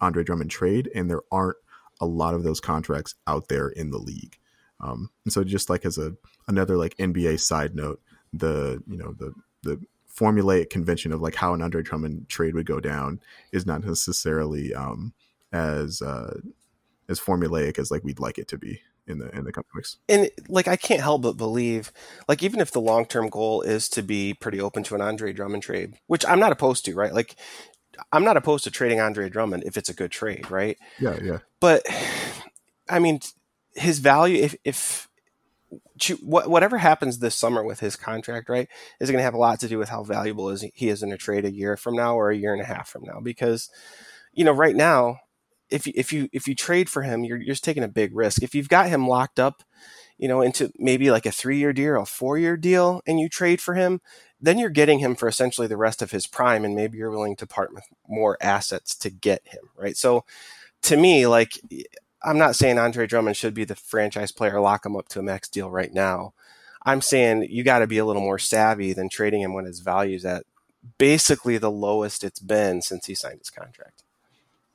Andre 0.00 0.24
Drummond 0.24 0.50
trade, 0.50 0.90
and 0.94 1.10
there 1.10 1.22
aren't 1.30 1.56
a 2.00 2.06
lot 2.06 2.34
of 2.34 2.42
those 2.42 2.60
contracts 2.60 3.14
out 3.26 3.48
there 3.48 3.68
in 3.68 3.90
the 3.90 3.98
league. 3.98 4.36
Um, 4.80 5.10
and 5.24 5.32
so 5.32 5.44
just 5.44 5.70
like 5.70 5.84
as 5.86 5.96
a 5.96 6.14
another 6.48 6.76
like 6.76 6.96
NBA 6.96 7.40
side 7.40 7.74
note, 7.74 8.00
the 8.32 8.82
you 8.86 8.96
know 8.96 9.14
the 9.18 9.32
the 9.62 9.80
formulaic 10.14 10.68
convention 10.70 11.12
of 11.12 11.22
like 11.22 11.36
how 11.36 11.54
an 11.54 11.62
Andre 11.62 11.82
Drummond 11.82 12.28
trade 12.28 12.54
would 12.54 12.66
go 12.66 12.80
down 12.80 13.20
is 13.52 13.64
not 13.64 13.84
necessarily 13.84 14.74
um, 14.74 15.14
as 15.52 16.02
uh, 16.02 16.40
as 17.08 17.20
formulaic 17.20 17.78
as 17.78 17.90
like 17.90 18.04
we'd 18.04 18.20
like 18.20 18.38
it 18.38 18.48
to 18.48 18.58
be. 18.58 18.80
In 19.06 19.18
the 19.18 19.28
in 19.36 19.44
the 19.44 19.52
coming 19.52 19.66
weeks. 19.74 19.96
And 20.08 20.30
like 20.48 20.68
I 20.68 20.76
can't 20.76 21.00
help 21.00 21.22
but 21.22 21.36
believe, 21.36 21.92
like 22.28 22.42
even 22.42 22.60
if 22.60 22.70
the 22.70 22.80
long 22.80 23.06
term 23.06 23.28
goal 23.28 23.62
is 23.62 23.88
to 23.90 24.02
be 24.02 24.34
pretty 24.34 24.60
open 24.60 24.82
to 24.84 24.94
an 24.94 25.00
Andre 25.00 25.32
Drummond 25.32 25.62
trade, 25.62 25.94
which 26.06 26.24
I'm 26.26 26.40
not 26.40 26.52
opposed 26.52 26.84
to, 26.86 26.94
right? 26.94 27.12
Like 27.12 27.36
I'm 28.12 28.24
not 28.24 28.36
opposed 28.36 28.64
to 28.64 28.70
trading 28.70 29.00
Andre 29.00 29.28
Drummond 29.28 29.64
if 29.64 29.76
it's 29.76 29.88
a 29.88 29.94
good 29.94 30.10
trade, 30.10 30.50
right? 30.50 30.78
Yeah, 31.00 31.18
yeah. 31.22 31.38
But 31.60 31.82
I 32.88 32.98
mean, 32.98 33.20
his 33.74 33.98
value 33.98 34.42
if 34.42 34.56
if 34.64 35.08
whatever 36.20 36.78
happens 36.78 37.18
this 37.18 37.34
summer 37.34 37.62
with 37.62 37.80
his 37.80 37.96
contract, 37.96 38.48
right, 38.48 38.68
is 39.00 39.10
going 39.10 39.18
to 39.18 39.24
have 39.24 39.34
a 39.34 39.38
lot 39.38 39.60
to 39.60 39.68
do 39.68 39.78
with 39.78 39.88
how 39.88 40.02
valuable 40.02 40.50
is 40.50 40.64
he 40.74 40.88
is 40.88 41.02
in 41.02 41.12
a 41.12 41.16
trade 41.16 41.44
a 41.44 41.52
year 41.52 41.76
from 41.76 41.94
now 41.94 42.16
or 42.16 42.30
a 42.30 42.36
year 42.36 42.52
and 42.52 42.62
a 42.62 42.66
half 42.66 42.88
from 42.88 43.04
now. 43.04 43.20
Because, 43.20 43.70
you 44.32 44.44
know, 44.44 44.52
right 44.52 44.74
now, 44.74 45.18
if 45.72 45.86
you, 45.86 45.92
if 45.96 46.12
you 46.12 46.28
if 46.32 46.46
you 46.46 46.54
trade 46.54 46.88
for 46.88 47.02
him, 47.02 47.24
you're, 47.24 47.38
you're 47.38 47.54
just 47.54 47.64
taking 47.64 47.82
a 47.82 47.88
big 47.88 48.14
risk. 48.14 48.42
If 48.42 48.54
you've 48.54 48.68
got 48.68 48.88
him 48.88 49.08
locked 49.08 49.40
up, 49.40 49.62
you 50.18 50.28
know, 50.28 50.40
into 50.42 50.70
maybe 50.78 51.10
like 51.10 51.26
a 51.26 51.32
three 51.32 51.58
year 51.58 51.72
deal, 51.72 51.90
or 51.90 51.96
a 51.96 52.06
four 52.06 52.38
year 52.38 52.56
deal, 52.56 53.02
and 53.06 53.18
you 53.18 53.28
trade 53.28 53.60
for 53.60 53.74
him, 53.74 54.00
then 54.40 54.58
you're 54.58 54.70
getting 54.70 54.98
him 54.98 55.14
for 55.14 55.28
essentially 55.28 55.66
the 55.66 55.76
rest 55.76 56.02
of 56.02 56.10
his 56.10 56.26
prime, 56.26 56.64
and 56.64 56.74
maybe 56.74 56.98
you're 56.98 57.10
willing 57.10 57.36
to 57.36 57.46
part 57.46 57.72
with 57.74 57.84
more 58.08 58.36
assets 58.40 58.94
to 58.96 59.10
get 59.10 59.42
him, 59.46 59.70
right? 59.76 59.96
So, 59.96 60.24
to 60.82 60.96
me, 60.96 61.26
like 61.26 61.60
I'm 62.24 62.38
not 62.38 62.56
saying 62.56 62.78
Andre 62.78 63.06
Drummond 63.06 63.36
should 63.36 63.54
be 63.54 63.64
the 63.64 63.74
franchise 63.74 64.32
player, 64.32 64.60
lock 64.60 64.86
him 64.86 64.96
up 64.96 65.08
to 65.08 65.20
a 65.20 65.22
max 65.22 65.48
deal 65.48 65.70
right 65.70 65.92
now. 65.92 66.34
I'm 66.84 67.00
saying 67.00 67.46
you 67.50 67.62
got 67.64 67.78
to 67.80 67.86
be 67.86 67.98
a 67.98 68.04
little 68.04 68.22
more 68.22 68.38
savvy 68.38 68.92
than 68.92 69.08
trading 69.08 69.40
him 69.40 69.54
when 69.54 69.64
his 69.64 69.80
value's 69.80 70.24
at 70.24 70.44
basically 70.98 71.58
the 71.58 71.70
lowest 71.70 72.24
it's 72.24 72.40
been 72.40 72.82
since 72.82 73.06
he 73.06 73.14
signed 73.14 73.38
his 73.38 73.50
contract. 73.50 74.02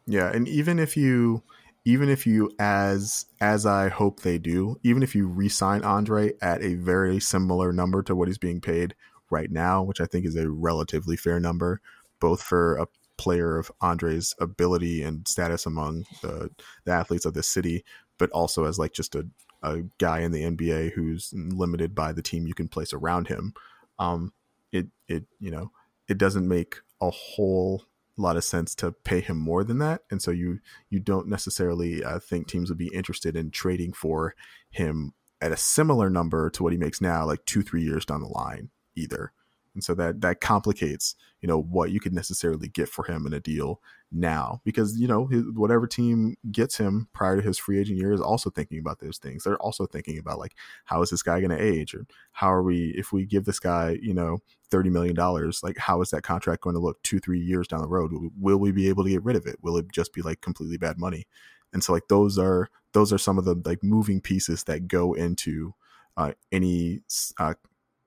Yeah, 0.07 0.31
and 0.33 0.47
even 0.47 0.79
if 0.79 0.95
you 0.97 1.43
even 1.85 2.09
if 2.09 2.25
you 2.25 2.51
as 2.59 3.25
as 3.41 3.65
I 3.65 3.89
hope 3.89 4.21
they 4.21 4.37
do, 4.37 4.79
even 4.83 5.03
if 5.03 5.13
you 5.15 5.27
re-sign 5.27 5.83
Andre 5.83 6.33
at 6.41 6.63
a 6.63 6.75
very 6.75 7.19
similar 7.19 7.71
number 7.73 8.01
to 8.03 8.15
what 8.15 8.27
he's 8.27 8.37
being 8.37 8.61
paid 8.61 8.95
right 9.29 9.51
now, 9.51 9.83
which 9.83 10.01
I 10.01 10.05
think 10.05 10.25
is 10.25 10.35
a 10.35 10.49
relatively 10.49 11.17
fair 11.17 11.39
number, 11.39 11.81
both 12.19 12.41
for 12.41 12.77
a 12.77 12.87
player 13.17 13.57
of 13.57 13.71
Andre's 13.81 14.33
ability 14.39 15.03
and 15.03 15.27
status 15.27 15.65
among 15.65 16.05
the, 16.21 16.51
the 16.85 16.91
athletes 16.91 17.25
of 17.25 17.33
this 17.33 17.47
city, 17.47 17.83
but 18.17 18.29
also 18.31 18.65
as 18.65 18.77
like 18.79 18.93
just 18.93 19.15
a, 19.15 19.27
a 19.63 19.81
guy 19.97 20.19
in 20.19 20.31
the 20.31 20.43
NBA 20.43 20.91
who's 20.93 21.33
limited 21.35 21.95
by 21.95 22.13
the 22.13 22.21
team 22.21 22.47
you 22.47 22.53
can 22.53 22.67
place 22.67 22.93
around 22.93 23.27
him. 23.27 23.53
Um, 23.99 24.31
it 24.71 24.87
it 25.07 25.25
you 25.39 25.51
know 25.51 25.71
it 26.07 26.17
doesn't 26.17 26.47
make 26.47 26.77
a 27.01 27.09
whole 27.09 27.83
lot 28.21 28.37
of 28.37 28.43
sense 28.43 28.75
to 28.75 28.91
pay 28.91 29.21
him 29.21 29.37
more 29.37 29.63
than 29.63 29.79
that, 29.79 30.01
and 30.09 30.21
so 30.21 30.31
you 30.31 30.59
you 30.89 30.99
don't 30.99 31.27
necessarily 31.27 32.03
uh, 32.03 32.19
think 32.19 32.47
teams 32.47 32.69
would 32.69 32.77
be 32.77 32.91
interested 32.93 33.35
in 33.35 33.51
trading 33.51 33.93
for 33.93 34.35
him 34.69 35.13
at 35.41 35.51
a 35.51 35.57
similar 35.57 36.09
number 36.09 36.49
to 36.49 36.63
what 36.63 36.73
he 36.73 36.79
makes 36.79 37.01
now, 37.01 37.25
like 37.25 37.45
two 37.45 37.61
three 37.61 37.83
years 37.83 38.05
down 38.05 38.21
the 38.21 38.27
line 38.27 38.69
either 38.95 39.31
and 39.77 39.83
so 39.83 39.93
that 39.93 40.21
that 40.21 40.41
complicates 40.41 41.13
you 41.39 41.47
know 41.47 41.61
what 41.61 41.91
you 41.91 41.99
could 41.99 42.11
necessarily 42.13 42.67
get 42.67 42.89
for 42.89 43.05
him 43.05 43.27
in 43.27 43.33
a 43.33 43.39
deal 43.39 43.79
now 44.11 44.59
because 44.65 44.99
you 44.99 45.07
know 45.07 45.27
his, 45.27 45.43
whatever 45.53 45.85
team 45.85 46.35
gets 46.51 46.77
him 46.77 47.07
prior 47.13 47.35
to 47.35 47.43
his 47.43 47.59
free 47.59 47.79
agent 47.79 47.99
year 47.99 48.11
is 48.11 48.19
also 48.19 48.49
thinking 48.49 48.79
about 48.79 48.97
those 48.99 49.19
things. 49.19 49.43
They're 49.43 49.61
also 49.61 49.85
thinking 49.85 50.17
about 50.17 50.39
like 50.39 50.55
how 50.85 51.03
is 51.03 51.11
this 51.11 51.21
guy 51.21 51.39
going 51.41 51.55
to 51.55 51.63
age? 51.63 51.93
Or 51.93 52.07
how 52.31 52.51
are 52.51 52.63
we 52.63 52.91
if 52.97 53.13
we 53.13 53.23
give 53.23 53.45
this 53.45 53.59
guy 53.59 53.99
you 54.01 54.15
know 54.15 54.39
30 54.71 54.89
million 54.89 55.15
dollars 55.15 55.61
like 55.61 55.77
how 55.77 56.01
is 56.01 56.09
that 56.09 56.23
contract 56.23 56.63
going 56.63 56.75
to 56.75 56.81
look 56.81 57.01
two 57.03 57.19
three 57.19 57.39
years 57.39 57.67
down 57.67 57.81
the 57.81 57.87
road? 57.87 58.11
Will 58.39 58.57
we 58.57 58.71
be 58.71 58.89
able 58.89 59.03
to 59.03 59.11
get 59.11 59.23
rid 59.23 59.35
of 59.35 59.45
it? 59.45 59.57
Will 59.61 59.77
it 59.77 59.91
just 59.91 60.11
be 60.11 60.23
like 60.23 60.41
completely 60.41 60.77
bad 60.77 60.97
money? 60.97 61.27
And 61.71 61.83
so 61.83 61.93
like 61.93 62.07
those 62.09 62.39
are 62.39 62.71
those 62.93 63.13
are 63.13 63.19
some 63.19 63.37
of 63.37 63.45
the 63.45 63.61
like 63.63 63.83
moving 63.83 64.21
pieces 64.21 64.63
that 64.63 64.87
go 64.87 65.13
into 65.13 65.75
uh, 66.15 66.31
any 66.51 67.01
uh, 67.37 67.53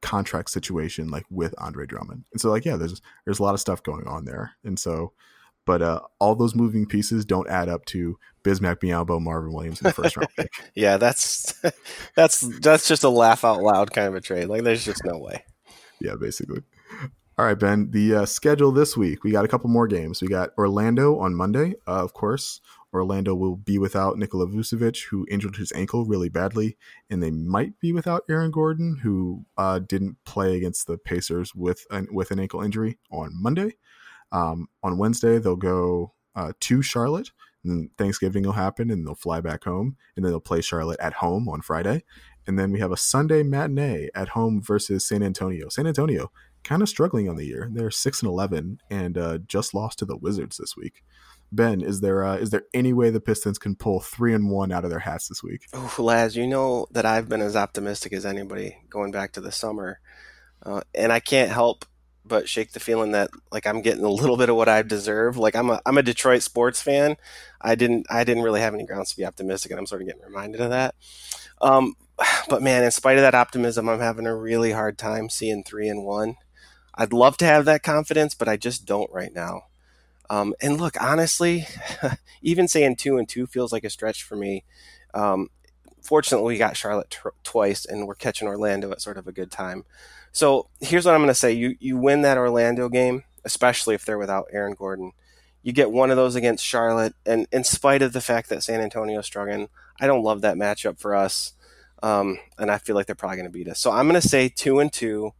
contract 0.03 0.51
situation 0.51 1.11
like 1.11 1.25
with 1.31 1.55
Andre 1.59 1.87
Drummond. 1.87 2.25
And 2.33 2.41
so 2.41 2.51
like 2.51 2.65
yeah, 2.65 2.77
there's 2.77 3.01
there's 3.25 3.39
a 3.39 3.43
lot 3.43 3.55
of 3.55 3.61
stuff 3.61 3.83
going 3.83 4.07
on 4.07 4.25
there. 4.25 4.53
And 4.65 4.79
so 4.79 5.13
but 5.67 5.83
uh, 5.83 6.01
all 6.19 6.35
those 6.35 6.55
moving 6.55 6.87
pieces 6.87 7.25
don't 7.25 7.49
add 7.49 7.69
up 7.69 7.85
to 7.87 8.19
Bismack 8.43 8.81
Biyombo, 8.81 9.21
Marvin 9.21 9.53
Williams 9.53 9.81
in 9.81 9.89
the 9.89 9.93
first 9.93 10.17
round 10.17 10.31
pick. 10.37 10.51
yeah, 10.75 10.97
that's 10.97 11.55
that's 12.17 12.41
that's 12.61 12.89
just 12.89 13.05
a 13.05 13.09
laugh 13.09 13.45
out 13.45 13.63
loud 13.63 13.93
kind 13.93 14.09
of 14.09 14.15
a 14.15 14.21
trade. 14.21 14.47
Like 14.47 14.65
there's 14.65 14.85
just 14.85 15.05
no 15.05 15.19
way. 15.19 15.45
Yeah, 16.01 16.15
basically. 16.19 16.63
All 17.39 17.45
right, 17.45 17.59
Ben. 17.59 17.91
The 17.91 18.17
uh, 18.17 18.27
schedule 18.27 18.73
this 18.73 18.97
week, 18.97 19.23
we 19.23 19.31
got 19.31 19.45
a 19.45 19.49
couple 19.49 19.71
more 19.71 19.87
games. 19.87 20.21
We 20.21 20.29
got 20.29 20.51
Orlando 20.59 21.19
on 21.19 21.35
Monday, 21.35 21.75
uh, 21.87 22.03
of 22.03 22.15
course. 22.15 22.61
Orlando 22.93 23.34
will 23.34 23.57
be 23.57 23.78
without 23.78 24.18
Nikola 24.18 24.47
Vucevic, 24.47 25.07
who 25.11 25.26
injured 25.30 25.57
his 25.57 25.72
ankle 25.72 26.05
really 26.05 26.28
badly, 26.28 26.76
and 27.09 27.22
they 27.22 27.30
might 27.30 27.78
be 27.80 27.93
without 27.93 28.24
Aaron 28.28 28.51
Gordon, 28.51 28.99
who 29.03 29.45
uh, 29.57 29.78
didn't 29.78 30.16
play 30.24 30.57
against 30.57 30.86
the 30.86 30.99
Pacers 30.99 31.55
with 31.55 31.86
an, 31.91 32.09
with 32.11 32.30
an 32.30 32.41
ankle 32.41 32.62
injury 32.62 32.99
on 33.11 33.30
Monday. 33.32 33.76
Um, 34.32 34.68
on 34.82 34.99
Wednesday, 34.99 35.38
they'll 35.38 35.57
go 35.57 36.14
uh, 36.34 36.53
to 36.61 36.82
Charlotte. 36.82 37.30
And 37.62 37.91
Thanksgiving 37.99 38.45
will 38.45 38.53
happen, 38.53 38.91
and 38.91 39.07
they'll 39.07 39.14
fly 39.14 39.43
back 39.43 39.64
home, 39.64 39.97
and 40.16 40.24
then 40.24 40.32
they'll 40.32 40.41
play 40.41 40.62
Charlotte 40.62 40.99
at 40.99 41.12
home 41.12 41.47
on 41.47 41.61
Friday. 41.61 42.05
And 42.47 42.59
then 42.59 42.72
we 42.72 42.80
have 42.80 42.91
a 42.91 42.97
Sunday 42.97 43.43
matinee 43.43 44.09
at 44.14 44.30
home 44.30 44.62
versus 44.62 45.07
San 45.07 45.22
Antonio. 45.22 45.68
San 45.68 45.86
Antonio 45.86 46.32
kind 46.64 46.80
of 46.80 46.88
struggling 46.88 47.28
on 47.28 47.36
the 47.36 47.45
year. 47.45 47.68
They're 47.70 47.91
six 47.91 48.22
and 48.22 48.30
eleven, 48.30 48.78
and 48.91 49.18
uh, 49.18 49.38
just 49.47 49.74
lost 49.74 49.99
to 49.99 50.07
the 50.07 50.16
Wizards 50.16 50.57
this 50.57 50.74
week. 50.74 51.05
Ben, 51.53 51.81
is 51.81 52.01
there 52.01 52.25
uh, 52.25 52.37
is 52.37 52.51
there 52.51 52.63
any 52.73 52.93
way 52.93 53.11
the 53.11 53.21
Pistons 53.21 53.59
can 53.59 53.75
pull 53.75 54.01
three 54.01 54.35
and 54.35 54.51
one 54.51 54.71
out 54.71 54.85
of 54.85 54.91
their 54.91 55.01
hats 55.01 55.29
this 55.29 55.43
week? 55.43 55.67
Oh, 55.73 55.95
Laz, 55.99 56.37
you 56.37 56.47
know 56.47 56.87
that 56.93 57.05
I've 57.05 57.29
been 57.29 57.41
as 57.41 57.57
optimistic 57.57 58.13
as 58.13 58.25
anybody 58.25 58.79
going 58.89 59.11
back 59.11 59.33
to 59.33 59.41
the 59.41 59.51
summer, 59.51 60.01
uh, 60.65 60.83
and 60.95 61.13
I 61.13 61.21
can't 61.21 61.51
help 61.51 61.85
but 62.25 62.49
shake 62.49 62.73
the 62.73 62.81
feeling 62.81 63.13
that 63.13 63.31
like 63.51 63.67
I'm 63.67 63.83
getting 63.83 64.05
a 64.05 64.11
little 64.11 64.37
bit 64.37 64.49
of 64.49 64.57
what 64.57 64.69
I 64.69 64.83
deserve. 64.83 65.37
Like 65.37 65.57
I'm 65.57 65.71
a 65.71 65.81
I'm 65.85 65.99
a 65.99 66.03
Detroit 66.03 66.43
sports 66.43 66.81
fan. 66.81 67.17
I 67.61 67.75
didn't 67.75 68.07
I 68.09 68.25
didn't 68.25 68.45
really 68.45 68.61
have 68.61 68.75
any 68.75 68.87
grounds 68.87 69.11
to 69.11 69.17
be 69.17 69.27
optimistic, 69.27 69.71
and 69.73 69.79
I'm 69.79 69.87
sort 69.87 70.03
of 70.03 70.07
getting 70.07 70.23
reminded 70.23 70.61
of 70.61 70.71
that. 70.71 70.95
Um, 71.61 71.95
but 72.49 72.63
man, 72.63 72.85
in 72.85 72.91
spite 72.91 73.19
of 73.19 73.23
that 73.23 73.35
optimism, 73.35 73.89
I'm 73.89 74.01
having 74.01 74.27
a 74.27 74.37
really 74.37 74.73
hard 74.73 74.99
time 74.99 75.29
seeing 75.29 75.65
three 75.65 75.89
and 75.89 76.05
one. 76.05 76.37
I'd 76.95 77.13
love 77.13 77.37
to 77.39 77.47
have 77.47 77.65
that 77.65 77.83
confidence, 77.83 78.35
but 78.35 78.49
I 78.49 78.57
just 78.57 78.85
don't 78.85 79.11
right 79.13 79.33
now. 79.35 79.63
Um, 80.31 80.55
and 80.62 80.81
look, 80.81 80.95
honestly, 81.03 81.66
even 82.43 82.68
saying 82.68 82.97
two 82.97 83.18
and 83.18 83.28
two 83.28 83.47
feels 83.47 83.72
like 83.72 83.85
a 83.85 83.91
stretch 83.91 84.22
for 84.22 84.37
me. 84.37 84.64
Um, 85.12 85.51
fortunately, 86.01 86.55
we 86.55 86.59
got 86.59 86.76
Charlotte 86.76 87.11
t- 87.11 87.31
twice, 87.43 87.85
and 87.85 88.07
we're 88.07 88.14
catching 88.14 88.47
Orlando 88.47 88.93
at 88.93 89.03
sort 89.03 89.18
of 89.18 89.26
a 89.26 89.33
good 89.33 89.51
time. 89.51 89.85
So 90.31 90.68
here's 90.81 91.05
what 91.05 91.14
I'm 91.14 91.20
going 91.20 91.28
to 91.28 91.35
say: 91.35 91.53
you 91.53 91.74
you 91.81 91.97
win 91.97 92.22
that 92.22 92.39
Orlando 92.39 92.89
game, 92.89 93.24
especially 93.45 93.97
if 93.97 94.05
they're 94.05 94.18
without 94.18 94.47
Aaron 94.53 94.74
Gordon. 94.74 95.12
You 95.62 95.72
get 95.72 95.91
one 95.91 96.11
of 96.11 96.16
those 96.16 96.37
against 96.37 96.64
Charlotte, 96.64 97.14
and 97.26 97.49
in 97.53 97.64
spite 97.64 98.01
of 98.01 98.12
the 98.12 98.20
fact 98.20 98.49
that 98.49 98.62
San 98.62 98.81
Antonio's 98.81 99.26
struggling, 99.26 99.68
I 100.01 100.07
don't 100.07 100.22
love 100.22 100.43
that 100.43 100.57
matchup 100.57 101.01
for 101.01 101.14
us, 101.14 101.55
um, 102.05 102.39
and 102.57 102.70
I 102.70 102.78
feel 102.78 102.95
like 102.95 103.07
they're 103.07 103.16
probably 103.16 103.39
going 103.39 103.51
to 103.51 103.59
beat 103.59 103.68
us. 103.68 103.81
So 103.81 103.91
I'm 103.91 104.09
going 104.09 104.20
to 104.20 104.26
say 104.26 104.49
two 104.49 104.78
and 104.78 104.93
two. 104.93 105.33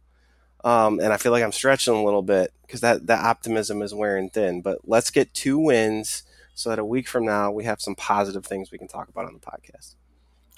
Um, 0.63 0.99
and 0.99 1.11
I 1.11 1.17
feel 1.17 1.31
like 1.31 1.43
I'm 1.43 1.51
stretching 1.51 1.93
a 1.93 2.03
little 2.03 2.21
bit 2.21 2.53
because 2.61 2.81
that, 2.81 3.07
that 3.07 3.23
optimism 3.23 3.81
is 3.81 3.93
wearing 3.93 4.29
thin. 4.29 4.61
But 4.61 4.79
let's 4.87 5.09
get 5.09 5.33
two 5.33 5.57
wins 5.57 6.23
so 6.53 6.69
that 6.69 6.79
a 6.79 6.85
week 6.85 7.07
from 7.07 7.25
now 7.25 7.51
we 7.51 7.63
have 7.63 7.81
some 7.81 7.95
positive 7.95 8.45
things 8.45 8.71
we 8.71 8.77
can 8.77 8.87
talk 8.87 9.09
about 9.09 9.25
on 9.25 9.33
the 9.33 9.39
podcast. 9.39 9.95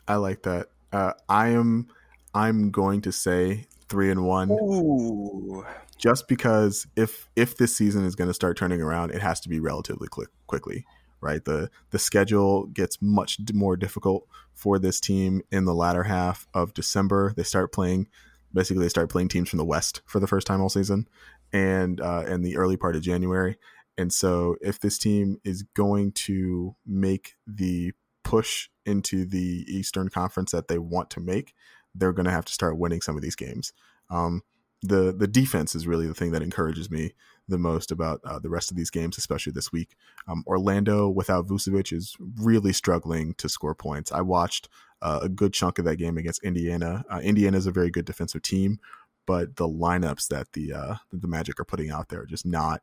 I 0.07 0.15
like 0.15 0.43
that. 0.43 0.67
Uh, 0.91 1.13
I 1.29 1.49
am 1.49 1.87
I'm 2.33 2.71
going 2.71 3.01
to 3.01 3.11
say 3.11 3.67
three 3.89 4.09
and 4.09 4.25
one. 4.25 4.51
Ooh. 4.51 5.65
Just 5.97 6.27
because 6.27 6.87
if 6.95 7.29
if 7.35 7.57
this 7.57 7.75
season 7.75 8.05
is 8.05 8.15
going 8.15 8.27
to 8.29 8.33
start 8.33 8.57
turning 8.57 8.81
around, 8.81 9.11
it 9.11 9.21
has 9.21 9.39
to 9.41 9.49
be 9.49 9.59
relatively 9.59 10.07
quick, 10.07 10.29
quickly, 10.47 10.85
right? 11.21 11.43
The 11.43 11.69
the 11.91 11.99
schedule 11.99 12.65
gets 12.67 13.01
much 13.01 13.39
more 13.53 13.77
difficult 13.77 14.27
for 14.53 14.79
this 14.79 14.99
team 14.99 15.41
in 15.51 15.65
the 15.65 15.73
latter 15.73 16.03
half 16.03 16.47
of 16.53 16.73
December. 16.73 17.33
They 17.35 17.43
start 17.43 17.71
playing 17.71 18.07
basically 18.53 18.83
they 18.83 18.89
start 18.89 19.09
playing 19.09 19.29
teams 19.29 19.49
from 19.49 19.57
the 19.57 19.65
West 19.65 20.01
for 20.05 20.19
the 20.19 20.27
first 20.27 20.47
time 20.47 20.61
all 20.61 20.69
season, 20.69 21.07
and 21.51 21.99
uh, 22.01 22.23
in 22.27 22.41
the 22.41 22.57
early 22.57 22.77
part 22.77 22.95
of 22.95 23.01
January. 23.01 23.57
And 23.97 24.11
so, 24.11 24.55
if 24.61 24.79
this 24.79 24.97
team 24.97 25.37
is 25.43 25.63
going 25.63 26.13
to 26.13 26.75
make 26.85 27.35
the 27.45 27.93
push 28.23 28.69
into 28.85 29.25
the 29.25 29.65
Eastern 29.67 30.09
Conference 30.09 30.51
that 30.51 30.67
they 30.67 30.79
want 30.79 31.09
to 31.11 31.19
make, 31.19 31.53
they're 31.93 32.13
going 32.13 32.25
to 32.25 32.31
have 32.31 32.45
to 32.45 32.53
start 32.53 32.77
winning 32.77 33.01
some 33.01 33.15
of 33.15 33.21
these 33.21 33.35
games. 33.35 33.73
Um, 34.09 34.41
the 34.81 35.13
the 35.13 35.27
defense 35.27 35.75
is 35.75 35.87
really 35.87 36.07
the 36.07 36.13
thing 36.13 36.31
that 36.31 36.41
encourages 36.41 36.91
me 36.91 37.13
the 37.47 37.57
most 37.57 37.91
about 37.91 38.21
uh, 38.23 38.39
the 38.39 38.49
rest 38.49 38.71
of 38.71 38.77
these 38.77 38.89
games, 38.89 39.17
especially 39.17 39.51
this 39.51 39.71
week. 39.71 39.95
Um, 40.27 40.43
Orlando 40.47 41.09
without 41.09 41.47
Vucevic 41.47 41.91
is 41.91 42.15
really 42.37 42.73
struggling 42.73 43.33
to 43.35 43.49
score 43.49 43.75
points. 43.75 44.11
I 44.11 44.21
watched 44.21 44.69
uh, 45.01 45.19
a 45.23 45.29
good 45.29 45.53
chunk 45.53 45.79
of 45.79 45.85
that 45.85 45.97
game 45.97 46.17
against 46.17 46.43
Indiana. 46.43 47.03
Uh, 47.09 47.19
Indiana 47.19 47.57
is 47.57 47.67
a 47.67 47.71
very 47.71 47.91
good 47.91 48.05
defensive 48.05 48.41
team, 48.41 48.79
but 49.25 49.57
the 49.57 49.67
lineups 49.67 50.27
that 50.29 50.53
the 50.53 50.73
uh, 50.73 50.95
that 51.11 51.21
the 51.21 51.27
Magic 51.27 51.59
are 51.59 51.65
putting 51.65 51.91
out 51.91 52.09
there 52.09 52.21
are 52.21 52.25
just 52.25 52.45
not. 52.45 52.81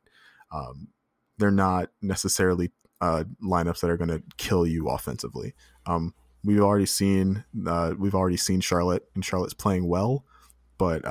Um, 0.51 0.89
they're 1.37 1.49
not 1.49 1.89
necessarily 2.01 2.71
uh, 2.99 3.23
lineups 3.43 3.79
that 3.79 3.89
are 3.89 3.97
going 3.97 4.09
to 4.09 4.21
kill 4.37 4.67
you 4.67 4.89
offensively. 4.89 5.55
Um, 5.87 6.13
we've 6.43 6.61
already 6.61 6.85
seen 6.85 7.43
uh, 7.65 7.93
we've 7.97 8.15
already 8.15 8.37
seen 8.37 8.61
Charlotte, 8.61 9.03
and 9.15 9.25
Charlotte's 9.25 9.55
playing 9.55 9.87
well, 9.87 10.25
but 10.77 11.03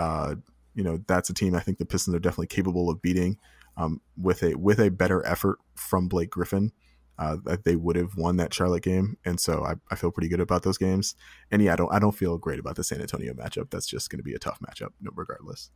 you 0.75 0.83
know 0.83 1.01
that's 1.07 1.31
a 1.31 1.35
team 1.35 1.55
I 1.55 1.61
think 1.61 1.79
the 1.79 1.87
Pistons 1.87 2.15
are 2.15 2.21
definitely 2.21 2.49
capable 2.49 2.91
of 2.91 3.03
beating 3.03 3.39
um, 3.77 4.01
with 4.17 4.43
a 4.43 4.55
with 4.55 4.79
a 4.79 4.91
better 4.91 5.25
effort 5.27 5.59
from 5.75 6.09
Blake 6.09 6.31
Griffin. 6.31 6.73
Uh, 7.19 7.37
that 7.45 7.65
they 7.65 7.77
would 7.77 7.97
have 7.97 8.17
won 8.17 8.39
that 8.39 8.55
Charlotte 8.55 8.83
game, 8.83 9.19
and 9.27 9.39
so 9.39 9.63
I, 9.63 9.75
I, 9.91 9.95
feel 9.95 10.11
pretty 10.11 10.31
good 10.31 10.41
about 10.41 10.63
those 10.63 10.79
games. 10.79 11.15
And 11.51 11.61
yeah, 11.61 11.75
I 11.75 11.77
don't 11.77 11.93
I 11.93 11.99
don't 11.99 12.17
feel 12.17 12.39
great 12.39 12.59
about 12.59 12.77
the 12.77 12.85
San 12.85 13.03
Antonio 13.03 13.35
matchup. 13.35 13.69
That's 13.69 13.87
just 13.87 14.09
going 14.09 14.21
to 14.21 14.25
be 14.25 14.33
a 14.33 14.39
tough 14.39 14.59
matchup, 14.67 14.93
regardless. 15.03 15.69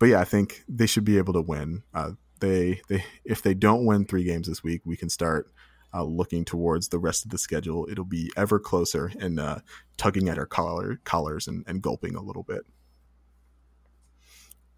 But 0.00 0.06
yeah, 0.06 0.18
I 0.18 0.24
think 0.24 0.64
they 0.68 0.86
should 0.86 1.04
be 1.04 1.18
able 1.18 1.34
to 1.34 1.40
win. 1.40 1.84
Uh, 1.94 2.12
they 2.40 2.80
they 2.88 3.04
if 3.24 3.42
they 3.42 3.54
don't 3.54 3.86
win 3.86 4.04
three 4.04 4.24
games 4.24 4.48
this 4.48 4.64
week, 4.64 4.82
we 4.84 4.96
can 4.96 5.08
start 5.08 5.52
uh, 5.94 6.02
looking 6.02 6.44
towards 6.44 6.88
the 6.88 6.98
rest 6.98 7.24
of 7.24 7.30
the 7.30 7.38
schedule. 7.38 7.86
It'll 7.90 8.04
be 8.04 8.32
ever 8.36 8.58
closer 8.58 9.12
and 9.20 9.38
uh, 9.38 9.58
tugging 9.96 10.28
at 10.28 10.38
our 10.38 10.46
collar, 10.46 10.98
collars 11.04 11.46
and, 11.46 11.64
and 11.66 11.82
gulping 11.82 12.16
a 12.16 12.22
little 12.22 12.42
bit. 12.42 12.62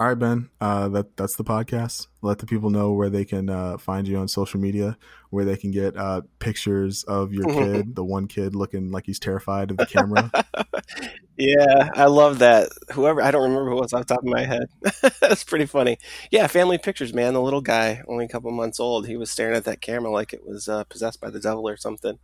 All 0.01 0.09
right, 0.09 0.19
Ben. 0.19 0.51
Uh, 0.61 0.89
that 0.89 1.17
that's 1.17 1.37
the 1.37 1.45
podcast. 1.45 2.09
Let 2.21 2.39
the 2.39 2.47
people 2.47 2.69
know 2.69 2.91
where 2.91 3.09
they 3.09 3.25
can 3.25 3.49
uh, 3.49 3.79
find 3.79 4.09
you 4.09 4.17
on 4.17 4.27
social 4.27 4.59
media, 4.59 4.99
where 5.31 5.45
they 5.45 5.57
can 5.57 5.71
get 5.71 5.97
uh, 5.97 6.23
pictures 6.41 7.05
of 7.05 7.33
your 7.33 7.45
kid, 7.55 7.95
the 7.95 8.05
one 8.05 8.27
kid 8.27 8.57
looking 8.57 8.91
like 8.91 9.07
he's 9.07 9.21
terrified 9.21 9.71
of 9.71 9.77
the 9.77 9.87
camera. 9.87 10.33
yeah, 11.39 11.91
I 11.95 12.07
love 12.07 12.41
that. 12.41 12.71
Whoever 12.93 13.23
I 13.23 13.31
don't 13.31 13.45
remember 13.45 13.71
who 13.71 13.77
was 13.77 13.93
off 13.93 14.07
the 14.09 14.15
top 14.15 14.25
of 14.25 14.29
my 14.29 14.45
head. 14.45 14.67
That's 15.21 15.45
pretty 15.45 15.67
funny. 15.67 15.99
Yeah, 16.33 16.49
family 16.49 16.79
pictures, 16.79 17.15
man. 17.15 17.35
The 17.35 17.41
little 17.41 17.61
guy, 17.61 18.03
only 18.09 18.25
a 18.25 18.29
couple 18.29 18.51
months 18.51 18.81
old, 18.81 19.07
he 19.07 19.17
was 19.17 19.31
staring 19.31 19.55
at 19.55 19.65
that 19.67 19.81
camera 19.81 20.11
like 20.11 20.33
it 20.33 20.45
was 20.45 20.69
uh, 20.69 20.83
possessed 20.85 21.21
by 21.21 21.31
the 21.31 21.41
devil 21.41 21.69
or 21.69 21.77
something. 21.77 22.19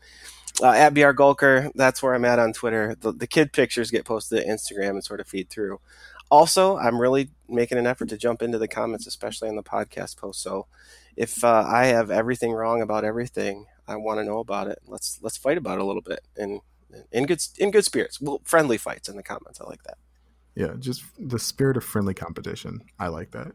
Uh, 0.61 0.73
at 0.73 0.93
BR 0.93 1.12
Gulker, 1.12 1.71
that's 1.77 2.03
where 2.03 2.14
I'm 2.14 2.25
at 2.25 2.41
on 2.41 2.53
Twitter. 2.53 2.97
The, 3.01 3.12
the 3.12 3.29
kid 3.29 3.53
pictures 3.53 3.93
get 3.93 4.05
posted 4.05 4.43
to 4.43 4.49
Instagram 4.49 4.91
and 4.91 5.05
sort 5.05 5.21
of 5.21 5.29
feed 5.29 5.49
through 5.49 5.79
also, 6.31 6.76
I'm 6.76 7.01
really 7.01 7.31
making 7.49 7.78
an 7.78 7.87
effort 7.87 8.09
to 8.11 8.16
jump 8.16 8.43
into 8.43 8.59
the 8.59 8.68
comments, 8.68 9.07
especially 9.07 9.49
on 9.49 9.57
the 9.57 9.62
podcast 9.62 10.16
post. 10.16 10.43
So, 10.43 10.66
if 11.16 11.45
uh, 11.45 11.64
I 11.66 11.87
have 11.87 12.11
everything 12.11 12.53
wrong 12.53 12.83
about 12.83 13.05
everything, 13.05 13.66
I 13.87 13.97
want 13.97 14.20
to 14.20 14.24
know 14.24 14.39
about 14.39 14.68
it. 14.68 14.78
Let's 14.87 15.18
let's 15.22 15.37
fight 15.37 15.59
about 15.59 15.78
it 15.78 15.83
a 15.83 15.85
little 15.85 16.03
bit 16.03 16.20
in 16.37 16.61
in 17.12 17.26
good 17.26 17.43
in 17.59 17.70
good 17.70 17.85
spirits. 17.85 18.20
Well, 18.20 18.41
friendly 18.45 18.78
fights 18.78 19.09
in 19.09 19.16
the 19.16 19.22
comments. 19.22 19.61
I 19.61 19.64
like 19.64 19.83
that. 19.85 19.99
Yeah, 20.55 20.74
just 20.78 21.03
the 21.18 21.39
spirit 21.39 21.76
of 21.76 21.85
friendly 21.85 22.14
competition. 22.14 22.81
I 22.99 23.09
like 23.09 23.33
that. 23.33 23.53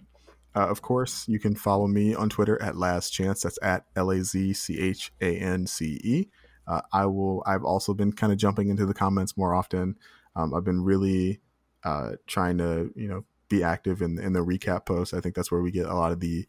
Uh, 0.56 0.68
of 0.68 0.82
course, 0.82 1.28
you 1.28 1.40
can 1.40 1.56
follow 1.56 1.88
me 1.88 2.16
on 2.16 2.30
Twitter 2.30 2.62
at 2.62 2.78
Laz 2.78 3.10
Chance. 3.10 3.42
That's 3.42 3.60
at 3.62 3.86
L 3.96 4.12
A 4.12 4.24
Z 4.24 4.54
C 4.54 4.80
H 4.80 5.12
A 5.22 5.38
N 5.38 5.68
C 5.68 6.00
E. 6.04 6.30
Uh, 6.68 6.82
I 6.94 7.06
will. 7.06 7.44
I've 7.46 7.64
also 7.64 7.94
been 7.94 8.12
kind 8.12 8.32
of 8.32 8.40
jumping 8.40 8.70
into 8.70 8.86
the 8.86 8.94
comments 8.94 9.38
more 9.38 9.54
often. 9.54 9.96
Um, 10.36 10.54
I've 10.54 10.64
been 10.64 10.82
really 10.82 11.42
uh, 11.86 12.12
trying 12.28 12.58
to 12.58 12.92
you 12.96 13.08
know 13.08 13.24
be 13.48 13.64
active 13.64 14.02
in 14.02 14.20
in 14.20 14.34
the 14.34 14.44
recap 14.44 14.86
post. 14.86 15.14
I 15.14 15.22
think 15.22 15.36
that's 15.36 15.52
where 15.52 15.62
we 15.62 15.72
get 15.72 15.86
a 15.86 15.96
lot 15.96 16.12
of 16.12 16.20
the 16.20 16.46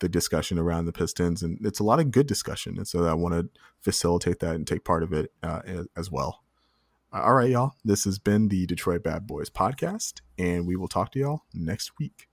the 0.00 0.08
discussion 0.08 0.58
around 0.58 0.86
the 0.86 0.92
Pistons, 0.92 1.42
and 1.42 1.64
it's 1.64 1.80
a 1.80 1.84
lot 1.84 2.00
of 2.00 2.10
good 2.10 2.26
discussion. 2.26 2.76
And 2.78 2.86
so 2.86 3.04
I 3.04 3.14
want 3.14 3.34
to 3.34 3.48
facilitate 3.80 4.40
that 4.40 4.54
and 4.54 4.66
take 4.66 4.84
part 4.84 5.02
of 5.02 5.12
it 5.12 5.32
uh, 5.42 5.60
as 5.96 6.10
well. 6.10 6.42
All 7.12 7.34
right, 7.34 7.50
y'all. 7.50 7.72
This 7.84 8.04
has 8.04 8.18
been 8.18 8.48
the 8.48 8.66
Detroit 8.66 9.02
Bad 9.02 9.26
Boys 9.26 9.50
podcast, 9.50 10.20
and 10.38 10.66
we 10.66 10.76
will 10.76 10.88
talk 10.88 11.10
to 11.12 11.18
y'all 11.18 11.42
next 11.54 11.98
week. 11.98 12.27